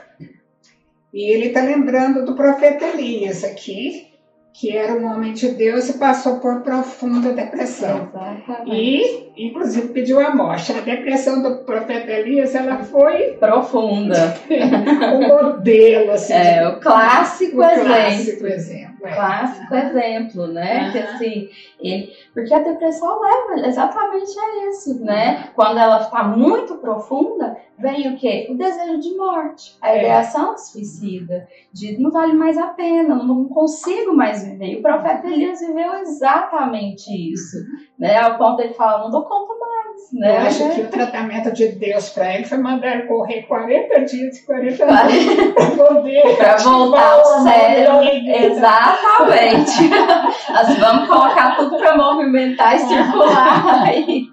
e 1.13 1.31
ele 1.31 1.47
está 1.47 1.61
lembrando 1.61 2.25
do 2.25 2.35
profeta 2.35 2.85
Elias 2.85 3.43
aqui, 3.43 4.07
que 4.53 4.75
era 4.75 4.93
um 4.93 5.05
homem 5.05 5.33
de 5.33 5.49
Deus 5.49 5.89
e 5.89 5.97
passou 5.97 6.39
por 6.39 6.61
profunda 6.61 7.31
depressão. 7.31 8.09
Exatamente. 8.13 9.31
E, 9.35 9.47
inclusive, 9.47 9.87
pediu 9.89 10.19
a 10.19 10.35
morte. 10.35 10.71
A 10.73 10.81
depressão 10.81 11.41
do 11.41 11.63
profeta 11.63 12.11
Elias, 12.11 12.53
ela 12.53 12.77
foi... 12.83 13.37
Profunda. 13.39 14.35
o 15.15 15.21
modelo, 15.27 16.11
assim. 16.11 16.33
É, 16.33 16.67
o 16.67 16.79
clássico 16.79 17.57
o 17.57 17.63
exemplo. 17.63 17.85
Clássico 17.87 18.47
exemplo. 18.47 18.90
É. 19.03 19.15
Clássico 19.15 19.73
exemplo, 19.73 20.47
né? 20.47 20.91
Que 20.91 20.97
assim, 20.99 21.49
ele... 21.79 22.13
Porque 22.33 22.53
a 22.53 22.59
depressão 22.59 23.19
leva 23.19 23.67
exatamente 23.67 24.31
a 24.39 24.67
isso, 24.67 25.03
né? 25.03 25.49
Quando 25.55 25.79
ela 25.79 26.01
está 26.01 26.23
muito 26.23 26.75
profunda, 26.75 27.57
vem 27.77 28.13
o 28.13 28.17
quê? 28.17 28.47
O 28.49 28.55
desejo 28.55 28.99
de 28.99 29.15
morte. 29.15 29.75
A 29.81 29.89
é. 29.89 29.97
ideação 29.99 30.57
suicida. 30.57 31.47
De 31.73 31.99
não 31.99 32.11
vale 32.11 32.33
mais 32.33 32.57
a 32.57 32.67
pena, 32.67 33.15
não 33.15 33.45
consigo 33.45 34.13
mais 34.13 34.43
viver. 34.43 34.73
E 34.73 34.75
o 34.77 34.81
profeta 34.81 35.27
Elias 35.27 35.59
viveu 35.59 35.95
exatamente 35.95 37.09
isso, 37.33 37.57
né? 37.97 38.17
Ao 38.17 38.37
ponto 38.37 38.57
de 38.57 38.63
ele 38.63 38.73
falar, 38.73 38.99
não 38.99 39.09
dou 39.09 39.23
conta 39.23 39.53
mais, 39.55 39.70
né? 40.13 40.37
Eu 40.37 40.41
acho 40.41 40.69
que 40.69 40.81
o 40.81 40.87
tratamento 40.87 41.51
de 41.51 41.69
Deus 41.69 42.09
para 42.09 42.35
ele 42.35 42.45
foi 42.45 42.57
mandar 42.57 42.95
ele 42.95 43.07
correr 43.07 43.43
40 43.43 44.01
dias 44.01 44.37
e 44.37 44.45
40 44.45 44.83
anos 44.83 45.53
para 45.53 45.71
poder 45.71 46.35
para 46.37 46.57
voltar 46.57 47.13
ao 47.13 47.25
cérebro. 47.43 48.01
Exatamente. 48.03 49.89
Nós 50.51 50.77
vamos 50.77 51.07
colocar 51.07 51.55
tudo 51.55 51.77
para 51.77 51.95
movimentar 51.95 52.75
e 52.75 52.79
circular 52.79 53.83
aí 53.83 54.31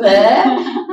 né? 0.00 0.44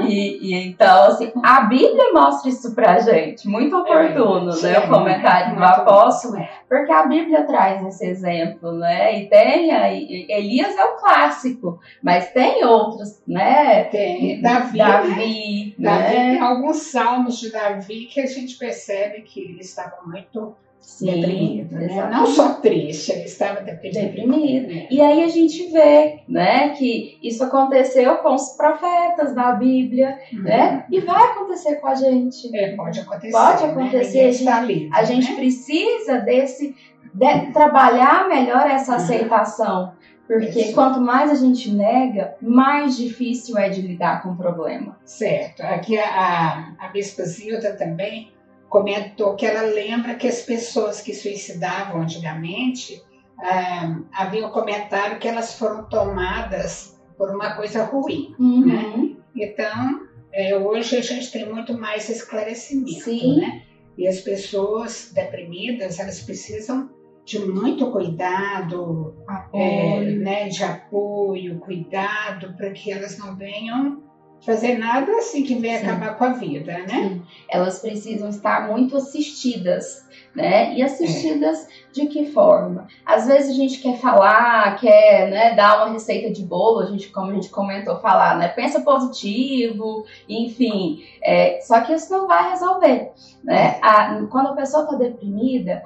E, 0.07 0.39
e, 0.41 0.67
então, 0.67 1.03
assim, 1.07 1.31
a 1.43 1.61
Bíblia 1.61 2.13
mostra 2.13 2.49
isso 2.49 2.73
pra 2.73 2.99
gente, 2.99 3.47
muito 3.47 3.75
é 3.75 3.79
oportuno, 3.79 4.51
é, 4.51 4.61
né? 4.61 4.79
O 4.79 4.89
comentário 4.89 5.55
do 5.55 5.63
apóstolo, 5.63 6.37
porque 6.67 6.91
a 6.91 7.05
Bíblia 7.05 7.43
traz 7.43 7.85
esse 7.85 8.05
exemplo, 8.05 8.71
né? 8.73 9.19
E 9.19 9.27
tem 9.27 9.71
aí, 9.71 10.25
Elias 10.29 10.75
é 10.77 10.83
o 10.83 10.95
clássico, 10.95 11.79
mas 12.01 12.31
tem 12.31 12.63
outros, 12.65 13.21
né? 13.27 13.85
Tem, 13.85 14.41
Davi. 14.41 14.77
Davi, 14.77 15.75
né? 15.77 15.89
Davi 15.89 16.15
tem 16.15 16.39
alguns 16.39 16.77
salmos 16.77 17.39
de 17.39 17.51
Davi 17.51 18.05
que 18.05 18.19
a 18.19 18.25
gente 18.25 18.57
percebe 18.57 19.21
que 19.21 19.41
ele 19.41 19.61
estava 19.61 19.97
muito 20.05 20.55
Sim, 20.87 21.05
deprimido, 21.05 21.75
né? 21.75 22.09
Não 22.09 22.25
só 22.25 22.53
triste, 22.53 23.11
ele 23.11 23.25
estava 23.25 23.59
deprimido. 23.59 24.01
Deprimido. 24.01 24.71
É. 24.71 24.87
E 24.89 25.01
aí 25.01 25.21
a 25.21 25.27
gente 25.27 25.69
vê, 25.69 26.21
né, 26.29 26.69
que 26.69 27.19
isso 27.21 27.43
aconteceu 27.43 28.15
com 28.19 28.33
os 28.33 28.55
profetas 28.55 29.35
da 29.35 29.51
Bíblia, 29.51 30.17
uhum. 30.31 30.43
né? 30.43 30.85
E 30.89 31.01
vai 31.01 31.21
acontecer 31.21 31.75
com 31.75 31.87
a 31.89 31.93
gente. 31.93 32.55
É, 32.55 32.73
pode 32.73 33.01
acontecer. 33.01 33.31
Pode 33.33 33.63
né? 33.63 33.71
acontecer. 33.71 34.21
Né? 34.21 34.27
A 34.29 34.31
gente, 34.31 34.65
livre, 34.65 34.89
a 34.93 35.03
gente 35.03 35.29
né? 35.29 35.35
precisa 35.35 36.19
desse 36.19 36.73
de, 37.13 37.51
trabalhar 37.51 38.29
melhor 38.29 38.65
essa 38.65 38.93
uhum. 38.93 38.97
aceitação. 38.97 39.91
Porque 40.25 40.59
Isso. 40.59 40.73
quanto 40.73 41.01
mais 41.01 41.31
a 41.31 41.35
gente 41.35 41.69
nega, 41.69 42.35
mais 42.41 42.95
difícil 42.95 43.57
é 43.57 43.67
de 43.67 43.81
lidar 43.81 44.23
com 44.23 44.29
o 44.29 44.37
problema. 44.37 44.97
Certo. 45.03 45.61
Aqui 45.61 45.97
a, 45.97 46.05
a, 46.05 46.73
a 46.79 46.87
Bispa 46.87 47.23
Zilda 47.23 47.73
também 47.73 48.31
comentou 48.69 49.35
que 49.35 49.45
ela 49.45 49.61
lembra 49.61 50.15
que 50.15 50.27
as 50.27 50.41
pessoas 50.41 51.01
que 51.01 51.13
suicidavam 51.13 52.01
antigamente 52.01 53.01
ah, 53.39 53.99
havia 54.13 54.47
um 54.47 54.51
comentário 54.51 55.19
que 55.19 55.27
elas 55.27 55.57
foram 55.57 55.83
tomadas 55.85 56.99
por 57.17 57.29
uma 57.29 57.55
coisa 57.55 57.83
ruim. 57.83 58.35
Uhum. 58.39 58.65
Né? 58.65 59.15
Então, 59.35 60.07
é, 60.33 60.57
hoje 60.57 60.97
a 60.97 61.01
gente 61.01 61.31
tem 61.31 61.51
muito 61.51 61.77
mais 61.77 62.09
esclarecimento. 62.09 63.03
Sim. 63.03 63.41
Né? 63.41 63.63
E 63.97 64.07
as 64.07 64.19
pessoas 64.19 65.11
deprimidas, 65.13 65.99
elas 65.99 66.21
precisam 66.21 66.89
de 67.25 67.39
muito 67.39 67.91
cuidado, 67.91 69.15
é, 69.53 69.99
né, 70.01 70.47
de 70.47 70.63
apoio, 70.63 71.59
cuidado, 71.59 72.53
para 72.55 72.71
que 72.71 72.89
elas 72.89 73.17
não 73.17 73.35
venham 73.35 74.01
fazer 74.45 74.77
nada 74.77 75.11
assim 75.17 75.43
que 75.43 75.55
venha 75.55 75.79
Sim. 75.79 75.87
acabar 75.87 76.17
com 76.17 76.23
a 76.23 76.33
vida, 76.33 76.71
né? 76.71 76.87
Sim. 76.87 77.21
Elas 77.49 77.79
precisam 77.79 78.29
estar 78.29 78.67
muito 78.67 78.95
assistidas, 78.95 80.07
né? 80.35 80.73
E 80.75 80.83
assistidas 80.83 81.65
é. 81.65 81.69
de 81.91 82.07
que 82.07 82.31
forma? 82.31 82.87
Às 83.05 83.27
vezes 83.27 83.51
a 83.51 83.53
gente 83.53 83.79
quer 83.79 83.97
falar, 83.97 84.79
quer 84.79 85.29
né, 85.29 85.55
dar 85.55 85.77
uma 85.77 85.93
receita 85.93 86.31
de 86.31 86.43
bolo, 86.43 86.79
a 86.79 86.85
gente, 86.85 87.09
como 87.09 87.31
a 87.31 87.33
gente 87.33 87.49
comentou, 87.49 87.99
falar, 87.99 88.37
né? 88.37 88.47
Pensa 88.49 88.81
positivo, 88.81 90.05
enfim. 90.29 91.03
É, 91.21 91.59
só 91.61 91.81
que 91.81 91.93
isso 91.93 92.11
não 92.11 92.27
vai 92.27 92.49
resolver, 92.51 93.11
né? 93.43 93.79
A, 93.81 94.23
quando 94.29 94.49
a 94.49 94.55
pessoa 94.55 94.83
está 94.83 94.95
deprimida, 94.95 95.83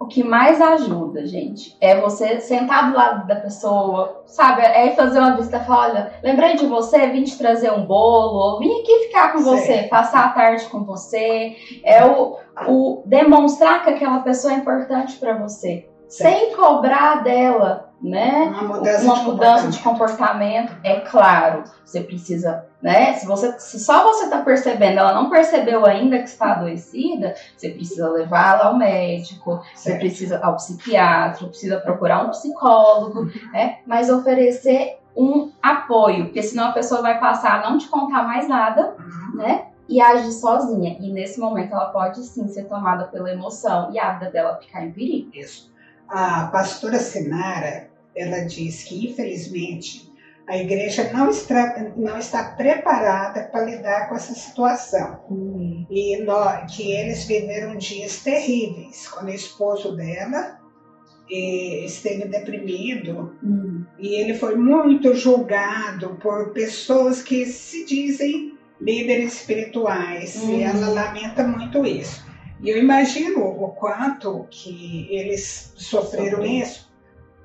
o 0.00 0.06
que 0.06 0.24
mais 0.24 0.58
ajuda, 0.62 1.26
gente, 1.26 1.76
é 1.78 2.00
você 2.00 2.40
sentar 2.40 2.90
do 2.90 2.96
lado 2.96 3.26
da 3.26 3.36
pessoa, 3.36 4.22
sabe? 4.24 4.62
É 4.62 4.92
fazer 4.92 5.18
uma 5.18 5.36
visita 5.36 5.58
e 5.58 5.64
falar: 5.66 5.90
olha, 5.90 6.12
lembrei 6.22 6.56
de 6.56 6.64
você, 6.64 7.08
vim 7.08 7.22
te 7.22 7.36
trazer 7.36 7.70
um 7.70 7.84
bolo, 7.84 8.58
vim 8.58 8.80
aqui 8.80 9.00
ficar 9.08 9.34
com 9.34 9.40
você, 9.40 9.82
passar 9.90 10.24
a 10.24 10.28
tarde 10.30 10.64
com 10.70 10.84
você. 10.84 11.54
É 11.84 12.02
o, 12.02 12.38
o 12.66 13.02
demonstrar 13.04 13.84
que 13.84 13.90
aquela 13.90 14.20
pessoa 14.20 14.54
é 14.54 14.56
importante 14.56 15.18
para 15.18 15.34
você, 15.34 15.89
sem 16.10 16.54
cobrar 16.54 17.22
dela 17.22 17.90
né? 18.02 18.44
Uma 18.44 18.62
mudança, 18.62 19.04
uma 19.04 19.14
de, 19.14 19.24
mudança 19.24 19.66
comportamento. 19.66 19.72
de 19.72 19.78
comportamento. 19.82 20.76
É 20.82 21.00
claro, 21.00 21.64
você 21.84 22.00
precisa, 22.00 22.64
né? 22.80 23.12
Se 23.14 23.26
você, 23.26 23.58
se 23.58 23.78
só 23.78 24.04
você 24.04 24.24
está 24.24 24.40
percebendo, 24.42 24.98
ela 24.98 25.12
não 25.12 25.28
percebeu 25.28 25.84
ainda 25.84 26.18
que 26.18 26.28
está 26.28 26.52
adoecida, 26.52 27.34
você 27.56 27.68
precisa 27.70 28.08
levá-la 28.10 28.66
ao 28.66 28.78
médico, 28.78 29.60
certo. 29.74 29.76
você 29.76 29.94
precisa 29.96 30.40
ao 30.42 30.56
psiquiatra, 30.56 31.46
precisa 31.46 31.78
procurar 31.78 32.24
um 32.24 32.30
psicólogo, 32.30 33.26
né? 33.52 33.78
Mas 33.86 34.08
oferecer 34.08 34.98
um 35.14 35.50
apoio, 35.62 36.26
porque 36.26 36.42
senão 36.42 36.68
a 36.68 36.72
pessoa 36.72 37.02
vai 37.02 37.18
passar 37.18 37.60
a 37.60 37.70
não 37.70 37.76
te 37.76 37.88
contar 37.88 38.22
mais 38.22 38.48
nada, 38.48 38.94
uhum. 38.98 39.36
né? 39.36 39.66
E 39.88 40.00
agir 40.00 40.32
sozinha. 40.32 40.96
E 41.00 41.12
nesse 41.12 41.38
momento 41.40 41.72
ela 41.72 41.86
pode 41.86 42.22
sim 42.22 42.46
ser 42.46 42.64
tomada 42.64 43.06
pela 43.06 43.30
emoção 43.30 43.90
e 43.92 43.98
a 43.98 44.12
vida 44.12 44.30
dela 44.30 44.56
ficar 44.56 44.86
em 44.86 44.92
perigo. 44.92 45.30
Isso. 45.34 45.70
A 46.10 46.48
pastora 46.48 46.98
Sinara, 46.98 47.88
ela 48.16 48.40
diz 48.40 48.82
que, 48.82 49.10
infelizmente, 49.10 50.10
a 50.50 50.58
igreja 50.58 51.12
não 51.12 51.30
está, 51.30 51.92
não 51.96 52.18
está 52.18 52.42
preparada 52.42 53.44
para 53.44 53.64
lidar 53.64 54.08
com 54.08 54.16
essa 54.16 54.34
situação. 54.34 55.20
Uhum. 55.30 55.86
E 55.88 56.20
nós, 56.24 56.74
que 56.74 56.90
eles 56.90 57.24
viveram 57.24 57.76
dias 57.76 58.24
terríveis. 58.24 59.06
Quando 59.06 59.28
o 59.28 59.34
esposo 59.34 59.94
dela 59.94 60.58
esteve 61.30 62.26
deprimido 62.26 63.38
uhum. 63.40 63.86
e 63.96 64.16
ele 64.16 64.34
foi 64.34 64.56
muito 64.56 65.14
julgado 65.14 66.16
por 66.20 66.52
pessoas 66.52 67.22
que 67.22 67.46
se 67.46 67.84
dizem 67.84 68.58
líderes 68.80 69.34
espirituais. 69.34 70.34
Uhum. 70.34 70.58
E 70.58 70.62
ela 70.62 70.88
lamenta 70.88 71.46
muito 71.46 71.86
isso. 71.86 72.28
E 72.62 72.68
eu 72.68 72.78
imagino 72.78 73.42
o 73.44 73.68
quanto 73.68 74.46
que 74.50 75.08
eles 75.10 75.72
sofreram 75.76 76.44
isso, 76.44 76.90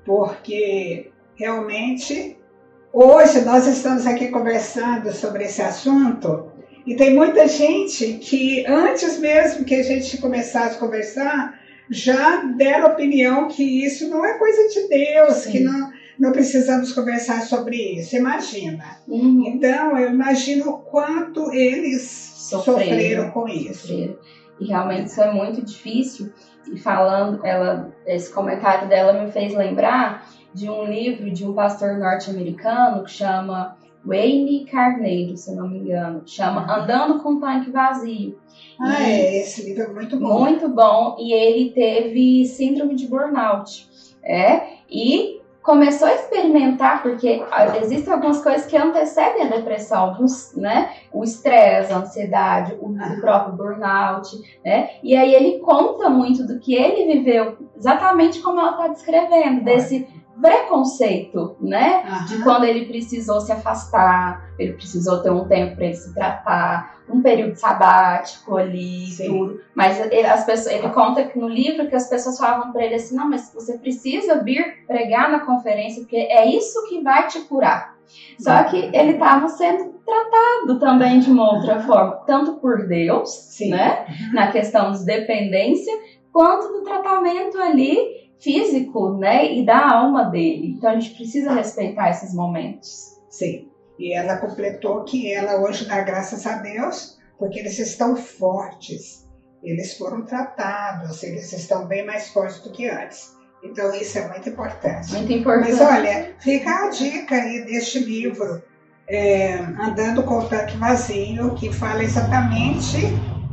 porque 0.04 1.10
realmente 1.34 2.36
hoje 2.92 3.40
nós 3.40 3.66
estamos 3.66 4.06
aqui 4.06 4.28
conversando 4.28 5.12
sobre 5.12 5.44
esse 5.44 5.62
assunto 5.62 6.52
e 6.86 6.94
tem 6.94 7.14
muita 7.14 7.48
gente 7.48 8.14
que 8.14 8.64
antes 8.66 9.18
mesmo 9.18 9.64
que 9.64 9.74
a 9.74 9.82
gente 9.82 10.18
começasse 10.18 10.76
a 10.76 10.78
conversar 10.78 11.60
já 11.90 12.44
deram 12.56 12.88
opinião 12.88 13.48
que 13.48 13.84
isso 13.84 14.08
não 14.08 14.24
é 14.24 14.38
coisa 14.38 14.68
de 14.68 14.88
Deus, 14.88 15.34
Sim. 15.36 15.52
que 15.52 15.60
não, 15.60 15.92
não 16.18 16.32
precisamos 16.32 16.92
conversar 16.92 17.42
sobre 17.42 17.76
isso. 17.76 18.16
Imagina. 18.16 18.98
Uhum. 19.08 19.44
Então, 19.46 19.96
eu 19.98 20.10
imagino 20.10 20.70
o 20.70 20.78
quanto 20.78 21.52
eles 21.52 22.02
sofreram, 22.02 22.80
sofreram 22.80 23.30
com 23.30 23.48
isso. 23.48 23.88
Sofreram. 23.88 24.18
E 24.58 24.66
realmente 24.66 25.06
isso 25.06 25.20
é 25.20 25.32
muito 25.32 25.62
difícil. 25.62 26.32
E 26.72 26.78
falando, 26.78 27.44
ela, 27.44 27.92
esse 28.06 28.32
comentário 28.32 28.88
dela 28.88 29.12
me 29.12 29.30
fez 29.30 29.54
lembrar 29.54 30.28
de 30.52 30.68
um 30.68 30.84
livro 30.84 31.30
de 31.30 31.46
um 31.46 31.54
pastor 31.54 31.98
norte-americano 31.98 33.04
que 33.04 33.10
chama 33.10 33.76
Wayne 34.04 34.64
Carneiro, 34.66 35.36
se 35.36 35.54
não 35.54 35.68
me 35.68 35.78
engano, 35.78 36.22
chama 36.24 36.62
uhum. 36.62 36.82
Andando 36.82 37.22
com 37.22 37.30
um 37.32 37.40
Tanque 37.40 37.70
Vazio. 37.70 38.38
Ah, 38.80 39.02
e, 39.02 39.04
é, 39.04 39.40
esse 39.42 39.64
livro 39.64 39.82
é 39.82 39.88
muito 39.88 40.18
bom. 40.18 40.40
Muito 40.40 40.68
bom, 40.68 41.16
e 41.18 41.32
ele 41.32 41.70
teve 41.72 42.46
síndrome 42.46 42.94
de 42.94 43.06
burnout. 43.06 43.88
É, 44.22 44.78
e 44.90 45.40
começou 45.66 46.06
a 46.06 46.14
experimentar, 46.14 47.02
porque 47.02 47.44
existem 47.82 48.14
algumas 48.14 48.40
coisas 48.40 48.66
que 48.66 48.76
antecedem 48.76 49.42
a 49.42 49.56
depressão, 49.56 50.16
né? 50.54 50.92
O 51.12 51.24
estresse, 51.24 51.92
a 51.92 51.98
ansiedade, 51.98 52.78
o, 52.80 52.94
próprio 53.20 53.56
burnout, 53.56 54.30
né? 54.64 54.90
E 55.02 55.16
aí 55.16 55.34
ele 55.34 55.58
conta 55.58 56.08
muito 56.08 56.46
do 56.46 56.60
que 56.60 56.72
ele 56.72 57.12
viveu, 57.12 57.58
exatamente 57.76 58.40
como 58.40 58.60
ela 58.60 58.70
está 58.70 58.88
descrevendo, 58.88 59.64
desse 59.64 60.06
preconceito, 60.40 61.56
né? 61.60 62.04
Uhum. 62.08 62.24
De 62.26 62.42
quando 62.44 62.64
ele 62.64 62.84
precisou 62.86 63.40
se 63.40 63.50
afastar, 63.50 64.45
ele 64.58 64.72
precisou 64.72 65.22
ter 65.22 65.30
um 65.30 65.46
tempo 65.46 65.76
para 65.76 65.86
ele 65.86 65.94
se 65.94 66.14
tratar, 66.14 66.96
um 67.08 67.22
período 67.22 67.54
sabático 67.56 68.56
ali, 68.56 69.06
Sim. 69.06 69.28
tudo. 69.28 69.60
Mas 69.74 70.00
ele, 70.00 70.26
as 70.26 70.44
pessoas, 70.44 70.74
ele 70.74 70.88
conta 70.90 71.24
que 71.24 71.38
no 71.38 71.48
livro 71.48 71.88
que 71.88 71.94
as 71.94 72.08
pessoas 72.08 72.38
falavam 72.38 72.72
para 72.72 72.84
ele 72.84 72.94
assim, 72.94 73.14
não, 73.14 73.28
mas 73.28 73.52
você 73.54 73.78
precisa 73.78 74.42
vir 74.42 74.84
pregar 74.86 75.30
na 75.30 75.40
conferência 75.40 76.02
porque 76.02 76.16
é 76.16 76.46
isso 76.46 76.86
que 76.88 77.02
vai 77.02 77.26
te 77.28 77.40
curar. 77.40 77.96
Só 78.38 78.64
que 78.64 78.76
ele 78.76 79.12
estava 79.12 79.48
sendo 79.48 79.94
tratado 80.04 80.78
também 80.78 81.18
de 81.18 81.30
uma 81.30 81.54
outra 81.54 81.80
forma, 81.80 82.22
tanto 82.26 82.54
por 82.54 82.86
Deus, 82.86 83.28
Sim. 83.30 83.70
né, 83.70 84.06
na 84.32 84.52
questão 84.52 84.92
de 84.92 85.04
dependência, 85.04 85.92
quanto 86.32 86.72
no 86.72 86.84
tratamento 86.84 87.58
ali 87.58 87.98
físico, 88.38 89.14
né, 89.14 89.52
e 89.52 89.64
da 89.64 89.92
alma 89.92 90.24
dele. 90.24 90.74
Então 90.76 90.90
a 90.90 90.94
gente 90.94 91.16
precisa 91.16 91.52
respeitar 91.52 92.10
esses 92.10 92.34
momentos. 92.34 93.16
Sim. 93.28 93.68
E 93.98 94.12
ela 94.12 94.36
completou 94.36 95.04
que 95.04 95.32
ela 95.32 95.60
hoje 95.60 95.86
dá 95.86 96.02
graças 96.02 96.46
a 96.46 96.58
Deus, 96.58 97.18
porque 97.38 97.58
eles 97.58 97.78
estão 97.78 98.16
fortes. 98.16 99.26
Eles 99.62 99.96
foram 99.96 100.22
tratados, 100.22 101.22
eles 101.22 101.52
estão 101.52 101.86
bem 101.86 102.04
mais 102.04 102.28
fortes 102.28 102.60
do 102.60 102.70
que 102.70 102.88
antes. 102.88 103.34
Então 103.62 103.92
isso 103.94 104.18
é 104.18 104.28
muito 104.28 104.48
importante. 104.48 105.12
Muito 105.12 105.32
importante. 105.32 105.72
Mas 105.72 105.80
olha, 105.80 106.34
fica 106.38 106.70
a 106.70 106.88
dica 106.90 107.34
aí 107.34 107.64
deste 107.64 107.98
livro, 107.98 108.62
é, 109.08 109.54
Andando 109.54 110.22
com 110.22 110.38
o 110.38 110.48
Tanque 110.48 110.76
Vazio, 110.76 111.54
que 111.54 111.72
fala 111.72 112.02
exatamente 112.02 112.98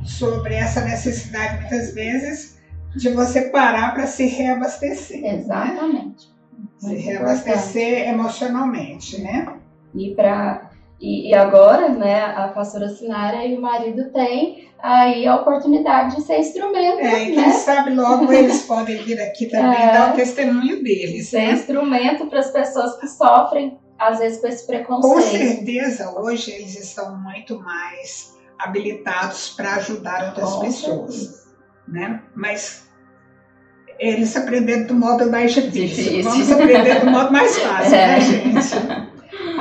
sobre 0.03 0.55
essa 0.55 0.81
necessidade, 0.81 1.61
muitas 1.61 1.93
vezes, 1.93 2.59
de 2.95 3.09
você 3.09 3.43
parar 3.49 3.93
para 3.93 4.05
se 4.05 4.25
reabastecer. 4.25 5.21
Né? 5.21 5.35
Exatamente. 5.35 6.27
Né? 6.81 6.89
Se 6.89 6.95
reabastecer 6.95 8.09
emocionalmente, 8.09 9.21
né? 9.21 9.47
E 9.95 10.13
para 10.15 10.69
e, 10.99 11.29
e, 11.29 11.33
agora, 11.33 11.89
né, 11.89 12.23
a 12.23 12.47
pastora 12.47 12.87
Sinara 12.87 13.45
e 13.45 13.57
o 13.57 13.61
marido 13.61 14.09
têm 14.11 14.69
aí 14.81 15.27
a 15.27 15.35
oportunidade 15.35 16.15
de 16.15 16.21
ser 16.21 16.39
instrumento. 16.39 16.99
É, 16.99 17.23
e 17.23 17.25
quem 17.33 17.35
né? 17.35 17.51
sabe 17.51 17.93
logo 17.93 18.31
eles 18.31 18.61
podem 18.61 18.97
vir 19.03 19.19
aqui 19.21 19.47
também 19.47 19.81
é, 19.83 19.91
dar 19.91 20.13
o 20.13 20.15
testemunho 20.15 20.81
deles. 20.81 21.27
Ser 21.27 21.47
né? 21.47 21.51
instrumento 21.51 22.27
para 22.27 22.39
as 22.39 22.51
pessoas 22.51 22.97
que 22.99 23.07
sofrem, 23.07 23.77
às 23.99 24.19
vezes, 24.19 24.39
com 24.39 24.47
esse 24.47 24.65
preconceito. 24.65 25.13
Com 25.13 25.21
certeza, 25.21 26.17
hoje 26.17 26.51
eles 26.51 26.79
estão 26.81 27.17
muito 27.21 27.59
mais 27.59 28.33
habilitados 28.57 29.49
para 29.49 29.75
ajudar 29.75 30.27
outras 30.27 30.53
com 30.53 30.59
pessoas. 30.61 31.15
Certeza 31.15 31.43
né? 31.87 32.21
Mas 32.35 32.87
eles 33.99 34.35
aprenderam 34.35 34.87
do 34.87 34.95
modo 34.95 35.29
mais 35.29 35.53
difícil. 35.53 36.03
difícil. 36.03 36.23
Vamos 36.23 36.51
aprender 36.51 36.99
do 37.01 37.11
modo 37.11 37.31
mais 37.31 37.57
fácil, 37.57 37.91
né, 37.91 38.03
é. 38.03 38.07
né, 38.07 38.21
gente? 38.21 38.53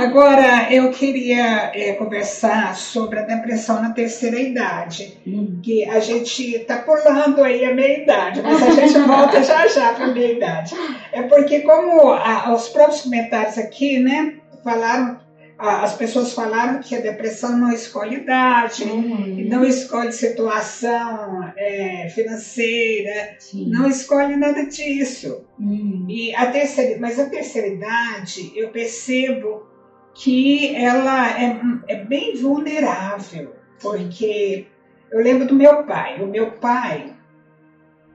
Agora, 0.02 0.72
eu 0.72 0.90
queria 0.90 1.70
é, 1.74 1.92
conversar 1.92 2.74
sobre 2.74 3.20
a 3.20 3.22
depressão 3.22 3.80
na 3.80 3.90
terceira 3.90 4.38
idade, 4.38 5.16
hum. 5.26 5.60
que 5.62 5.88
a 5.88 6.00
gente 6.00 6.56
está 6.56 6.78
pulando 6.78 7.42
aí 7.42 7.64
a 7.64 7.72
meia 7.72 8.02
idade, 8.02 8.42
mas 8.42 8.62
a 8.62 8.70
gente 8.70 8.98
volta 9.06 9.42
já 9.42 9.66
já 9.68 9.92
para 9.92 10.06
a 10.06 10.12
meia 10.12 10.32
idade. 10.32 10.74
É 11.12 11.22
porque, 11.22 11.60
como 11.60 12.12
a, 12.12 12.52
os 12.52 12.68
próprios 12.68 13.02
comentários 13.02 13.56
aqui, 13.58 14.00
né, 14.00 14.34
falaram 14.64 15.20
as 15.58 15.94
pessoas 15.94 16.32
falaram 16.32 16.80
que 16.80 16.92
a 16.96 17.00
depressão 17.00 17.56
não 17.56 17.70
escolhe 17.70 18.16
idade, 18.16 18.82
uhum. 18.82 19.46
não 19.48 19.64
escolhe 19.64 20.10
situação 20.10 21.52
é, 21.56 22.08
financeira, 22.12 23.36
Sim. 23.38 23.70
não 23.70 23.86
escolhe 23.86 24.34
nada 24.34 24.66
disso. 24.66 25.44
Uhum. 25.60 26.06
E 26.08 26.34
a 26.34 26.46
terceira, 26.46 26.98
mas 26.98 27.16
a 27.16 27.26
terceira 27.26 27.68
idade, 27.68 28.50
eu 28.56 28.70
percebo 28.70 29.71
que 30.14 30.74
ela 30.76 31.40
é, 31.40 31.60
é 31.88 32.04
bem 32.04 32.36
vulnerável, 32.36 33.54
porque 33.80 34.66
eu 35.10 35.22
lembro 35.22 35.46
do 35.46 35.54
meu 35.54 35.84
pai. 35.84 36.22
O 36.22 36.26
meu 36.26 36.52
pai, 36.52 37.12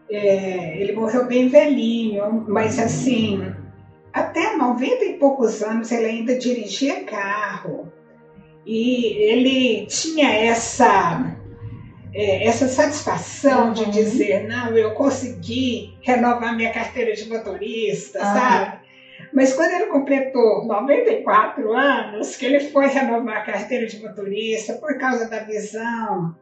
é, 0.09 0.79
ele 0.79 0.93
morreu 0.93 1.25
bem 1.25 1.47
velhinho, 1.47 2.45
mas 2.47 2.79
assim 2.79 3.53
até 4.17 4.55
90 4.55 5.05
e 5.05 5.13
poucos 5.13 5.61
anos 5.61 5.91
ele 5.91 6.05
ainda 6.05 6.37
dirigia 6.37 7.03
carro. 7.03 7.91
E 8.65 9.05
ele 9.05 9.85
tinha 9.85 10.29
essa 10.29 11.35
é, 12.13 12.47
essa 12.47 12.67
satisfação 12.67 13.67
uhum. 13.67 13.73
de 13.73 13.91
dizer, 13.91 14.47
não, 14.47 14.75
eu 14.75 14.91
consegui 14.91 15.97
renovar 16.01 16.55
minha 16.55 16.73
carteira 16.73 17.13
de 17.15 17.29
motorista, 17.29 18.17
uhum. 18.17 18.25
sabe? 18.25 18.86
Mas 19.33 19.53
quando 19.53 19.71
ele 19.71 19.87
completou 19.87 20.65
94 20.65 21.73
anos, 21.73 22.35
que 22.35 22.45
ele 22.45 22.59
foi 22.59 22.87
renovar 22.87 23.37
a 23.37 23.45
carteira 23.45 23.85
de 23.85 24.01
motorista 24.01 24.73
por 24.73 24.97
causa 24.97 25.29
da 25.29 25.39
visão 25.39 26.35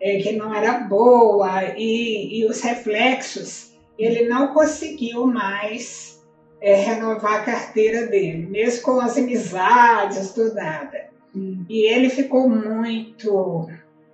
é, 0.00 0.18
que 0.18 0.32
não 0.32 0.54
era 0.54 0.80
boa 0.80 1.64
e, 1.76 2.40
e 2.40 2.44
os 2.44 2.60
reflexos, 2.60 3.74
ele 3.98 4.28
não 4.28 4.48
conseguiu 4.48 5.26
mais 5.26 6.22
é, 6.60 6.74
renovar 6.74 7.40
a 7.40 7.44
carteira 7.44 8.06
dele, 8.06 8.46
mesmo 8.46 8.82
com 8.82 9.00
as 9.00 9.16
amizades, 9.16 10.32
tudo 10.32 10.54
nada. 10.54 11.06
Hum. 11.34 11.64
E 11.68 11.86
ele 11.86 12.10
ficou 12.10 12.48
muito 12.48 13.68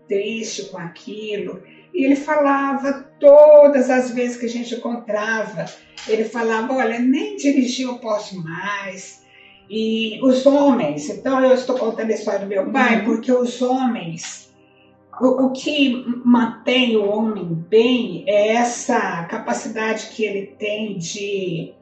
triste 0.08 0.66
com 0.66 0.78
aquilo. 0.78 1.62
E 1.92 2.04
ele 2.04 2.16
falava 2.16 2.92
todas 3.18 3.90
as 3.90 4.10
vezes 4.10 4.36
que 4.36 4.46
a 4.46 4.48
gente 4.48 4.74
encontrava, 4.74 5.66
ele 6.08 6.24
falava, 6.24 6.74
olha, 6.74 6.98
nem 6.98 7.36
dirigir 7.36 7.86
eu 7.86 7.98
posso 7.98 8.42
mais. 8.42 9.24
E 9.68 10.18
os 10.22 10.44
homens, 10.46 11.08
então 11.08 11.44
eu 11.44 11.54
estou 11.54 11.78
contando 11.78 12.10
a 12.10 12.14
história 12.14 12.40
do 12.40 12.46
meu 12.46 12.70
pai, 12.70 13.00
uhum. 13.00 13.04
porque 13.04 13.30
os 13.30 13.62
homens, 13.62 14.52
o, 15.20 15.46
o, 15.46 15.52
que 15.52 16.04
mantém 16.24 16.96
o 16.96 17.08
homem 17.08 17.46
bem 17.68 18.24
é 18.26 18.54
essa 18.54 19.24
capacidade 19.24 20.08
que 20.08 20.24
ele 20.24 20.46
tem 20.58 20.98
de 20.98 21.74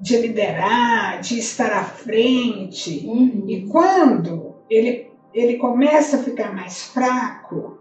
de 0.00 0.18
liderar, 0.18 1.20
de 1.20 1.38
estar 1.38 1.72
à 1.72 1.84
frente. 1.84 3.02
Uhum. 3.06 3.44
E 3.48 3.66
quando 3.66 4.54
ele, 4.68 5.10
ele 5.32 5.56
começa 5.56 6.16
a 6.16 6.22
ficar 6.22 6.54
mais 6.54 6.82
fraco, 6.82 7.78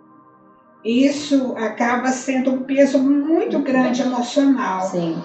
isso 0.86 1.56
acaba 1.58 2.10
sendo 2.10 2.52
um 2.52 2.62
peso 2.62 3.00
muito 3.00 3.58
grande 3.60 4.04
emocional. 4.04 4.82
Sim. 4.82 5.18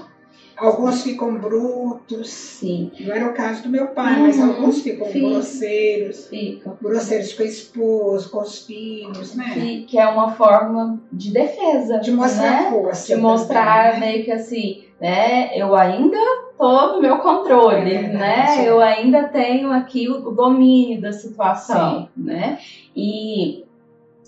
Alguns 0.56 1.02
ficam 1.02 1.36
brutos. 1.36 2.28
Sim. 2.30 2.90
Não 3.00 3.14
era 3.14 3.26
o 3.26 3.34
caso 3.34 3.62
do 3.62 3.68
meu 3.68 3.88
pai, 3.88 4.16
uhum. 4.16 4.26
mas 4.26 4.40
alguns 4.40 4.82
ficam 4.82 5.06
Fica. 5.06 5.28
grosseiros. 5.28 6.26
Ficam. 6.28 6.76
Grosseiros 6.82 7.32
com 7.34 7.42
a 7.42 7.46
esposa, 7.46 8.28
com 8.28 8.40
os 8.40 8.66
filhos, 8.66 9.34
né? 9.34 9.84
Que 9.86 9.98
é 9.98 10.06
uma 10.06 10.32
forma 10.32 10.98
de 11.12 11.30
defesa. 11.30 11.98
De 11.98 12.10
mostrar 12.10 12.64
né? 12.64 12.70
força. 12.70 13.14
De 13.14 13.20
mostrar 13.20 13.94
também, 13.94 14.00
né? 14.00 14.12
meio 14.12 14.24
que 14.24 14.32
assim, 14.32 14.84
né? 15.00 15.58
Eu 15.58 15.74
ainda 15.74 16.18
tô 16.58 16.92
no 16.94 17.00
meu 17.00 17.18
controle, 17.18 17.94
é 17.94 18.02
né? 18.02 18.68
Eu 18.68 18.80
ainda 18.80 19.24
tenho 19.24 19.72
aqui 19.72 20.08
o, 20.08 20.28
o 20.28 20.30
domínio 20.30 21.00
da 21.00 21.12
situação, 21.12 22.02
Sim. 22.02 22.08
né? 22.22 22.58
E 22.94 23.64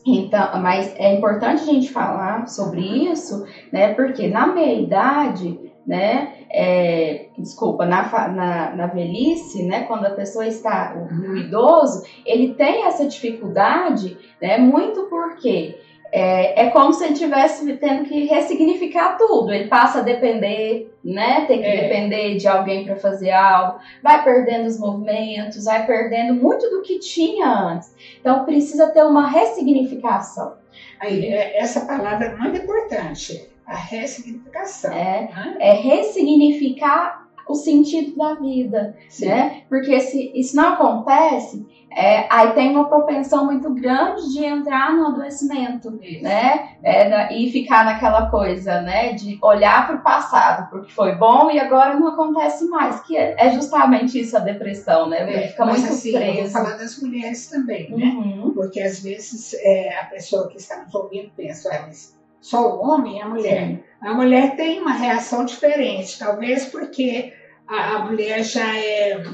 então, 0.07 0.61
mas 0.61 0.95
é 0.97 1.15
importante 1.15 1.63
a 1.63 1.67
gente 1.67 1.91
falar 1.91 2.49
sobre 2.49 2.81
isso, 2.81 3.47
né? 3.73 3.95
Porque 3.95 4.29
na 4.29 4.47
meia 4.47 4.81
idade 4.81 5.73
né? 5.87 6.35
É, 6.51 7.27
desculpa, 7.39 7.85
na, 7.85 8.29
na, 8.29 8.77
na, 8.77 8.87
velhice, 8.87 9.65
né? 9.65 9.85
Quando 9.85 10.07
a 10.07 10.11
pessoa 10.11 10.47
está, 10.47 10.95
o, 10.97 11.33
o 11.33 11.37
idoso, 11.37 12.05
ele 12.25 12.55
tem 12.55 12.87
essa 12.87 13.07
dificuldade, 13.07 14.17
né? 14.41 14.59
Muito 14.59 15.03
porque 15.09 15.79
é, 16.13 16.67
é 16.67 16.71
como 16.71 16.93
se 16.93 17.05
ele 17.05 17.15
estivesse 17.15 17.73
tendo 17.79 18.05
que 18.05 18.27
ressignificar 18.27 19.17
tudo. 19.17 19.51
Ele 19.51 19.67
passa 19.67 20.01
a 20.01 20.03
depender, 20.03 20.95
né? 21.03 21.47
Tem 21.47 21.61
que 21.61 21.67
é. 21.67 21.89
depender 21.89 22.37
de 22.37 22.47
alguém 22.47 22.85
para 22.85 22.97
fazer 22.97 23.31
algo, 23.31 23.79
vai 24.03 24.23
perdendo 24.23 24.67
os 24.67 24.79
movimentos, 24.79 25.65
vai 25.65 25.87
perdendo 25.87 26.35
muito 26.35 26.69
do 26.69 26.83
que 26.83 26.99
tinha 26.99 27.49
antes. 27.49 27.95
Então 28.21 28.45
precisa 28.45 28.91
ter 28.91 29.03
uma 29.05 29.27
ressignificação. 29.27 30.55
Aí, 31.01 31.27
é, 31.27 31.59
essa 31.59 31.87
palavra 31.87 32.27
é 32.27 32.37
muito 32.37 32.61
importante 32.61 33.51
a 33.67 33.77
ressignificação. 33.77 34.93
É, 34.93 35.23
né? 35.23 35.57
é 35.61 35.73
ressignificar 35.73 37.22
o 37.49 37.55
sentido 37.55 38.17
da 38.17 38.35
vida, 38.35 38.97
Sim. 39.09 39.29
né? 39.29 39.63
Porque 39.69 40.01
se 40.01 40.33
isso 40.35 40.57
não 40.57 40.75
acontece, 40.75 41.67
é, 41.97 42.27
aí 42.31 42.53
tem 42.53 42.71
uma 42.71 42.89
propensão 42.89 43.45
muito 43.47 43.73
grande 43.75 44.33
de 44.33 44.45
entrar 44.45 44.95
no 44.95 45.09
adoecimento, 45.09 45.99
isso. 46.03 46.23
né? 46.23 46.77
É, 46.83 47.37
e 47.37 47.51
ficar 47.53 47.85
naquela 47.85 48.31
coisa, 48.31 48.81
né? 48.81 49.13
De 49.13 49.39
olhar 49.43 49.87
para 49.87 49.97
o 49.97 50.03
passado, 50.03 50.71
porque 50.71 50.93
foi 50.93 51.15
bom 51.15 51.51
e 51.51 51.61
agora 51.61 51.99
não 51.99 52.09
acontece 52.09 52.65
mais, 52.67 53.01
que 53.03 53.17
é, 53.17 53.35
é 53.39 53.51
justamente 53.51 54.19
isso 54.19 54.37
a 54.37 54.41
depressão, 54.41 55.09
né? 55.09 55.45
É, 55.45 55.49
Fica 55.49 55.67
muito 55.67 55.87
assim, 55.87 56.13
preso. 56.13 56.39
Eu 56.39 56.43
vou 56.43 56.51
falar 56.51 56.77
das 56.77 57.01
mulheres 57.03 57.49
também, 57.49 57.91
né? 57.91 58.07
Uhum. 58.07 58.53
Porque 58.55 58.81
às 58.81 59.03
vezes 59.03 59.55
é, 59.55 59.99
a 60.01 60.05
pessoa 60.07 60.49
que 60.49 60.57
está 60.57 60.83
nos 60.83 60.95
ouvindo 60.95 61.31
pensa, 61.37 61.69
ah, 61.75 61.83
mas 61.87 62.17
só 62.41 62.77
o 62.77 62.83
homem 62.83 63.19
e 63.19 63.23
a 63.23 63.29
mulher. 63.29 63.67
Sim. 63.67 63.81
A 64.03 64.15
mulher 64.15 64.57
tem 64.57 64.81
uma 64.81 64.93
reação 64.93 65.45
diferente, 65.45 66.19
talvez 66.19 66.67
porque 66.67 67.33
a, 67.69 67.95
a 67.95 68.05
mulher 68.05 68.43
já 68.43 68.77
é. 68.77 69.25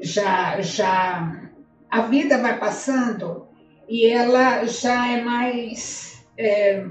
Já, 0.00 0.60
já. 0.60 1.50
A 1.90 2.02
vida 2.02 2.38
vai 2.38 2.58
passando 2.58 3.46
e 3.88 4.06
ela 4.06 4.64
já 4.64 5.12
é 5.12 5.22
mais. 5.22 6.24
É, 6.38 6.84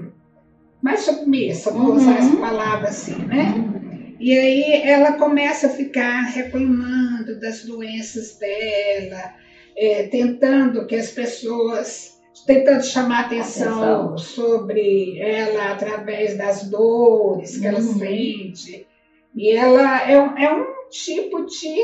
mais 0.82 1.00
submissa, 1.00 1.70
vou 1.70 1.90
uhum. 1.90 1.96
usar 1.96 2.18
essa 2.18 2.36
palavra 2.36 2.88
assim, 2.88 3.16
né? 3.24 3.54
Uhum. 3.56 4.16
E 4.20 4.36
aí 4.36 4.82
ela 4.82 5.12
começa 5.12 5.66
a 5.66 5.70
ficar 5.70 6.22
reclamando 6.22 7.40
das 7.40 7.64
doenças 7.64 8.38
dela, 8.38 9.34
é, 9.76 10.04
tentando 10.04 10.86
que 10.86 10.94
as 10.94 11.10
pessoas 11.10 12.15
tentando 12.44 12.84
chamar 12.84 13.26
atenção, 13.26 14.06
atenção, 14.06 14.18
sobre 14.18 15.18
ela 15.20 15.72
através 15.72 16.36
das 16.36 16.68
dores 16.68 17.56
que 17.56 17.66
uhum. 17.66 17.72
ela 17.72 17.80
sente. 17.80 18.86
E 19.34 19.50
ela 19.50 20.02
é, 20.02 20.20
um, 20.20 20.38
é 20.38 20.54
um 20.54 20.88
tipo 20.90 21.44
de, 21.44 21.76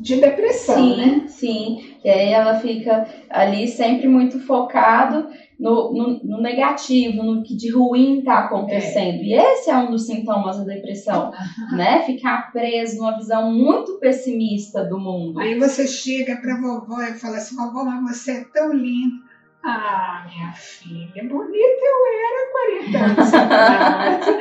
de 0.00 0.20
depressão, 0.20 0.76
sim, 0.76 0.96
né? 0.96 1.24
Sim, 1.28 1.96
e 2.04 2.08
aí 2.08 2.28
ela 2.30 2.60
fica 2.60 3.06
ali 3.28 3.68
sempre 3.68 4.06
muito 4.08 4.38
focado 4.40 5.28
no, 5.58 5.92
no, 5.92 6.24
no, 6.24 6.40
negativo, 6.40 7.22
no 7.22 7.42
que 7.42 7.54
de 7.54 7.70
ruim 7.70 8.18
está 8.18 8.40
acontecendo. 8.40 9.20
É. 9.20 9.24
E 9.24 9.34
esse 9.34 9.70
é 9.70 9.76
um 9.76 9.90
dos 9.90 10.06
sintomas 10.06 10.58
da 10.58 10.64
depressão, 10.64 11.32
né? 11.72 12.02
Ficar 12.02 12.52
preso 12.52 12.98
numa 12.98 13.16
visão 13.16 13.52
muito 13.52 13.98
pessimista 13.98 14.84
do 14.84 14.98
mundo. 14.98 15.38
Aí 15.38 15.58
você 15.58 15.86
chega 15.86 16.36
para 16.36 16.60
vovó 16.60 17.00
e 17.02 17.14
fala 17.14 17.36
assim: 17.36 17.56
vovó, 17.56 17.84
mas 17.84 18.18
você 18.18 18.32
é 18.32 18.44
tão 18.52 18.72
linda. 18.72 19.33
Ah, 19.66 20.26
minha 20.28 20.52
filha, 20.52 21.24
bonita 21.26 21.84
eu 21.84 22.06
era 22.12 22.50
40 22.52 22.98
anos 22.98 23.32
atrás. 23.32 24.26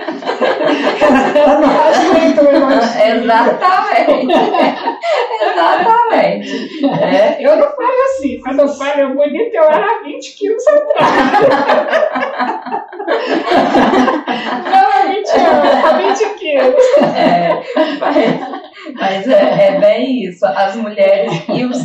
Exatamente. 3.23 4.33
Exatamente. 5.41 6.85
É. 7.01 7.37
Eu 7.39 7.55
não 7.55 7.67
falo 7.71 8.01
assim. 8.03 8.41
Quando 8.41 8.59
eu 8.63 8.67
falo 8.67 9.13
bonita, 9.15 9.55
eu 9.55 9.63
era 9.63 10.03
20 10.03 10.35
quilos 10.35 10.67
atrás. 10.67 11.09
não, 14.65 14.91
há 14.91 15.05
20 15.07 15.29
anos, 15.37 15.85
há 15.85 15.93
20 15.99 16.33
quilos. 16.37 16.83
É, 17.15 17.63
mas... 17.99 18.63
Mas 18.95 19.27
é, 19.27 19.67
é, 19.67 19.79
bem 19.79 20.25
isso. 20.25 20.45
As 20.45 20.75
mulheres 20.75 21.12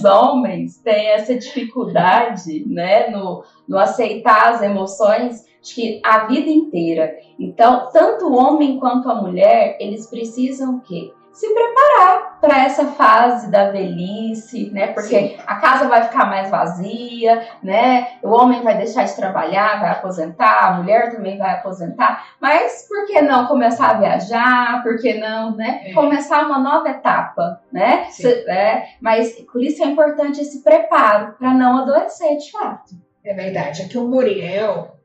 homens 0.09 0.79
têm 0.79 1.11
essa 1.11 1.37
dificuldade, 1.37 2.65
né, 2.67 3.11
no, 3.11 3.45
no 3.69 3.79
aceitar 3.79 4.55
as 4.55 4.63
emoções 4.63 5.47
Acho 5.69 5.75
que 5.75 6.01
a 6.05 6.27
vida 6.27 6.49
inteira. 6.49 7.15
Então, 7.39 7.89
tanto 7.93 8.27
o 8.27 8.37
homem 8.37 8.79
quanto 8.79 9.11
a 9.11 9.21
mulher, 9.21 9.77
eles 9.81 10.07
precisam 10.07 10.81
quê? 10.81 11.13
Se 11.39 11.55
preparar 11.55 12.41
para 12.41 12.65
essa 12.65 12.87
fase 12.87 13.49
da 13.49 13.71
velhice, 13.71 14.71
né? 14.71 14.89
Porque 14.89 15.09
Sim. 15.09 15.37
a 15.47 15.55
casa 15.57 15.87
vai 15.87 16.03
ficar 16.03 16.27
mais 16.27 16.51
vazia, 16.51 17.47
né? 17.63 18.19
O 18.25 18.31
homem 18.31 18.61
vai 18.63 18.77
deixar 18.77 19.05
de 19.05 19.15
trabalhar, 19.15 19.81
vai 19.81 19.91
aposentar, 19.91 20.67
a 20.67 20.73
mulher 20.73 21.13
também 21.13 21.39
vai 21.39 21.55
aposentar. 21.55 22.35
Mas 22.41 22.89
por 22.89 23.07
que 23.07 23.21
não 23.21 23.47
começar 23.47 23.91
a 23.91 23.99
viajar? 24.01 24.83
Por 24.83 24.99
que 24.99 25.15
não, 25.15 25.55
né? 25.55 25.83
É. 25.85 25.93
Começar 25.93 26.45
uma 26.45 26.59
nova 26.59 26.89
etapa, 26.89 27.61
né? 27.73 28.07
Se, 28.11 28.29
é, 28.51 28.89
mas 29.01 29.31
por 29.53 29.63
isso 29.63 29.81
é 29.85 29.87
importante 29.87 30.41
esse 30.41 30.65
preparo 30.65 31.35
para 31.39 31.55
não 31.55 31.79
adoecer, 31.79 32.37
de 32.37 32.51
fato. 32.51 32.97
É 33.25 33.33
verdade. 33.33 33.83
Aqui 33.83 33.97
o 33.97 34.09
Muriel 34.09 34.97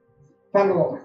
falou. 0.52 1.00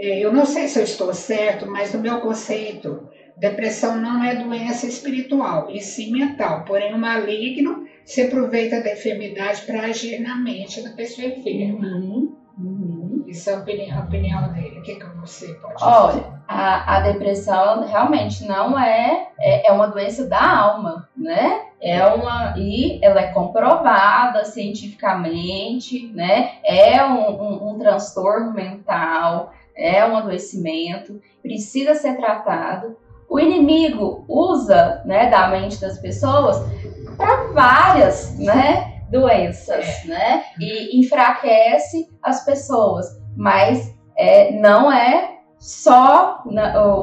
É, 0.00 0.20
eu 0.20 0.32
não 0.32 0.46
sei 0.46 0.68
se 0.68 0.78
eu 0.78 0.84
estou 0.84 1.12
certo, 1.12 1.66
mas 1.66 1.92
no 1.92 2.00
meu 2.00 2.20
conceito 2.20 3.07
Depressão 3.38 3.96
não 4.00 4.24
é 4.24 4.34
doença 4.34 4.86
espiritual, 4.86 5.70
e 5.70 5.80
sim 5.80 6.10
mental, 6.10 6.64
porém 6.64 6.92
o 6.92 6.98
maligno 6.98 7.86
se 8.04 8.22
aproveita 8.22 8.82
da 8.82 8.92
enfermidade 8.92 9.62
para 9.62 9.82
agir 9.82 10.18
na 10.20 10.34
mente 10.34 10.82
da 10.82 10.90
pessoa 10.90 11.28
enferma. 11.28 11.86
Uhum, 11.86 12.36
uhum. 12.58 13.24
Isso 13.28 13.48
é 13.48 13.54
a 13.54 13.58
opinião, 13.58 13.96
a 13.96 14.02
opinião 14.02 14.52
dele. 14.52 14.80
O 14.80 14.82
que, 14.82 14.96
que 14.96 15.06
você 15.20 15.54
pode 15.54 15.74
dizer? 15.74 15.86
Olha, 15.86 16.42
a, 16.48 16.96
a 16.96 17.00
depressão 17.00 17.86
realmente 17.86 18.44
não 18.44 18.76
é, 18.76 19.28
é, 19.38 19.68
é 19.68 19.72
uma 19.72 19.86
doença 19.86 20.26
da 20.26 20.58
alma, 20.58 21.08
né? 21.16 21.62
É 21.80 22.04
uma 22.06 22.58
e 22.58 22.98
ela 23.04 23.20
é 23.20 23.28
comprovada 23.28 24.44
cientificamente, 24.46 26.08
né? 26.08 26.54
É 26.64 27.04
um, 27.04 27.40
um, 27.40 27.70
um 27.70 27.78
transtorno 27.78 28.52
mental, 28.52 29.52
é 29.76 30.04
um 30.04 30.16
adoecimento, 30.16 31.20
precisa 31.40 31.94
ser 31.94 32.16
tratado 32.16 32.96
o 33.28 33.38
inimigo 33.38 34.24
usa 34.26 35.02
né, 35.04 35.28
da 35.30 35.48
mente 35.48 35.80
das 35.80 35.98
pessoas 35.98 36.56
para 37.16 37.48
várias 37.52 38.38
né, 38.38 39.02
doenças, 39.10 40.04
né? 40.04 40.44
E 40.58 40.98
enfraquece 40.98 42.08
as 42.22 42.44
pessoas. 42.44 43.06
Mas 43.36 43.94
é, 44.16 44.52
não 44.52 44.90
é 44.90 45.38
só, 45.58 46.42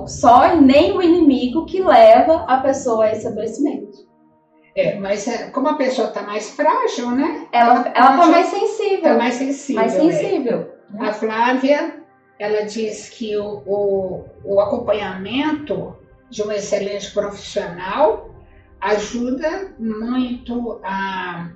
só 0.08 0.56
nem 0.56 0.98
o 0.98 1.02
inimigo 1.02 1.66
que 1.66 1.82
leva 1.82 2.46
a 2.48 2.58
pessoa 2.58 3.06
a 3.06 3.12
esse 3.12 3.28
adoecimento. 3.28 4.06
É, 4.76 4.96
mas 4.96 5.28
é, 5.28 5.50
como 5.52 5.70
a 5.70 5.76
pessoa 5.76 6.10
está 6.10 6.22
mais 6.22 6.50
frágil, 6.52 7.12
né? 7.12 7.48
Ela 7.52 7.88
está 7.88 8.28
mais 8.28 8.48
sensível. 8.48 8.96
Está 8.98 9.14
mais 9.14 9.34
sensível. 9.36 9.82
Mais 9.82 9.92
sensível. 9.94 10.72
É. 11.00 11.06
A 11.06 11.14
Flávia, 11.14 12.04
ela 12.38 12.66
diz 12.66 13.10
que 13.10 13.38
o, 13.38 13.64
o, 13.66 14.26
o 14.44 14.60
acompanhamento 14.60 15.96
de 16.30 16.44
um 16.44 16.52
excelente 16.52 17.12
profissional 17.12 18.34
ajuda 18.82 19.74
muito 19.80 20.80
a 20.84 21.52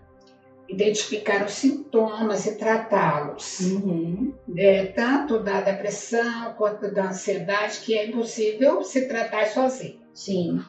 identificar 0.67 1.43
os 1.45 1.53
sintomas 1.53 2.45
e 2.45 2.57
tratá-los. 2.57 3.59
Uhum. 3.61 4.33
É, 4.55 4.85
tanto 4.85 5.39
da 5.39 5.61
depressão 5.61 6.53
quanto 6.57 6.93
da 6.93 7.09
ansiedade, 7.09 7.79
que 7.79 7.97
é 7.97 8.07
impossível 8.07 8.83
se 8.83 9.07
tratar 9.07 9.47
sozinho. 9.47 9.99
Sim. 10.13 10.61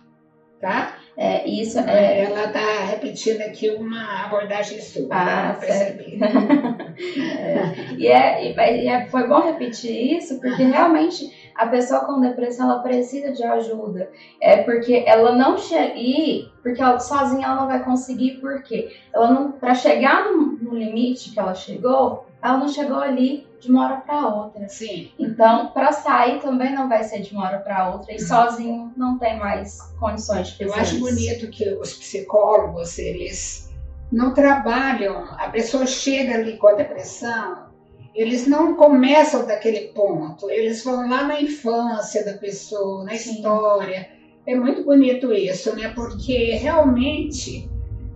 Tá? 0.59 0.97
É, 1.17 1.47
isso 1.49 1.79
é... 1.79 2.25
Ela 2.25 2.47
está 2.47 2.85
repetindo 2.85 3.41
aqui 3.41 3.71
uma 3.71 4.25
abordagem 4.25 4.81
sua, 4.81 5.09
ah, 5.11 5.55
perceber. 5.55 6.19
é, 6.21 7.95
e, 7.97 8.07
é, 8.07 8.85
e 8.85 8.89
é, 8.89 9.07
foi 9.07 9.27
bom 9.27 9.41
repetir 9.41 10.19
isso, 10.19 10.39
porque 10.39 10.63
realmente 10.63 11.31
a 11.61 11.67
pessoa 11.67 12.07
com 12.07 12.19
depressão 12.19 12.71
ela 12.71 12.81
precisa 12.81 13.33
de 13.33 13.45
ajuda. 13.45 14.11
É 14.41 14.63
porque 14.63 15.05
ela 15.07 15.33
não 15.33 15.59
chega 15.59 15.93
e 15.95 16.49
porque 16.63 16.81
ela, 16.81 16.99
sozinha 16.99 17.47
ela 17.47 17.57
não 17.57 17.67
vai 17.67 17.85
conseguir, 17.85 18.39
porque 18.41 18.97
ela 19.13 19.31
não 19.31 19.53
para 19.53 19.75
chegar 19.75 20.25
no, 20.25 20.53
no, 20.57 20.75
limite 20.75 21.33
que 21.33 21.39
ela 21.39 21.55
chegou, 21.55 22.27
ela 22.43 22.57
não 22.57 22.67
chegou 22.67 22.99
ali 22.99 23.47
de 23.61 23.71
uma 23.71 23.85
hora 23.85 23.97
para 23.99 24.27
outra. 24.27 24.67
Sim. 24.71 25.11
Então, 25.19 25.69
para 25.69 25.93
sair 25.93 26.41
também 26.41 26.75
não 26.75 26.89
vai 26.89 27.05
ser 27.05 27.21
de 27.21 27.35
uma 27.35 27.45
hora 27.45 27.59
para 27.59 27.91
outra 27.91 28.11
e 28.11 28.15
uhum. 28.15 28.27
sozinho 28.27 28.93
não 28.97 29.19
tem 29.19 29.39
mais 29.39 29.83
condições 30.01 30.49
de 30.49 30.65
fazer 30.65 30.71
Eu 30.71 30.75
acho 30.75 30.99
bonito 30.99 31.51
que 31.51 31.75
os 31.75 31.93
psicólogos 31.93 32.99
eles 32.99 33.71
não 34.11 34.33
trabalham, 34.33 35.27
a 35.39 35.51
pessoa 35.51 35.85
chega 35.85 36.37
ali 36.37 36.57
com 36.57 36.69
a 36.69 36.73
depressão, 36.73 37.70
eles 38.15 38.47
não 38.47 38.75
começam 38.77 39.47
daquele 39.47 39.89
ponto, 39.89 40.51
eles 40.51 40.85
vão 40.85 41.09
lá 41.09 41.25
na 41.25 41.41
infância 41.41 42.25
da 42.25 42.35
pessoa, 42.35 43.05
na 43.05 43.17
Sim. 43.17 43.37
história. 43.37 44.11
É 44.47 44.55
muito 44.55 44.85
bonito 44.85 45.33
isso, 45.33 45.75
né? 45.77 45.93
Porque 45.95 46.53
realmente 46.57 47.69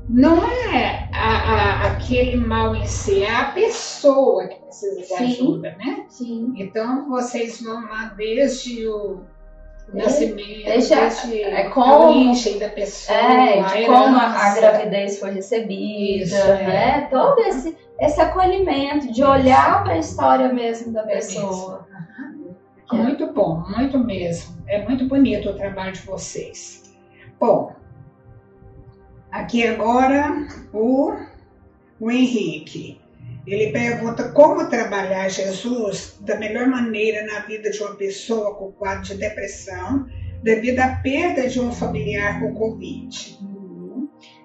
não 0.08 0.44
é 0.44 1.08
a, 1.12 1.28
a, 1.28 1.92
aquele 1.92 2.36
mal 2.36 2.74
em 2.74 2.86
si, 2.86 3.22
é 3.22 3.34
a 3.34 3.52
pessoa 3.52 4.46
que 4.48 4.56
precisa 4.56 4.96
de 4.96 5.06
Sim. 5.06 5.24
ajuda, 5.24 5.76
né? 5.76 6.06
Sim. 6.08 6.52
Então 6.56 7.08
vocês 7.08 7.62
vão 7.62 7.82
lá 7.82 8.12
desde 8.16 8.86
o 8.88 9.22
nascimento, 9.92 10.64
Deixa, 10.64 10.96
desde 10.96 11.42
é 11.42 11.68
como, 11.70 11.92
a 11.92 12.08
origem 12.08 12.58
da 12.58 12.68
pessoa, 12.68 13.18
é, 13.18 13.62
de 13.62 13.86
como 13.86 14.16
a, 14.16 14.46
a, 14.46 14.54
gravidez 14.54 15.18
foi 15.18 15.32
recebida, 15.32 16.24
Isso, 16.24 16.36
né? 16.36 16.98
É. 16.98 17.00
Todo 17.02 17.40
esse 17.40 17.76
esse 17.98 18.20
acolhimento, 18.20 19.12
de 19.12 19.22
olhar 19.22 19.84
para 19.84 19.94
a 19.94 19.98
história 19.98 20.52
mesmo 20.52 20.92
da 20.92 21.04
pessoa. 21.04 21.86
É 22.92 22.96
muito 22.96 23.32
bom, 23.32 23.64
muito 23.76 23.98
mesmo. 23.98 24.56
É 24.66 24.86
muito 24.86 25.06
bonito 25.06 25.50
o 25.50 25.54
trabalho 25.54 25.92
de 25.92 26.00
vocês. 26.02 26.94
Bom, 27.38 27.72
aqui 29.30 29.66
agora 29.66 30.46
o, 30.72 31.14
o 32.00 32.10
Henrique. 32.10 33.00
Ele 33.46 33.72
pergunta 33.72 34.30
como 34.32 34.68
trabalhar 34.68 35.28
Jesus 35.28 36.18
da 36.20 36.36
melhor 36.36 36.66
maneira 36.66 37.26
na 37.26 37.40
vida 37.40 37.70
de 37.70 37.82
uma 37.82 37.94
pessoa 37.94 38.54
com 38.54 38.72
quadro 38.72 39.04
de 39.04 39.16
depressão 39.16 40.06
devido 40.42 40.80
à 40.80 40.96
perda 40.96 41.48
de 41.48 41.60
um 41.60 41.72
familiar 41.72 42.40
com 42.40 42.54
Covid. 42.54 43.38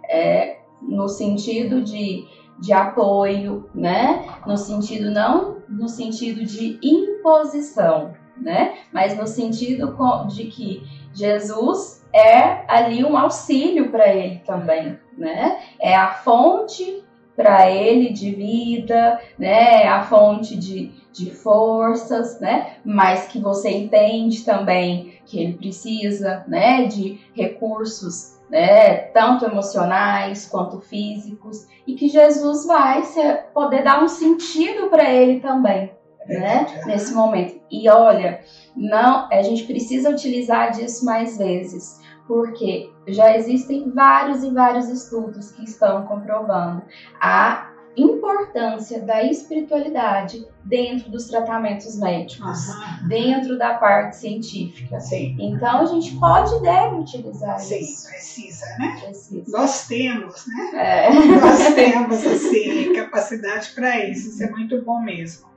É, 0.09 0.57
no 0.81 1.07
sentido 1.07 1.81
de 1.81 2.25
de 2.59 2.73
apoio, 2.73 3.69
né? 3.73 4.25
No 4.45 4.57
sentido 4.57 5.11
não 5.11 5.59
no 5.69 5.87
sentido 5.87 6.43
de 6.43 6.79
imposição, 6.83 8.13
né? 8.35 8.79
Mas 8.91 9.15
no 9.15 9.27
sentido 9.27 9.95
de 10.27 10.45
que 10.45 10.81
Jesus 11.13 12.05
é 12.13 12.65
ali 12.67 13.03
um 13.03 13.15
auxílio 13.17 13.91
para 13.91 14.13
ele 14.13 14.39
também, 14.39 14.97
né? 15.17 15.59
É 15.79 15.95
a 15.95 16.09
fonte 16.11 17.03
para 17.39 17.71
ele 17.71 18.11
de 18.11 18.31
vida, 18.31 19.17
né? 19.37 19.83
É 19.83 19.87
a 19.87 20.03
fonte 20.03 20.57
de, 20.57 20.91
de 21.13 21.31
forças, 21.31 22.37
né? 22.41 22.73
Mas 22.83 23.27
que 23.27 23.39
você 23.39 23.69
entende 23.69 24.43
também 24.43 25.13
que 25.25 25.39
ele 25.39 25.53
precisa, 25.53 26.43
né? 26.49 26.83
De 26.83 27.17
recursos 27.33 28.37
né, 28.49 28.95
tanto 29.13 29.45
emocionais 29.45 30.47
quanto 30.47 30.81
físicos, 30.81 31.67
e 31.85 31.93
que 31.93 32.09
Jesus 32.09 32.65
vai 32.65 33.03
ser, 33.03 33.45
poder 33.53 33.83
dar 33.83 34.03
um 34.03 34.07
sentido 34.07 34.89
para 34.89 35.07
ele 35.07 35.39
também, 35.39 35.91
né, 36.25 36.65
nesse 36.87 37.13
momento. 37.13 37.61
E 37.69 37.87
olha, 37.87 38.41
não, 38.75 39.27
a 39.31 39.43
gente 39.43 39.65
precisa 39.65 40.09
utilizar 40.09 40.71
disso 40.71 41.05
mais 41.05 41.37
vezes, 41.37 42.01
porque 42.27 42.89
já 43.13 43.35
existem 43.35 43.89
vários 43.91 44.43
e 44.43 44.49
vários 44.51 44.89
estudos 44.89 45.51
que 45.51 45.63
estão 45.63 46.05
comprovando 46.05 46.81
a 47.19 47.69
importância 47.97 49.01
da 49.01 49.23
espiritualidade 49.23 50.47
dentro 50.63 51.09
dos 51.09 51.27
tratamentos 51.27 51.97
médicos, 51.99 52.67
dentro 53.07 53.57
da 53.57 53.73
parte 53.75 54.17
científica. 54.17 54.99
Sim. 54.99 55.35
Então 55.39 55.81
a 55.81 55.85
gente 55.85 56.15
pode 56.17 56.55
e 56.55 56.61
deve 56.61 56.95
utilizar 56.97 57.59
Sim, 57.59 57.79
isso. 57.79 58.03
Sim, 58.03 58.09
precisa, 58.09 58.65
né? 58.77 58.97
Precisa. 59.01 59.57
Nós 59.57 59.87
temos, 59.87 60.45
né? 60.47 60.69
É. 60.73 61.09
Nós 61.13 61.73
temos 61.73 62.25
assim 62.25 62.93
capacidade 62.93 63.71
para 63.71 64.05
isso. 64.05 64.29
Isso 64.29 64.43
é 64.43 64.49
muito 64.49 64.81
bom 64.83 65.01
mesmo. 65.01 65.48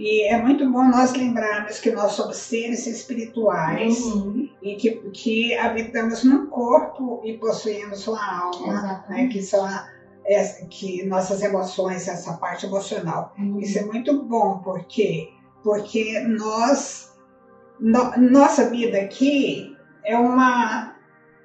E 0.00 0.22
é 0.22 0.40
muito 0.40 0.66
bom 0.72 0.84
nós 0.84 1.12
lembrarmos 1.12 1.78
que 1.78 1.90
nós 1.90 2.12
somos 2.12 2.38
seres 2.38 2.86
espirituais 2.86 3.98
uhum. 3.98 4.48
e 4.62 4.74
que, 4.76 4.92
que 5.12 5.54
habitamos 5.58 6.24
num 6.24 6.46
corpo 6.46 7.20
e 7.22 7.36
possuímos 7.36 8.08
uma 8.08 8.40
alma, 8.40 9.04
né, 9.10 9.28
que 9.30 9.42
são 9.42 9.62
a, 9.62 9.86
essa, 10.24 10.64
que 10.68 11.04
nossas 11.04 11.42
emoções, 11.42 12.08
essa 12.08 12.32
parte 12.38 12.64
emocional. 12.64 13.34
Uhum. 13.38 13.60
Isso 13.60 13.78
é 13.78 13.82
muito 13.82 14.22
bom, 14.22 14.62
porque 14.64 15.28
porque 15.62 16.18
nós 16.20 17.12
no, 17.78 18.16
nossa 18.16 18.70
vida 18.70 18.96
aqui 18.96 19.76
é 20.02 20.16
uma 20.16 20.94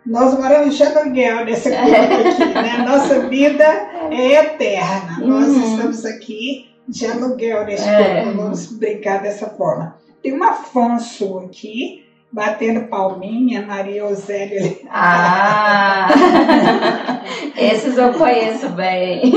nós 0.06 0.34
moramos 0.34 0.78
de 0.78 0.84
aluguel 0.84 1.44
nesse 1.44 1.70
corpo 1.72 2.30
aqui, 2.30 2.54
né? 2.54 2.78
Nossa 2.88 3.28
vida 3.28 3.66
é 4.12 4.46
eterna. 4.46 5.20
Uhum. 5.20 5.28
Nós 5.28 5.50
estamos 5.50 6.06
aqui 6.06 6.74
de 6.88 7.06
aluguel 7.06 7.66
neste 7.66 7.88
É. 7.88 8.32
vamos 8.32 8.68
brincar 8.68 9.22
dessa 9.22 9.50
forma. 9.50 9.98
Tem 10.22 10.34
um 10.34 10.44
Afonso 10.44 11.40
aqui, 11.40 12.05
batendo 12.36 12.88
palminha, 12.90 13.66
Maria 13.66 14.06
Osélia. 14.06 14.76
Ah! 14.90 16.10
Esses 17.58 17.98
eu 17.98 18.14
conheço 18.14 18.68
bem. 18.72 19.32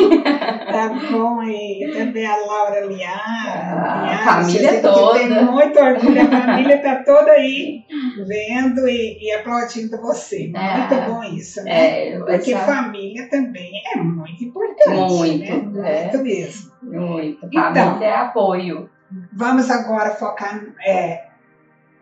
Tá 0.66 0.88
bom, 1.12 1.40
e 1.44 1.88
também 1.96 2.26
a 2.26 2.36
Laura 2.36 2.80
Liar. 2.86 3.22
A 3.24 4.02
Liar, 4.02 4.24
família 4.24 4.82
toda. 4.82 5.18
Tem 5.20 5.44
muito 5.44 5.78
orgulho, 5.78 6.22
a 6.22 6.26
família 6.26 6.82
tá 6.82 6.96
toda 7.04 7.30
aí 7.30 7.84
vendo 8.26 8.88
e, 8.88 9.18
e 9.24 9.32
aplaudindo 9.32 9.96
você. 10.00 10.50
É. 10.54 10.76
Muito 10.78 11.10
bom 11.10 11.22
isso, 11.22 11.62
né? 11.62 12.08
É, 12.08 12.18
Porque 12.18 12.52
essa- 12.52 12.66
família 12.66 13.30
também 13.30 13.70
é 13.94 13.96
muito 13.98 14.42
importante. 14.42 14.90
Muito, 14.90 15.70
né? 15.70 16.00
é. 16.00 16.02
Muito 16.02 16.18
mesmo. 16.24 16.72
muito. 16.82 17.46
Então. 17.46 17.72
Família 17.72 18.06
é 18.08 18.16
apoio. 18.16 18.90
Vamos 19.32 19.70
agora 19.70 20.10
focar 20.10 20.60
é, 20.84 21.27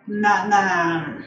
na, 0.06 0.46
na 0.46 1.18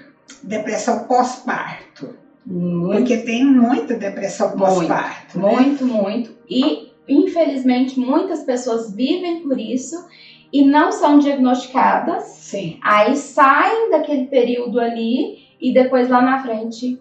depressão 0.44 1.06
pós-parto. 1.06 2.16
Porque 2.48 3.18
tem 3.18 3.46
muita 3.46 3.94
depressão 3.94 4.50
Muito, 4.50 4.60
pós-parto. 4.60 5.40
né? 5.40 5.52
muito, 5.52 5.86
muito. 5.86 6.36
E, 6.50 6.92
infelizmente, 7.08 8.00
muitas 8.00 8.44
pessoas 8.44 8.92
vivem 8.92 9.42
por 9.42 9.60
isso 9.60 10.04
e 10.52 10.64
não 10.64 10.92
são 10.92 11.20
diagnosticadas. 11.20 12.24
Sim. 12.24 12.80
Aí 12.82 13.16
saem 13.16 13.92
daquele 13.92 14.26
período 14.26 14.80
ali 14.80 15.48
e 15.62 15.72
depois 15.72 16.10
lá 16.10 16.22
na 16.22 16.42
frente 16.42 17.00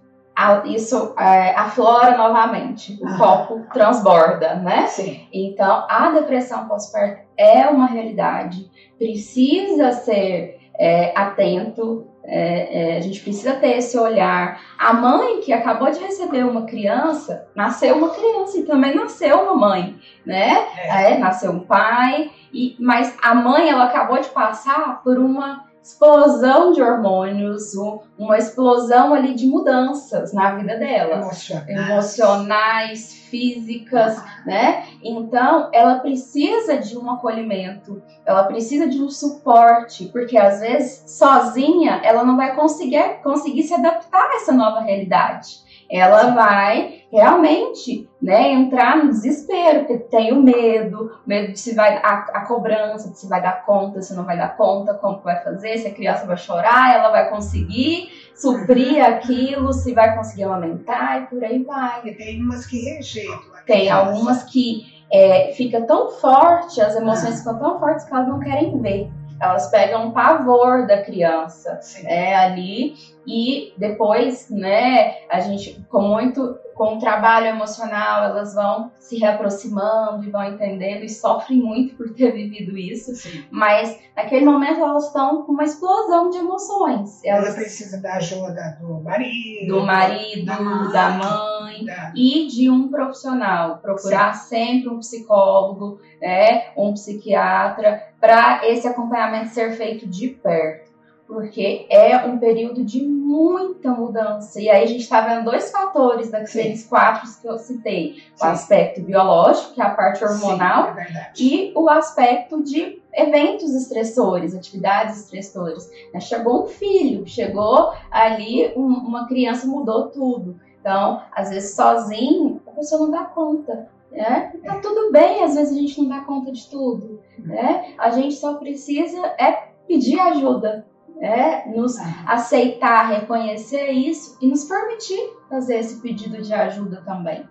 isso 0.66 1.14
é, 1.18 1.50
aflora 1.56 2.16
novamente. 2.16 2.98
O 3.02 3.06
Aham. 3.06 3.18
copo 3.18 3.66
transborda, 3.72 4.54
né? 4.56 4.86
Sim. 4.86 5.20
Então, 5.32 5.84
a 5.88 6.10
depressão 6.12 6.68
pós-parto 6.68 7.22
é 7.36 7.66
uma 7.66 7.86
realidade, 7.86 8.70
precisa 8.98 9.92
ser 9.92 10.57
é, 10.78 11.12
atento, 11.14 12.06
é, 12.24 12.94
é, 12.94 12.96
a 12.98 13.00
gente 13.00 13.20
precisa 13.20 13.54
ter 13.54 13.78
esse 13.78 13.98
olhar. 13.98 14.60
A 14.78 14.92
mãe 14.92 15.40
que 15.40 15.52
acabou 15.52 15.90
de 15.90 15.98
receber 15.98 16.44
uma 16.44 16.66
criança, 16.66 17.48
nasceu 17.54 17.96
uma 17.96 18.10
criança 18.10 18.58
e 18.58 18.64
também 18.64 18.94
nasceu 18.94 19.40
uma 19.40 19.54
mãe, 19.54 19.98
né? 20.24 20.66
É. 20.76 21.14
É, 21.14 21.18
nasceu 21.18 21.50
um 21.50 21.60
pai, 21.60 22.30
e, 22.52 22.76
mas 22.78 23.16
a 23.22 23.34
mãe 23.34 23.68
ela 23.68 23.84
acabou 23.84 24.20
de 24.20 24.28
passar 24.28 25.02
por 25.02 25.18
uma 25.18 25.67
explosão 25.82 26.72
de 26.72 26.82
hormônios, 26.82 27.74
um- 27.76 27.98
uma 28.18 28.36
explosão 28.36 29.14
ali 29.14 29.34
de 29.34 29.46
mudanças 29.46 30.32
na 30.32 30.54
vida 30.54 30.76
dela 30.76 31.16
Emocionais. 31.16 31.68
emocionais, 31.90 33.12
físicas, 33.30 34.22
né? 34.44 34.84
Então, 35.02 35.68
ela 35.72 35.98
precisa 35.98 36.78
de 36.78 36.96
um 36.98 37.10
acolhimento, 37.10 38.02
ela 38.26 38.44
precisa 38.44 38.86
de 38.88 39.02
um 39.02 39.08
suporte, 39.08 40.06
porque 40.06 40.36
às 40.36 40.60
vezes 40.60 41.04
sozinha 41.06 42.00
ela 42.02 42.24
não 42.24 42.36
vai 42.36 42.54
conseguir 42.54 43.20
conseguir 43.22 43.62
se 43.62 43.74
adaptar 43.74 44.30
a 44.30 44.36
essa 44.36 44.52
nova 44.52 44.80
realidade. 44.80 45.67
Ela 45.90 46.30
vai 46.32 47.02
realmente, 47.10 48.08
né, 48.20 48.52
entrar 48.52 48.98
no 48.98 49.08
desespero, 49.08 49.80
porque 49.80 49.98
tem 49.98 50.32
o 50.32 50.42
medo, 50.42 51.18
medo 51.26 51.52
de 51.52 51.58
se 51.58 51.74
vai 51.74 51.96
a, 51.96 52.26
a 52.34 52.46
cobrança, 52.46 53.10
de 53.10 53.18
se 53.18 53.26
vai 53.26 53.40
dar 53.40 53.64
conta, 53.64 54.02
se 54.02 54.14
não 54.14 54.24
vai 54.24 54.36
dar 54.36 54.56
conta, 54.56 54.92
como 54.94 55.20
vai 55.20 55.42
fazer, 55.42 55.78
se 55.78 55.88
a 55.88 55.94
criança 55.94 56.26
vai 56.26 56.36
chorar, 56.36 56.94
ela 56.94 57.10
vai 57.10 57.30
conseguir 57.30 58.10
suprir 58.34 59.02
aquilo, 59.02 59.72
se 59.72 59.94
vai 59.94 60.14
conseguir 60.14 60.44
amamentar 60.44 61.22
e 61.22 61.26
por 61.26 61.42
aí 61.42 61.62
vai. 61.62 62.02
E 62.04 62.14
tem 62.14 62.42
umas 62.42 62.66
que 62.66 62.78
rejeitam. 62.78 63.40
a 63.54 63.62
Tem 63.62 63.90
algumas 63.90 64.42
que 64.42 64.98
é, 65.10 65.52
fica 65.54 65.80
tão 65.80 66.10
forte, 66.10 66.80
as 66.80 66.94
emoções 66.94 67.38
ficam 67.38 67.58
tão 67.58 67.80
fortes 67.80 68.04
que 68.04 68.14
elas 68.14 68.28
não 68.28 68.38
querem 68.38 68.78
ver. 68.80 69.10
Elas 69.40 69.68
pegam 69.70 70.10
pavor 70.10 70.86
da 70.86 70.98
criança 71.02 71.78
Sim. 71.80 72.06
é, 72.06 72.34
ali 72.36 72.94
e 73.26 73.72
depois, 73.76 74.48
né, 74.50 75.14
a 75.30 75.38
gente 75.40 75.76
com 75.88 76.00
muito 76.02 76.56
com 76.74 76.94
o 76.94 76.98
trabalho 77.00 77.46
emocional, 77.48 78.22
elas 78.22 78.54
vão 78.54 78.92
se 79.00 79.16
reaproximando 79.18 80.24
e 80.24 80.30
vão 80.30 80.44
entendendo 80.44 81.02
e 81.02 81.08
sofrem 81.08 81.58
muito 81.58 81.96
por 81.96 82.14
ter 82.14 82.30
vivido 82.30 82.78
isso, 82.78 83.12
Sim. 83.16 83.44
mas 83.50 83.98
naquele 84.16 84.44
momento 84.44 84.78
elas 84.80 85.06
estão 85.06 85.42
com 85.42 85.50
uma 85.50 85.64
explosão 85.64 86.30
de 86.30 86.38
emoções. 86.38 87.20
Ela 87.24 87.38
Elas 87.38 87.54
precisa 87.56 88.00
da 88.00 88.14
ajuda 88.14 88.78
do 88.80 89.00
marido. 89.02 89.66
do 89.74 89.82
marido, 89.84 90.46
da 90.46 90.60
mãe. 90.60 90.92
da 90.92 91.08
mãe, 91.10 91.84
da- 91.84 92.12
e 92.14 92.46
de 92.46 92.70
um 92.70 92.88
profissional. 92.88 93.78
Procurar 93.78 94.34
sempre 94.34 94.88
um 94.88 95.00
psicólogo, 95.00 95.98
né, 96.20 96.66
um 96.76 96.92
psiquiatra, 96.92 98.00
para 98.20 98.66
esse 98.68 98.86
acompanhamento 98.86 99.48
ser 99.50 99.72
feito 99.72 100.06
de 100.06 100.28
perto. 100.28 100.88
Porque 101.26 101.86
é 101.90 102.16
um 102.24 102.38
período 102.38 102.82
de 102.82 103.02
muita 103.06 103.90
mudança. 103.90 104.58
E 104.58 104.70
aí 104.70 104.82
a 104.82 104.86
gente 104.86 105.02
está 105.02 105.20
vendo 105.20 105.44
dois 105.44 105.70
fatores 105.70 106.30
daqueles 106.30 106.86
quatro 106.86 107.28
que 107.38 107.46
eu 107.46 107.58
citei. 107.58 108.22
O 108.36 108.38
Sim. 108.38 108.46
aspecto 108.46 109.02
biológico, 109.02 109.74
que 109.74 109.80
é 109.82 109.84
a 109.84 109.90
parte 109.90 110.24
hormonal, 110.24 110.94
Sim, 110.94 111.00
é 111.00 111.32
e 111.38 111.72
o 111.76 111.86
aspecto 111.90 112.62
de 112.62 113.02
eventos 113.12 113.74
estressores, 113.74 114.54
atividades 114.54 115.18
estressoras. 115.24 115.90
né? 116.14 116.18
Chegou 116.20 116.64
um 116.64 116.66
filho, 116.66 117.26
chegou 117.26 117.92
ali 118.10 118.72
um- 118.74 118.86
uma 118.86 119.28
criança, 119.28 119.66
mudou 119.66 120.08
tudo. 120.08 120.58
Então, 120.80 121.20
às 121.30 121.50
vezes 121.50 121.76
sozinho, 121.76 122.62
a 122.66 122.70
pessoa 122.70 123.02
não 123.02 123.10
dá 123.10 123.24
conta. 123.24 123.90
Né? 124.18 124.52
Tá 124.64 124.80
tudo 124.80 125.12
bem, 125.12 125.44
às 125.44 125.54
vezes 125.54 125.76
a 125.76 125.80
gente 125.80 126.02
não 126.02 126.08
dá 126.08 126.20
conta 126.22 126.50
de 126.50 126.68
tudo. 126.68 127.22
Né? 127.38 127.94
A 127.96 128.10
gente 128.10 128.34
só 128.34 128.54
precisa 128.54 129.24
é 129.38 129.68
pedir 129.86 130.18
ajuda, 130.18 130.84
né? 131.16 131.64
nos 131.66 131.96
aceitar, 132.26 133.10
reconhecer 133.10 133.92
isso 133.92 134.36
e 134.42 134.48
nos 134.48 134.64
permitir 134.64 135.20
fazer 135.48 135.78
esse 135.78 136.00
pedido 136.00 136.42
de 136.42 136.52
ajuda 136.52 137.00
também. 137.06 137.48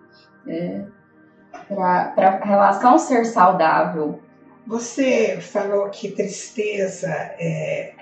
Para 1.68 2.14
a 2.18 2.44
relação 2.44 2.98
ser 2.98 3.24
saudável. 3.24 4.20
Você 4.66 5.40
falou 5.40 5.88
que 5.88 6.10
tristeza 6.10 7.08
é, 7.08 7.94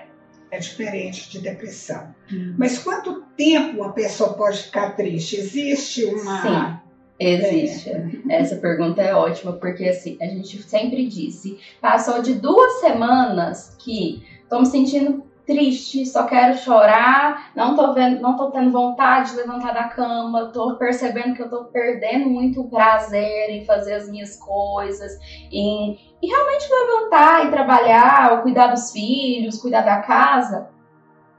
é 0.51 0.59
diferente 0.59 1.29
de 1.29 1.39
depressão. 1.39 2.13
Mas 2.57 2.79
quanto 2.79 3.21
tempo 3.37 3.81
uma 3.81 3.93
pessoa 3.93 4.33
pode 4.33 4.63
ficar 4.63 4.91
triste? 4.97 5.37
Existe 5.37 6.03
uma. 6.03 6.41
Sim. 6.41 6.86
Existe. 7.19 7.91
Essa 8.29 8.57
pergunta 8.57 9.01
é 9.01 9.13
ótima, 9.13 9.53
porque 9.53 9.85
assim, 9.85 10.17
a 10.21 10.25
gente 10.25 10.61
sempre 10.63 11.07
disse, 11.07 11.59
passou 11.81 12.21
de 12.21 12.35
duas 12.35 12.79
semanas 12.79 13.75
que 13.79 14.23
tô 14.49 14.59
me 14.59 14.65
sentindo 14.65 15.25
triste, 15.47 16.05
só 16.05 16.25
quero 16.25 16.57
chorar, 16.57 17.51
não 17.55 17.73
tô 17.73 17.93
vendo, 17.93 18.21
não 18.21 18.35
tô 18.35 18.51
tendo 18.51 18.69
vontade 18.69 19.31
de 19.31 19.37
levantar 19.37 19.73
da 19.73 19.85
cama, 19.85 20.51
tô 20.51 20.75
percebendo 20.75 21.33
que 21.33 21.41
eu 21.41 21.49
tô 21.49 21.63
perdendo 21.65 22.29
muito 22.29 22.65
prazer 22.65 23.49
em 23.49 23.65
fazer 23.65 23.93
as 23.93 24.09
minhas 24.09 24.35
coisas, 24.35 25.17
em, 25.49 25.97
em 26.21 26.27
realmente 26.27 26.67
levantar 26.69 27.45
e 27.45 27.49
trabalhar, 27.51 28.33
ou 28.33 28.41
cuidar 28.41 28.67
dos 28.67 28.91
filhos, 28.91 29.59
cuidar 29.59 29.81
da 29.81 30.01
casa. 30.01 30.69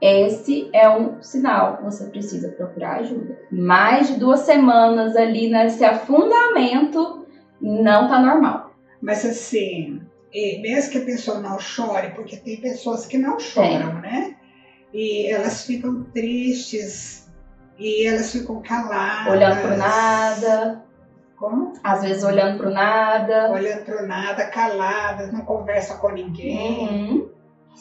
Esse 0.01 0.69
é 0.71 0.89
um 0.89 1.21
sinal, 1.21 1.79
você 1.83 2.05
precisa 2.05 2.49
procurar 2.49 2.99
ajuda. 2.99 3.37
Mais 3.51 4.07
de 4.07 4.15
duas 4.17 4.41
semanas 4.41 5.15
ali 5.15 5.49
nesse 5.49 5.83
afundamento 5.83 7.25
não 7.61 8.07
tá 8.07 8.19
normal. 8.19 8.73
Mas 9.01 9.25
assim, 9.25 10.01
mesmo 10.61 10.91
que 10.91 10.97
a 10.99 11.05
pessoa 11.05 11.39
não 11.39 11.59
chore, 11.59 12.11
porque 12.11 12.37
tem 12.37 12.61
pessoas 12.61 13.05
que 13.05 13.17
não 13.17 13.39
choram, 13.39 13.95
né? 13.95 14.35
E 14.93 15.27
elas 15.31 15.65
ficam 15.65 16.03
tristes 16.13 17.29
e 17.77 18.05
elas 18.05 18.31
ficam 18.31 18.61
caladas. 18.61 19.33
Olhando 19.33 19.61
pro 19.61 19.77
nada, 19.77 20.83
Como? 21.37 21.73
às 21.83 22.01
vezes 22.01 22.23
olhando 22.23 22.57
pro 22.57 22.69
nada. 22.69 23.51
Olhando 23.51 23.85
pro 23.85 24.07
nada, 24.07 24.45
caladas, 24.47 25.31
não 25.31 25.41
conversa 25.41 25.95
com 25.97 26.09
ninguém. 26.09 26.87
Uhum. 26.87 27.28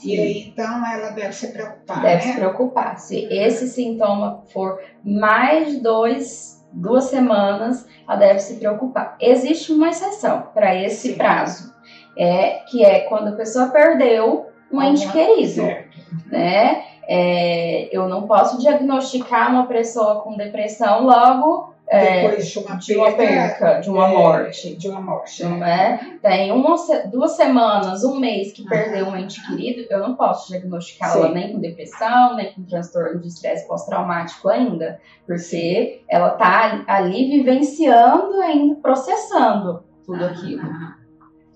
E 0.04 0.18
aí, 0.18 0.48
então, 0.48 0.86
ela 0.86 1.10
deve 1.10 1.32
se 1.32 1.48
preocupar, 1.52 2.02
Deve 2.02 2.22
se 2.22 2.28
né? 2.28 2.34
preocupar. 2.36 2.98
Se 2.98 3.24
esse 3.32 3.68
sintoma 3.68 4.42
for 4.52 4.78
mais 5.04 5.72
de 5.72 5.80
dois, 5.80 6.64
duas 6.72 7.04
semanas, 7.04 7.86
ela 8.06 8.16
deve 8.16 8.38
se 8.38 8.56
preocupar. 8.56 9.16
Existe 9.20 9.72
uma 9.72 9.88
exceção 9.88 10.48
para 10.54 10.74
esse 10.74 11.08
Sim. 11.12 11.14
prazo, 11.16 11.74
é, 12.16 12.60
que 12.70 12.84
é 12.84 13.00
quando 13.00 13.28
a 13.28 13.32
pessoa 13.36 13.68
perdeu 13.68 14.46
um 14.72 14.82
ente 14.82 15.06
Alguma- 15.06 15.12
querido. 15.26 15.54
Certo. 15.62 15.98
né? 16.26 16.84
É, 17.10 17.88
eu 17.90 18.06
não 18.06 18.26
posso 18.26 18.58
diagnosticar 18.58 19.50
uma 19.50 19.66
pessoa 19.66 20.20
com 20.20 20.36
depressão 20.36 21.04
logo 21.04 21.67
Depois 21.90 22.46
de 22.48 22.58
uma 22.58 22.76
de 22.76 22.96
uma 22.96 23.12
perca, 23.12 23.80
de 23.80 23.88
uma 23.90 24.06
é, 24.08 24.12
morte. 24.12 24.76
De 24.76 24.88
uma 24.88 25.00
morte. 25.00 25.42
Não 25.44 25.64
é? 25.64 26.18
Tem 26.20 26.52
uma, 26.52 26.76
se- 26.76 27.06
duas 27.08 27.32
semanas, 27.32 28.04
um 28.04 28.18
mês 28.20 28.52
que 28.52 28.62
Aham. 28.62 28.68
perdeu 28.68 29.06
um 29.06 29.16
ente 29.16 29.44
querido, 29.46 29.86
eu 29.90 30.00
não 30.00 30.14
posso 30.14 30.48
diagnosticá-la 30.48 31.30
nem 31.30 31.52
com 31.52 31.60
depressão, 31.60 32.36
nem 32.36 32.52
com 32.52 32.62
transtorno 32.64 33.20
de 33.20 33.28
estresse 33.28 33.66
pós-traumático 33.66 34.48
ainda, 34.48 35.00
porque 35.26 36.02
ela 36.08 36.30
tá 36.30 36.84
ali 36.86 37.30
vivenciando 37.30 38.40
ainda, 38.40 38.74
processando 38.76 39.82
tudo 40.04 40.24
aquilo. 40.24 40.62
Ah, 40.62 40.96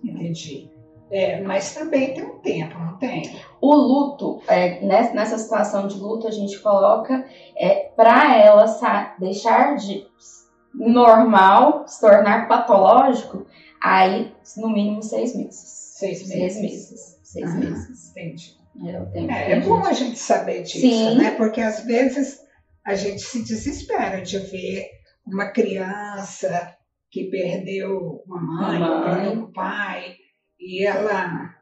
entendi. 0.02 0.70
É, 1.12 1.42
mas 1.42 1.74
também 1.74 2.14
tem 2.14 2.24
um 2.24 2.38
tempo, 2.38 2.78
não 2.78 2.96
tem? 2.96 3.38
O 3.60 3.74
luto, 3.74 4.40
é, 4.48 4.80
nessa 4.80 5.36
situação 5.36 5.86
de 5.86 5.98
luto, 5.98 6.26
a 6.26 6.30
gente 6.30 6.58
coloca 6.60 7.28
é, 7.54 7.90
para 7.94 8.34
ela 8.38 8.64
deixar 9.18 9.76
de 9.76 10.06
normal, 10.74 11.86
se 11.86 12.00
tornar 12.00 12.48
patológico, 12.48 13.46
aí 13.78 14.32
no 14.56 14.70
mínimo 14.70 15.02
seis 15.02 15.36
meses. 15.36 15.58
Seis 15.98 16.26
meses. 16.26 16.54
Seis 16.54 16.60
meses. 16.60 17.20
Seis 17.22 17.50
ah, 17.50 17.54
meses. 17.58 18.10
Entendi. 18.10 18.62
É, 19.14 19.18
é, 19.20 19.52
é 19.52 19.60
bom 19.60 19.84
a 19.84 19.92
gente 19.92 20.18
saber 20.18 20.62
disso, 20.62 20.80
Sim. 20.80 21.18
né? 21.18 21.32
Porque 21.32 21.60
às 21.60 21.84
vezes 21.84 22.40
a 22.84 22.94
gente 22.94 23.20
se 23.20 23.42
desespera 23.42 24.22
de 24.22 24.38
ver 24.38 24.88
uma 25.26 25.50
criança 25.50 26.74
que 27.10 27.24
perdeu 27.24 28.22
uma 28.26 28.40
mãe, 28.40 28.78
mãe. 28.78 29.04
perdeu 29.04 29.32
um 29.42 29.52
pai, 29.52 30.16
e 30.62 30.86
ela 30.86 31.54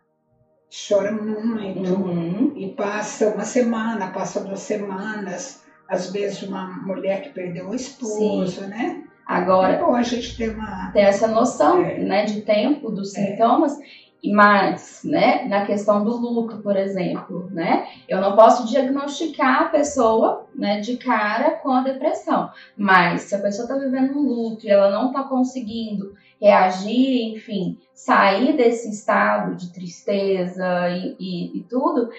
chora 0.89 1.11
muito 1.11 1.95
uhum. 1.95 2.53
e 2.55 2.69
passa 2.69 3.31
uma 3.31 3.45
semana, 3.45 4.13
passa 4.13 4.45
duas 4.45 4.61
semanas, 4.61 5.65
às 5.89 6.13
vezes 6.13 6.43
uma 6.43 6.67
mulher 6.83 7.23
que 7.23 7.31
perdeu 7.31 7.71
o 7.71 7.75
esposo, 7.75 8.61
Sim. 8.63 8.69
né? 8.69 9.03
Agora, 9.27 9.75
é 9.75 9.79
bom 9.79 9.95
a 9.95 10.03
gente 10.03 10.37
ter 10.37 10.51
uma 10.51 10.91
ter 10.93 11.01
essa 11.01 11.27
noção, 11.27 11.83
é. 11.83 11.99
né, 11.99 12.25
de 12.25 12.43
tempo 12.43 12.91
dos 12.91 13.17
é. 13.17 13.27
sintomas 13.27 13.79
mas, 14.25 15.01
né, 15.03 15.47
na 15.47 15.65
questão 15.65 16.05
do 16.05 16.15
luto, 16.15 16.59
por 16.59 16.77
exemplo, 16.77 17.49
né, 17.51 17.87
eu 18.09 18.21
não 18.21 18.37
posso 18.37 18.67
diagnosticar 18.67 19.63
a 19.63 19.69
pessoa, 19.71 20.47
né, 20.55 20.81
de 20.81 20.97
cara 20.99 21.53
com 21.53 21.71
a 21.71 21.83
depressão, 21.83 22.51
mas 22.77 23.23
se 23.23 23.35
a 23.35 23.41
pessoa 23.41 23.65
está 23.65 23.79
vivendo 23.79 24.19
um 24.19 24.23
luto 24.23 24.67
e 24.67 24.71
ela 24.71 24.91
não 24.91 25.07
está 25.07 25.23
conseguindo 25.23 26.15
reagir, 26.41 27.35
enfim, 27.35 27.79
sair 27.95 28.57
desse 28.57 28.91
estado 28.91 29.55
de 29.55 29.73
tristeza 29.73 30.89
e, 30.89 31.17
e, 31.21 31.59
e 31.59 31.63
tudo, 31.65 32.11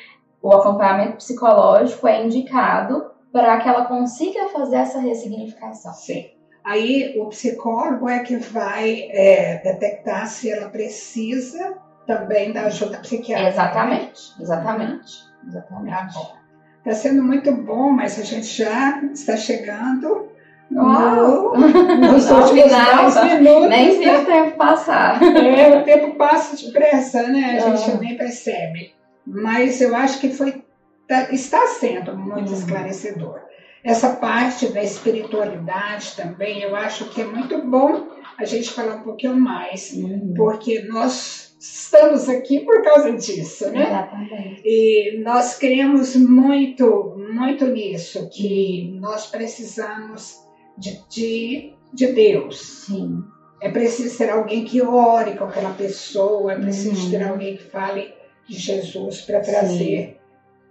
o 0.42 0.54
acompanhamento 0.54 1.18
psicológico 1.18 2.08
é 2.08 2.24
indicado 2.24 3.12
para 3.32 3.60
que 3.60 3.68
ela 3.68 3.86
consiga 3.86 4.50
fazer 4.50 4.78
essa 4.78 5.00
ressignificação. 5.00 5.94
Sim. 5.94 6.30
Aí 6.64 7.20
o 7.20 7.28
psicólogo 7.30 8.08
é 8.08 8.20
que 8.20 8.38
vai 8.38 9.10
é, 9.12 9.62
detectar 9.64 10.28
se 10.28 10.52
ela 10.52 10.70
precisa 10.70 11.78
também 12.06 12.52
da 12.52 12.64
ajuda 12.64 13.00
psiquiátrica. 13.00 13.50
Exatamente, 13.50 14.34
exatamente. 14.40 15.24
exatamente. 15.48 16.14
Tá 16.14 16.20
bom. 16.20 16.42
Está 16.80 16.94
sendo 16.94 17.24
muito 17.24 17.52
bom, 17.52 17.92
mas 17.92 18.20
a 18.20 18.24
gente 18.24 18.46
já 18.46 19.02
está 19.06 19.38
chegando 19.38 20.31
no, 20.72 21.54
nos 21.54 22.32
últimos 22.32 22.72
10 22.72 23.24
minutos. 23.24 23.70
Nem 23.70 24.00
vi 24.00 24.10
o 24.10 24.26
tempo 24.26 24.58
passar. 24.58 25.22
É, 25.22 25.80
o 25.80 25.84
tempo 25.84 26.16
passa 26.16 26.66
depressa, 26.66 27.24
né? 27.28 27.60
A 27.60 27.76
gente 27.76 27.98
nem 28.00 28.18
percebe. 28.18 28.94
Mas 29.26 29.82
eu 29.82 29.96
acho 29.96 30.20
que 30.20 30.30
foi, 30.30 30.64
tá, 31.08 31.32
está 31.32 31.68
sendo 31.68 32.18
muito 32.18 32.52
uhum. 32.52 32.58
esclarecedor. 32.58 33.40
Essa 33.84 34.12
parte 34.16 34.68
da 34.68 34.82
espiritualidade 34.82 36.16
também, 36.16 36.62
eu 36.62 36.76
acho 36.76 37.06
que 37.10 37.22
é 37.22 37.26
muito 37.26 37.62
bom 37.64 38.08
a 38.38 38.46
gente 38.46 38.72
falar 38.72 38.96
um 38.96 39.04
pouquinho 39.04 39.36
mais, 39.36 39.92
uhum. 39.94 40.34
porque 40.36 40.84
nós 40.84 41.56
estamos 41.60 42.30
aqui 42.30 42.62
por 42.62 42.82
causa 42.84 43.12
disso, 43.14 43.70
né? 43.72 43.88
Exatamente. 43.88 44.62
E 44.64 45.22
nós 45.24 45.58
cremos 45.58 46.16
muito, 46.16 47.16
muito 47.34 47.66
nisso, 47.68 48.30
que 48.32 48.96
nós 49.00 49.28
precisamos 49.28 50.42
de, 50.82 51.02
de, 51.08 51.74
de 51.94 52.08
Deus. 52.08 52.60
Sim. 52.86 53.24
É 53.62 53.70
preciso 53.70 54.18
ter 54.18 54.32
alguém 54.32 54.66
que 54.66 54.82
ore 54.82 55.38
com 55.38 55.46
aquela 55.46 55.74
pessoa, 55.74 56.54
é 56.54 56.60
preciso 56.60 57.06
uhum. 57.06 57.12
ter 57.12 57.24
alguém 57.24 57.58
que 57.58 57.64
fale 57.64 58.12
de 58.48 58.58
Jesus 58.58 59.22
para 59.22 59.40
trazer 59.40 60.20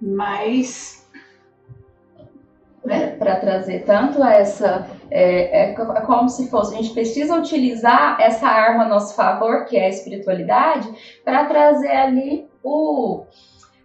Sim. 0.01 0.15
mais 0.15 1.01
né, 2.85 3.15
para 3.17 3.37
trazer 3.37 3.85
tanto 3.85 4.23
essa. 4.25 4.89
É, 5.11 5.63
é, 5.63 5.71
é, 5.71 5.75
como 5.75 6.29
se 6.29 6.49
fosse, 6.49 6.75
a 6.75 6.79
gente 6.79 6.95
precisa 6.95 7.37
utilizar 7.37 8.21
essa 8.21 8.47
arma 8.47 8.85
a 8.85 8.89
nosso 8.89 9.15
favor, 9.15 9.65
que 9.67 9.77
é 9.77 9.87
a 9.87 9.89
espiritualidade, 9.89 10.89
para 11.25 11.45
trazer 11.45 11.91
ali 11.91 12.49
o, 12.63 13.25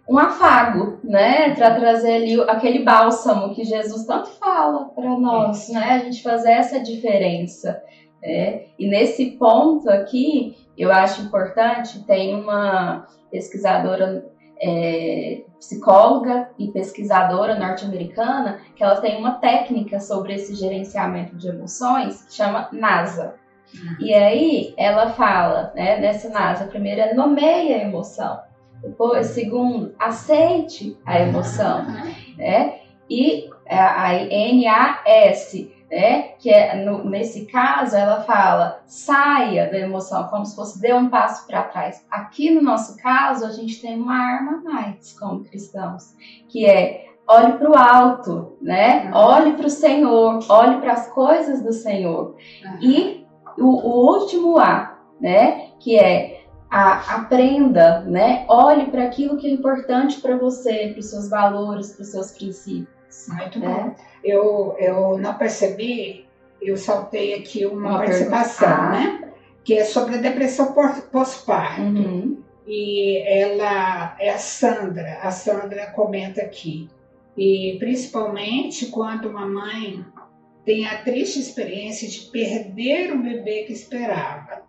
um 0.08 0.18
afago, 0.18 0.98
né? 1.02 1.54
Para 1.54 1.74
trazer 1.74 2.14
ali 2.14 2.40
aquele 2.42 2.84
bálsamo 2.84 3.54
que 3.54 3.64
Jesus 3.64 4.04
tanto 4.04 4.28
fala 4.30 4.86
para 4.86 5.18
nós, 5.18 5.68
né? 5.68 5.92
A 5.92 5.98
gente 5.98 6.22
fazer 6.22 6.52
essa 6.52 6.80
diferença. 6.80 7.82
Né? 8.22 8.66
E 8.78 8.88
nesse 8.88 9.32
ponto 9.32 9.90
aqui, 9.90 10.56
eu 10.76 10.92
acho 10.92 11.22
importante, 11.22 12.04
tem 12.04 12.34
uma 12.34 13.06
pesquisadora 13.30 14.24
é, 14.60 15.42
psicóloga 15.58 16.50
e 16.58 16.68
pesquisadora 16.68 17.58
norte-americana 17.58 18.60
que 18.74 18.82
ela 18.82 19.00
tem 19.00 19.18
uma 19.18 19.32
técnica 19.32 20.00
sobre 20.00 20.34
esse 20.34 20.54
gerenciamento 20.54 21.36
de 21.36 21.48
emoções 21.48 22.24
que 22.24 22.34
chama 22.34 22.68
NASA. 22.72 23.34
Uhum. 23.74 23.96
E 24.00 24.14
aí 24.14 24.74
ela 24.76 25.10
fala, 25.10 25.72
né, 25.74 25.98
nessa 25.98 26.28
NASA, 26.28 26.66
primeiro 26.66 27.00
é 27.00 27.14
nomeia 27.14 27.76
a 27.76 27.82
emoção, 27.82 28.40
depois, 28.82 29.26
segundo, 29.28 29.94
aceite 29.98 30.96
a 31.04 31.20
emoção, 31.20 31.84
né? 32.36 32.80
E 33.08 33.48
a, 33.68 34.10
a 34.10 34.12
NAS, 34.12 35.54
né? 35.90 36.22
Que 36.38 36.50
é, 36.50 36.84
no, 36.84 37.04
nesse 37.04 37.46
caso, 37.46 37.96
ela 37.96 38.22
fala 38.22 38.82
saia 38.86 39.70
da 39.70 39.78
emoção, 39.78 40.28
como 40.28 40.44
se 40.44 40.56
fosse 40.56 40.80
dê 40.80 40.92
um 40.92 41.08
passo 41.08 41.46
para 41.46 41.62
trás. 41.62 42.04
Aqui 42.10 42.50
no 42.50 42.62
nosso 42.62 42.96
caso, 42.96 43.44
a 43.44 43.50
gente 43.50 43.80
tem 43.80 43.96
uma 43.96 44.16
arma 44.16 44.62
mais 44.64 45.18
como 45.18 45.44
cristãos, 45.44 46.14
que 46.48 46.66
é 46.66 47.06
olhe 47.28 47.54
para 47.54 47.70
o 47.70 47.76
alto, 47.76 48.56
né? 48.62 49.06
Uhum. 49.06 49.16
Olhe 49.18 49.52
para 49.54 49.66
o 49.66 49.70
Senhor, 49.70 50.38
olhe 50.48 50.80
para 50.80 50.92
as 50.92 51.08
coisas 51.08 51.62
do 51.62 51.72
Senhor. 51.72 52.36
Uhum. 52.64 52.78
E 52.80 53.26
o, 53.58 53.64
o, 53.64 54.12
último 54.12 54.58
A, 54.58 54.98
né? 55.20 55.70
Que 55.80 55.98
é 55.98 56.35
a, 56.70 57.16
aprenda, 57.16 58.00
né? 58.00 58.44
Olhe 58.48 58.90
para 58.90 59.04
aquilo 59.04 59.36
que 59.36 59.46
é 59.46 59.50
importante 59.50 60.20
para 60.20 60.36
você, 60.36 60.88
para 60.88 61.00
os 61.00 61.06
seus 61.06 61.28
valores, 61.28 61.92
para 61.92 62.02
os 62.02 62.08
seus 62.08 62.32
princípios. 62.32 63.28
Muito 63.28 63.58
né? 63.58 63.66
bom 63.66 63.94
eu, 64.26 64.76
eu 64.78 65.18
não 65.18 65.34
percebi, 65.34 66.26
eu 66.60 66.76
saltei 66.76 67.34
aqui 67.34 67.64
uma, 67.64 67.90
uma 67.90 67.98
participação, 67.98 68.90
né? 68.90 69.32
Que 69.64 69.74
é 69.74 69.84
sobre 69.84 70.16
a 70.16 70.20
depressão 70.20 70.74
pós-parto. 71.12 71.80
Uhum. 71.80 72.42
E 72.66 73.18
ela 73.18 74.16
é 74.18 74.30
a 74.30 74.38
Sandra, 74.38 75.20
a 75.22 75.30
Sandra 75.30 75.86
comenta 75.92 76.42
aqui. 76.42 76.88
E 77.36 77.76
principalmente 77.78 78.86
quando 78.86 79.28
uma 79.28 79.46
mãe 79.46 80.04
tem 80.64 80.86
a 80.86 80.98
triste 81.02 81.38
experiência 81.38 82.08
de 82.08 82.30
perder 82.30 83.12
o 83.12 83.22
bebê 83.22 83.64
que 83.64 83.72
esperava. 83.72 84.64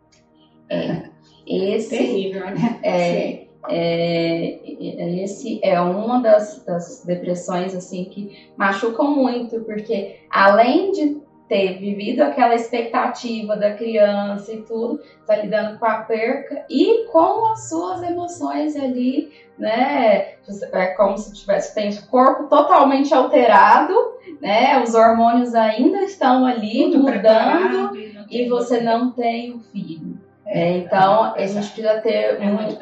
É, 0.69 1.06
esse, 1.47 1.89
terrível, 1.89 2.45
né? 2.45 2.79
É, 2.83 3.47
é, 3.69 5.23
esse 5.23 5.59
é 5.63 5.79
uma 5.79 6.21
das, 6.21 6.63
das, 6.65 7.03
depressões 7.05 7.75
assim 7.75 8.05
que 8.05 8.49
machucam 8.55 9.15
muito, 9.15 9.61
porque 9.61 10.19
além 10.29 10.91
de 10.91 11.21
ter 11.47 11.79
vivido 11.79 12.21
aquela 12.21 12.55
expectativa 12.55 13.55
da 13.55 13.73
criança 13.73 14.51
e 14.51 14.61
tudo, 14.63 15.01
tá 15.25 15.37
lidando 15.37 15.79
com 15.79 15.85
a 15.85 16.01
perca 16.01 16.65
e 16.69 17.05
com 17.05 17.45
as 17.51 17.69
suas 17.69 18.03
emoções 18.03 18.75
ali, 18.75 19.31
né? 19.57 20.33
É 20.73 20.87
como 20.87 21.17
se 21.17 21.33
tivesse 21.33 21.73
tem 21.73 21.89
o 21.89 22.07
corpo 22.07 22.43
totalmente 22.49 23.13
alterado, 23.13 23.93
né? 24.41 24.81
Os 24.83 24.93
hormônios 24.93 25.55
ainda 25.55 26.03
estão 26.03 26.45
ali 26.45 26.91
Tudo 26.91 26.99
mudando 26.99 27.95
e, 27.95 28.43
e 28.43 28.49
você 28.49 28.81
não 28.81 29.11
tem 29.11 29.53
o 29.53 29.59
filho. 29.59 30.16
É, 30.47 30.77
então, 30.77 31.33
a 31.35 31.45
gente 31.45 31.69
precisa 31.71 31.99
ter, 32.01 32.41
é 32.41 32.45
muito 32.45 32.77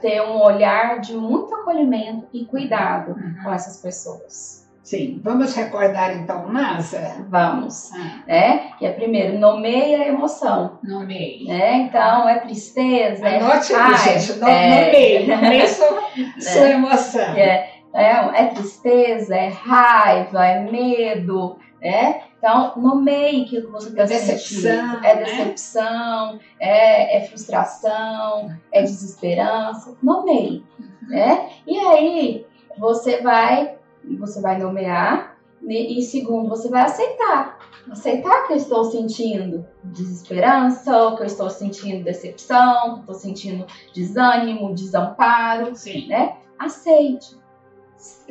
ter 0.00 0.22
um 0.22 0.40
olhar 0.40 1.00
de 1.00 1.14
muito 1.14 1.52
acolhimento 1.54 2.28
e 2.32 2.44
cuidado 2.44 3.12
uhum. 3.12 3.34
com 3.42 3.52
essas 3.52 3.80
pessoas. 3.82 4.64
Sim, 4.84 5.18
vamos 5.24 5.54
recordar 5.56 6.14
então 6.14 6.52
NASA? 6.52 7.24
Vamos. 7.28 7.90
Ah. 7.94 8.22
Né? 8.26 8.58
Que 8.78 8.84
é 8.84 8.92
primeiro, 8.92 9.38
nomeia 9.38 10.02
a 10.02 10.08
emoção. 10.08 10.78
Nomeia. 10.82 11.48
Né? 11.48 11.76
Então, 11.76 12.28
é 12.28 12.38
tristeza, 12.40 13.26
Anote 13.26 13.72
é 13.72 13.76
raiva. 13.76 13.98
gente, 13.98 14.38
no, 14.38 14.46
é... 14.46 14.84
nomeia, 14.84 15.26
nomeia 15.36 15.68
sua, 15.68 16.02
sua 16.38 16.64
né? 16.64 16.72
emoção. 16.72 17.34
É, 17.34 17.70
é, 17.94 18.42
é 18.42 18.46
tristeza, 18.48 19.34
é 19.34 19.48
raiva, 19.48 20.44
é 20.44 20.60
medo, 20.70 21.56
né? 21.84 22.22
Então, 22.38 22.72
nomeie 22.76 23.42
aquilo 23.42 23.66
que 23.66 23.72
você 23.72 23.88
está 23.90 24.06
sentindo. 24.06 25.04
É 25.04 25.16
decepção, 25.16 26.32
né? 26.32 26.40
é, 26.58 27.18
é, 27.18 27.26
frustração, 27.26 28.50
é 28.72 28.82
desesperança. 28.82 29.94
Nomeie, 30.02 30.64
né? 31.02 31.50
E 31.66 31.78
aí, 31.78 32.46
você 32.78 33.20
vai, 33.20 33.76
você 34.18 34.40
vai 34.40 34.58
nomear 34.58 35.36
E 35.68 36.02
segundo, 36.02 36.48
você 36.48 36.70
vai 36.70 36.82
aceitar. 36.82 37.58
Aceitar 37.90 38.46
que 38.46 38.54
eu 38.54 38.56
estou 38.56 38.84
sentindo 38.84 39.66
desesperança, 39.84 41.14
que 41.16 41.22
eu 41.22 41.26
estou 41.26 41.50
sentindo 41.50 42.02
decepção, 42.02 42.94
que 42.94 42.96
eu 42.96 43.00
estou 43.00 43.14
sentindo 43.14 43.66
desânimo, 43.94 44.74
desamparo, 44.74 45.74
Sim. 45.74 46.08
né? 46.08 46.36
Aceite. 46.58 47.36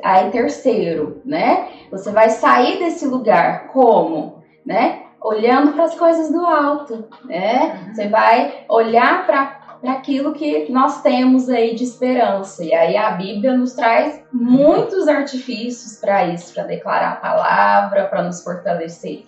Aí, 0.04 0.30
terceiro, 0.32 1.22
né? 1.26 1.68
Você 1.92 2.12
vai 2.12 2.30
sair 2.30 2.80
desse 2.80 3.06
lugar 3.06 3.68
como, 3.68 4.44
né? 4.66 5.04
Olhando 5.22 5.74
para 5.74 5.86
as 5.86 5.96
coisas 5.96 6.32
do 6.32 6.46
alto, 6.46 7.06
né? 7.26 7.86
Uhum. 7.88 7.94
Você 7.94 8.08
vai 8.10 8.66
olhar 8.68 9.26
para 9.26 9.64
aquilo 9.92 10.34
que 10.34 10.72
nós 10.72 11.02
temos 11.02 11.50
aí 11.50 11.76
de 11.76 11.84
esperança. 11.84 12.64
E 12.64 12.74
aí 12.74 12.98
a 12.98 13.12
Bíblia 13.12 13.56
nos 13.56 13.74
traz 13.74 14.22
muitos 14.32 15.08
artifícios 15.08 16.00
para 16.00 16.28
isso, 16.28 16.54
para 16.54 16.64
declarar 16.64 17.14
a 17.14 17.16
palavra, 17.18 18.06
para 18.06 18.24
nos 18.24 18.44
fortalecer, 18.44 19.24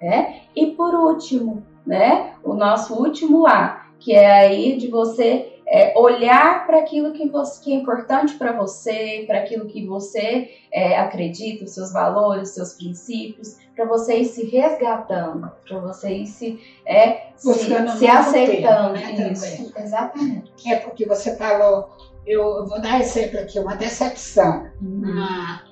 né? 0.00 0.42
E 0.54 0.66
por 0.72 0.94
último, 0.94 1.62
né? 1.86 2.32
O 2.42 2.54
nosso 2.54 2.94
último 2.94 3.46
A, 3.46 3.86
que 3.98 4.14
é 4.14 4.30
aí 4.30 4.76
de 4.76 4.88
você 4.88 5.57
é, 5.70 5.92
olhar 5.98 6.66
para 6.66 6.78
aquilo 6.78 7.12
que, 7.12 7.28
você, 7.28 7.62
que 7.62 7.72
é 7.72 7.76
importante 7.76 8.34
para 8.34 8.52
você, 8.52 9.24
para 9.26 9.40
aquilo 9.40 9.66
que 9.66 9.86
você 9.86 10.50
é, 10.72 10.98
acredita, 10.98 11.64
os 11.64 11.74
seus 11.74 11.92
valores, 11.92 12.48
os 12.50 12.54
seus 12.54 12.72
princípios, 12.74 13.56
para 13.76 13.84
você 13.84 14.16
ir 14.18 14.24
se 14.24 14.44
resgatando, 14.46 15.50
para 15.66 15.78
você 15.78 16.10
ir 16.10 16.26
se, 16.26 16.58
é, 16.86 17.28
se, 17.36 17.46
Buscando 17.46 17.90
se 17.92 18.06
novo 18.06 18.18
aceitando. 18.18 18.94
tempo, 18.98 19.16
né, 19.18 19.32
isso, 19.32 19.72
exatamente. 19.78 20.52
É 20.72 20.76
porque 20.76 21.06
você 21.06 21.36
falou, 21.36 21.90
eu 22.26 22.66
vou 22.66 22.80
dar 22.80 23.00
exemplo 23.00 23.38
aqui, 23.38 23.58
uma 23.58 23.76
decepção. 23.76 24.70
Uhum. 24.82 25.02
Uma, 25.12 25.62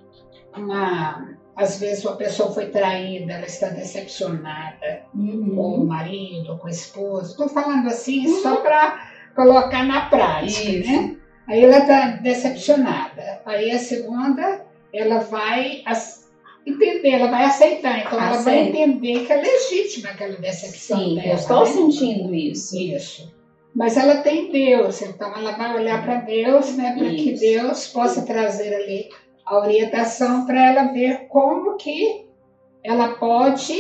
uma, 0.57 1.37
às 1.57 1.79
vezes 1.81 2.05
uma 2.05 2.17
pessoa 2.17 2.53
foi 2.53 2.67
traída, 2.67 3.33
ela 3.33 3.47
está 3.47 3.69
decepcionada 3.69 5.05
Uhum. 5.15 5.55
com 5.57 5.75
o 5.75 5.87
marido, 5.87 6.59
com 6.59 6.67
a 6.67 6.71
esposa. 6.71 7.31
Estou 7.31 7.49
falando 7.49 7.87
assim 7.89 8.29
só 8.43 8.57
para 8.57 9.06
colocar 9.37 9.85
na 9.85 10.07
prática, 10.07 10.71
Isso. 10.71 10.91
né? 10.91 11.17
Aí 11.47 11.63
ela 11.63 11.79
está 11.79 12.07
decepcionada. 12.17 13.41
Aí 13.45 13.71
a 13.71 13.79
segunda, 13.79 14.65
ela 14.93 15.21
vai 15.21 15.85
entender, 16.67 17.11
ela 17.11 17.31
vai 17.31 17.45
aceitar. 17.45 18.01
Então 18.01 18.21
ela 18.21 18.39
vai 18.39 18.61
Aceita. 18.61 18.79
entender 18.79 19.27
que 19.27 19.33
é 19.33 19.37
legítima 19.37 20.11
aquela 20.11 20.37
decepção 20.37 20.99
Sim, 20.99 21.15
dela. 21.15 21.29
eu 21.29 21.35
estou 21.35 21.61
né? 21.61 21.67
sentindo 21.67 22.35
isso. 22.35 22.77
Isso. 22.77 23.37
Mas 23.73 23.97
ela 23.97 24.23
tem 24.23 24.51
Deus, 24.51 25.03
então 25.03 25.37
ela 25.37 25.53
vai 25.53 25.77
olhar 25.77 26.03
para 26.03 26.21
Deus, 26.23 26.75
né, 26.77 26.95
para 26.97 27.11
que. 27.11 27.33
Deus 27.39 27.89
possa 27.89 28.23
trazer 28.25 28.75
ali 28.75 29.11
a 29.45 29.59
orientação 29.59 30.47
para 30.47 30.67
ela 30.67 30.93
ver 30.93 31.27
como 31.29 31.77
que 31.77 32.27
ela 32.83 33.09
pode 33.17 33.79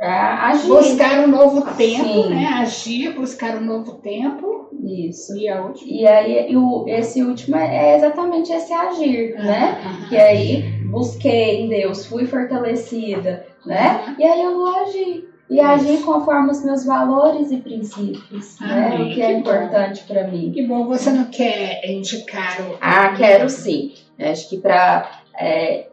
agir. 0.00 0.68
buscar 0.68 1.20
um 1.20 1.28
novo 1.28 1.62
tempo, 1.76 2.04
Sim. 2.04 2.30
né, 2.30 2.46
agir, 2.60 3.14
buscar 3.14 3.56
um 3.56 3.64
novo 3.64 3.94
tempo. 3.94 4.68
Isso. 4.82 5.36
E 5.36 5.48
a 5.48 5.62
última. 5.62 5.90
E 5.90 6.06
aí, 6.06 6.56
o, 6.56 6.84
esse 6.88 7.22
último 7.22 7.56
é 7.56 7.96
exatamente 7.96 8.52
esse 8.52 8.72
agir, 8.72 9.34
né? 9.36 9.78
Que 10.08 10.16
aí 10.16 10.82
busquei 10.90 11.62
em 11.62 11.68
Deus, 11.68 12.06
fui 12.06 12.26
fortalecida, 12.26 13.46
né? 13.64 14.16
E 14.18 14.24
aí 14.24 14.42
eu 14.42 14.56
vou 14.56 14.68
agir. 14.68 15.32
E 15.48 15.60
agir 15.60 16.02
conforme 16.02 16.50
os 16.50 16.64
meus 16.64 16.86
valores 16.86 17.50
e 17.50 17.58
princípios, 17.58 18.58
né? 18.58 18.94
O 18.94 19.14
que 19.14 19.20
é 19.20 19.26
que 19.26 19.32
bom. 19.34 19.38
importante 19.40 20.02
para 20.04 20.26
mim. 20.26 20.50
Que 20.50 20.66
bom, 20.66 20.86
você 20.86 21.10
não 21.10 21.26
quer 21.26 21.82
indicar 21.84 22.60
o. 22.62 22.78
Ah, 22.80 23.12
quero 23.14 23.50
sim. 23.50 23.92
Acho 24.18 24.48
que 24.48 24.56
para 24.56 25.21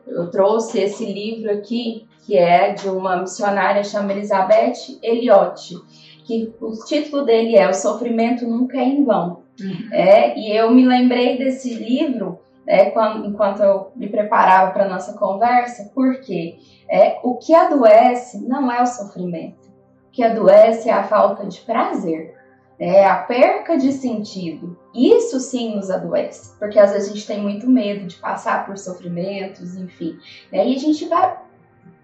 eu 0.08 0.30
trouxe 0.30 0.80
esse 0.80 1.06
livro 1.06 1.52
aqui 1.52 2.08
que 2.26 2.38
é 2.38 2.74
de 2.74 2.88
uma 2.88 3.18
missionária 3.18 3.84
chamada 3.84 4.14
Elizabeth 4.14 5.00
Elliot, 5.02 5.76
que 6.26 6.54
o 6.62 6.72
título 6.86 7.26
dele 7.26 7.56
é 7.56 7.68
O 7.68 7.74
Sofrimento 7.74 8.48
Nunca 8.48 8.78
é 8.78 8.84
em 8.84 9.04
Vão. 9.04 9.42
Uhum. 9.60 9.90
É, 9.92 10.38
e 10.38 10.56
eu 10.56 10.70
me 10.70 10.86
lembrei 10.86 11.40
desse 11.40 11.74
livro 11.74 12.40
né, 12.68 12.92
quando, 12.92 13.26
enquanto 13.26 13.62
eu 13.64 13.92
me 13.96 14.08
preparava 14.08 14.72
para 14.72 14.88
nossa 14.88 15.18
conversa, 15.18 15.92
porque 15.96 16.58
é, 16.88 17.18
o 17.24 17.36
que 17.38 17.54
adoece 17.54 18.48
não 18.48 18.72
é 18.72 18.80
o 18.82 18.86
sofrimento. 18.86 19.68
O 20.08 20.12
que 20.12 20.24
adoece 20.24 20.88
é 20.88 20.94
a 20.94 21.04
falta 21.04 21.48
de 21.48 21.60
prazer, 21.62 22.36
é 22.80 23.06
a 23.06 23.18
perca 23.18 23.78
de 23.78 23.92
sentido. 23.92 24.78
Isso 24.96 25.40
sim 25.40 25.76
nos 25.76 25.90
adoece, 25.90 26.58
porque 26.58 26.80
às 26.80 26.92
vezes 26.92 27.10
a 27.10 27.14
gente 27.14 27.28
tem 27.28 27.42
muito 27.42 27.70
medo 27.70 28.08
de 28.08 28.16
passar 28.16 28.66
por 28.66 28.78
sofrimentos, 28.78 29.76
enfim. 29.76 30.18
Né, 30.52 30.68
e 30.68 30.76
a 30.76 30.80
gente 30.80 31.06
vai, 31.08 31.38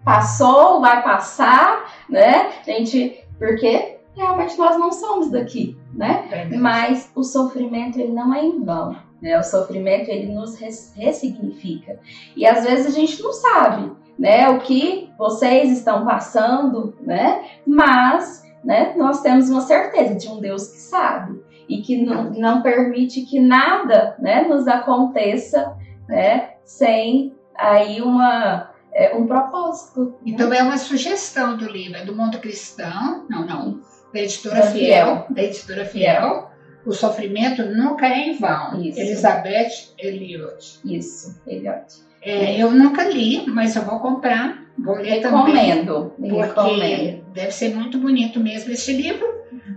passou, 0.04 0.80
vai 0.80 1.02
passar, 1.02 2.04
né? 2.08 2.52
A 2.66 2.70
gente, 2.70 3.24
porque 3.38 3.96
realmente 4.14 4.56
nós 4.58 4.78
não 4.78 4.92
somos 4.92 5.30
daqui, 5.30 5.76
né? 5.92 6.26
Verdade. 6.28 6.56
Mas 6.56 7.10
o 7.14 7.24
sofrimento 7.24 7.98
ele 7.98 8.12
não 8.12 8.34
é 8.34 8.44
em 8.44 8.62
vão. 8.62 8.96
Né? 9.20 9.38
O 9.38 9.42
sofrimento 9.42 10.10
ele 10.10 10.32
nos 10.32 10.56
res- 10.56 10.92
ressignifica. 10.96 11.98
E 12.36 12.46
às 12.46 12.64
vezes 12.64 12.86
a 12.86 12.90
gente 12.90 13.22
não 13.22 13.32
sabe 13.32 13.92
né, 14.18 14.48
o 14.48 14.60
que 14.60 15.10
vocês 15.18 15.70
estão 15.70 16.04
passando, 16.04 16.94
né? 17.00 17.44
mas 17.66 18.45
né, 18.66 18.94
nós 18.96 19.22
temos 19.22 19.48
uma 19.48 19.60
certeza 19.60 20.16
de 20.16 20.28
um 20.28 20.40
Deus 20.40 20.66
que 20.66 20.78
sabe 20.78 21.40
e 21.68 21.80
que 21.82 22.04
não, 22.04 22.32
não 22.32 22.62
permite 22.62 23.22
que 23.22 23.38
nada 23.38 24.16
né, 24.18 24.42
nos 24.42 24.66
aconteça 24.66 25.76
né, 26.08 26.50
sem 26.64 27.32
aí 27.56 28.02
uma, 28.02 28.72
é, 28.92 29.14
um 29.14 29.24
propósito. 29.24 30.16
Então 30.26 30.52
é 30.52 30.64
uma 30.64 30.78
sugestão 30.78 31.56
do 31.56 31.70
livro, 31.70 31.96
é 31.96 32.04
do 32.04 32.14
Mundo 32.14 32.38
Cristão, 32.38 33.24
não, 33.30 33.46
não, 33.46 33.80
da 34.12 34.20
editora 34.20 34.56
Da 34.56 34.62
Fiel, 34.62 35.26
da 35.30 35.42
editora 35.44 35.84
Fiel. 35.84 36.50
O 36.84 36.92
sofrimento 36.92 37.64
nunca 37.64 38.06
é 38.06 38.28
em 38.28 38.36
vão. 38.36 38.80
Isso. 38.80 38.98
Elizabeth 38.98 39.94
Elliot. 39.98 40.80
Isso, 40.84 41.40
Elliot. 41.46 41.86
É, 42.22 42.60
eu 42.60 42.72
nunca 42.72 43.04
li, 43.04 43.44
mas 43.46 43.76
eu 43.76 43.82
vou 43.82 44.00
comprar, 44.00 44.58
vou 44.78 44.96
ler 44.96 45.20
também. 45.20 45.54
Recomendo, 45.54 46.12
recomendo. 46.20 46.54
Porque 46.54 47.25
deve 47.36 47.52
ser 47.52 47.74
muito 47.74 47.98
bonito 47.98 48.40
mesmo 48.40 48.72
esse 48.72 48.92
livro. 48.92 49.26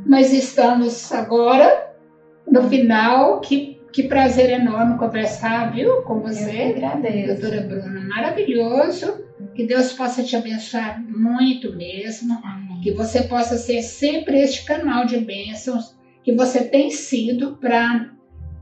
Mas 0.05 0.33
estamos 0.33 1.11
agora 1.11 1.93
no 2.49 2.67
final. 2.69 3.41
Que, 3.41 3.79
que 3.91 4.03
prazer 4.03 4.49
enorme 4.49 4.97
conversar, 4.97 5.73
viu, 5.73 6.01
com 6.03 6.21
você, 6.21 6.73
agradeço. 6.75 7.41
doutora 7.41 7.61
Bruna. 7.61 8.01
Maravilhoso. 8.01 9.25
Que 9.53 9.65
Deus 9.65 9.91
possa 9.91 10.23
te 10.23 10.35
abençoar 10.35 11.03
muito 11.05 11.75
mesmo. 11.75 12.39
Amém. 12.43 12.79
Que 12.81 12.91
você 12.91 13.23
possa 13.23 13.57
ser 13.57 13.81
sempre 13.81 14.39
este 14.41 14.63
canal 14.65 15.05
de 15.05 15.17
bênçãos 15.17 15.97
que 16.23 16.33
você 16.33 16.63
tem 16.63 16.91
sido 16.91 17.57
para 17.57 18.13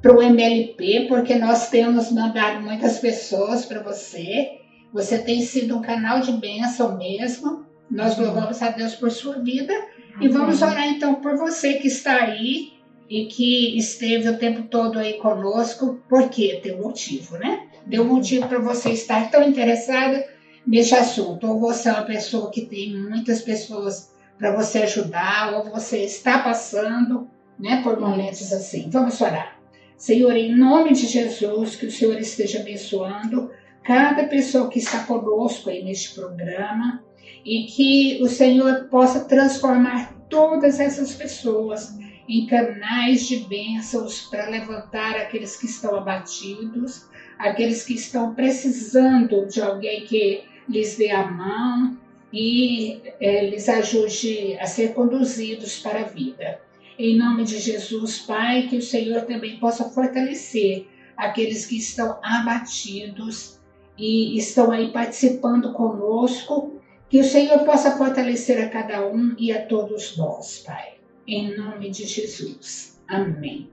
o 0.05 0.21
MLP, 0.21 1.05
porque 1.07 1.35
nós 1.35 1.69
temos 1.69 2.11
mandado 2.11 2.63
muitas 2.63 2.97
pessoas 2.97 3.65
para 3.65 3.83
você. 3.83 4.57
Você 4.93 5.19
tem 5.19 5.41
sido 5.41 5.77
um 5.77 5.81
canal 5.81 6.21
de 6.21 6.31
bênção 6.31 6.97
mesmo. 6.97 7.66
Nós 7.89 8.17
louvamos 8.17 8.61
a 8.61 8.69
Deus 8.69 8.95
por 8.95 9.11
sua 9.11 9.39
vida 9.39 9.73
e 10.19 10.27
vamos 10.27 10.61
orar 10.61 10.87
então 10.87 11.15
por 11.15 11.37
você 11.37 11.75
que 11.75 11.87
está 11.87 12.23
aí 12.23 12.73
e 13.09 13.25
que 13.27 13.77
esteve 13.77 14.29
o 14.29 14.37
tempo 14.37 14.63
todo 14.63 14.99
aí 14.99 15.13
conosco, 15.13 16.01
porque 16.09 16.59
tem 16.61 16.75
um 16.75 16.83
motivo, 16.83 17.37
né? 17.37 17.67
Deu 17.85 18.03
um 18.03 18.15
motivo 18.15 18.47
para 18.47 18.59
você 18.59 18.89
estar 18.89 19.31
tão 19.31 19.47
interessada 19.47 20.27
neste 20.65 20.93
assunto. 20.93 21.47
Ou 21.47 21.59
você 21.59 21.87
é 21.87 21.93
uma 21.93 22.03
pessoa 22.03 22.51
que 22.51 22.65
tem 22.65 22.93
muitas 22.93 23.41
pessoas 23.41 24.11
para 24.37 24.53
você 24.53 24.79
ajudar, 24.79 25.53
ou 25.53 25.71
você 25.71 26.03
está 26.03 26.39
passando 26.39 27.29
né, 27.57 27.81
por 27.81 27.99
momentos 27.99 28.51
assim. 28.51 28.89
Vamos 28.89 29.19
orar. 29.21 29.57
Senhor, 29.95 30.35
em 30.35 30.55
nome 30.55 30.93
de 30.93 31.07
Jesus, 31.07 31.75
que 31.75 31.87
o 31.87 31.91
Senhor 31.91 32.19
esteja 32.19 32.59
abençoando 32.59 33.49
cada 33.83 34.25
pessoa 34.25 34.69
que 34.69 34.79
está 34.79 35.03
conosco 35.05 35.69
aí 35.69 35.83
neste 35.83 36.13
programa 36.13 37.01
e 37.45 37.65
que 37.65 38.21
o 38.21 38.27
Senhor 38.27 38.85
possa 38.89 39.25
transformar 39.25 40.13
todas 40.29 40.79
essas 40.79 41.13
pessoas 41.13 41.97
em 42.27 42.45
canais 42.45 43.25
de 43.25 43.37
bênçãos 43.37 44.21
para 44.21 44.49
levantar 44.49 45.15
aqueles 45.15 45.55
que 45.55 45.65
estão 45.65 45.95
abatidos, 45.95 47.05
aqueles 47.39 47.83
que 47.83 47.93
estão 47.93 48.35
precisando 48.35 49.47
de 49.47 49.61
alguém 49.61 50.05
que 50.05 50.43
lhes 50.67 50.97
dê 50.97 51.11
a 51.11 51.25
mão 51.25 51.97
e 52.33 53.01
eh, 53.21 53.49
lhes 53.49 53.69
ajude 53.69 54.57
a 54.59 54.65
ser 54.65 54.93
conduzidos 54.93 55.79
para 55.79 56.01
a 56.01 56.03
vida. 56.03 56.59
Em 56.99 57.17
nome 57.17 57.43
de 57.45 57.59
Jesus, 57.59 58.19
Pai, 58.19 58.67
que 58.67 58.75
o 58.75 58.81
Senhor 58.81 59.21
também 59.21 59.57
possa 59.59 59.85
fortalecer 59.85 60.87
aqueles 61.15 61.65
que 61.65 61.77
estão 61.77 62.19
abatidos 62.21 63.59
e 63.97 64.37
estão 64.37 64.71
aí 64.71 64.91
participando 64.91 65.73
conosco, 65.73 66.76
que 67.09 67.19
o 67.19 67.23
Senhor 67.23 67.59
possa 67.59 67.97
fortalecer 67.97 68.63
a 68.63 68.69
cada 68.69 69.07
um 69.07 69.35
e 69.37 69.51
a 69.51 69.65
todos 69.65 70.17
nós, 70.17 70.59
Pai. 70.65 70.95
Em 71.27 71.55
nome 71.57 71.89
de 71.89 72.05
Jesus. 72.05 73.01
Amém. 73.07 73.69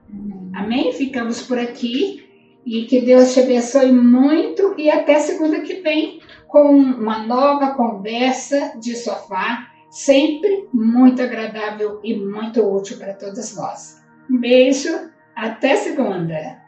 Amém? 0.53 0.93
Ficamos 0.93 1.41
por 1.41 1.59
aqui 1.59 2.25
e 2.65 2.85
que 2.85 3.01
Deus 3.01 3.33
te 3.33 3.41
abençoe 3.41 3.91
muito 3.91 4.75
e 4.77 4.89
até 4.89 5.19
segunda 5.19 5.61
que 5.61 5.75
vem 5.81 6.19
com 6.47 6.69
uma 6.71 7.19
nova 7.19 7.75
conversa 7.75 8.73
de 8.79 8.95
sofá, 8.95 9.71
sempre 9.89 10.67
muito 10.73 11.21
agradável 11.21 11.99
e 12.03 12.15
muito 12.15 12.61
útil 12.61 12.97
para 12.97 13.13
todos 13.13 13.55
nós. 13.55 14.01
Um 14.29 14.39
beijo, 14.39 14.89
até 15.35 15.75
segunda! 15.75 16.64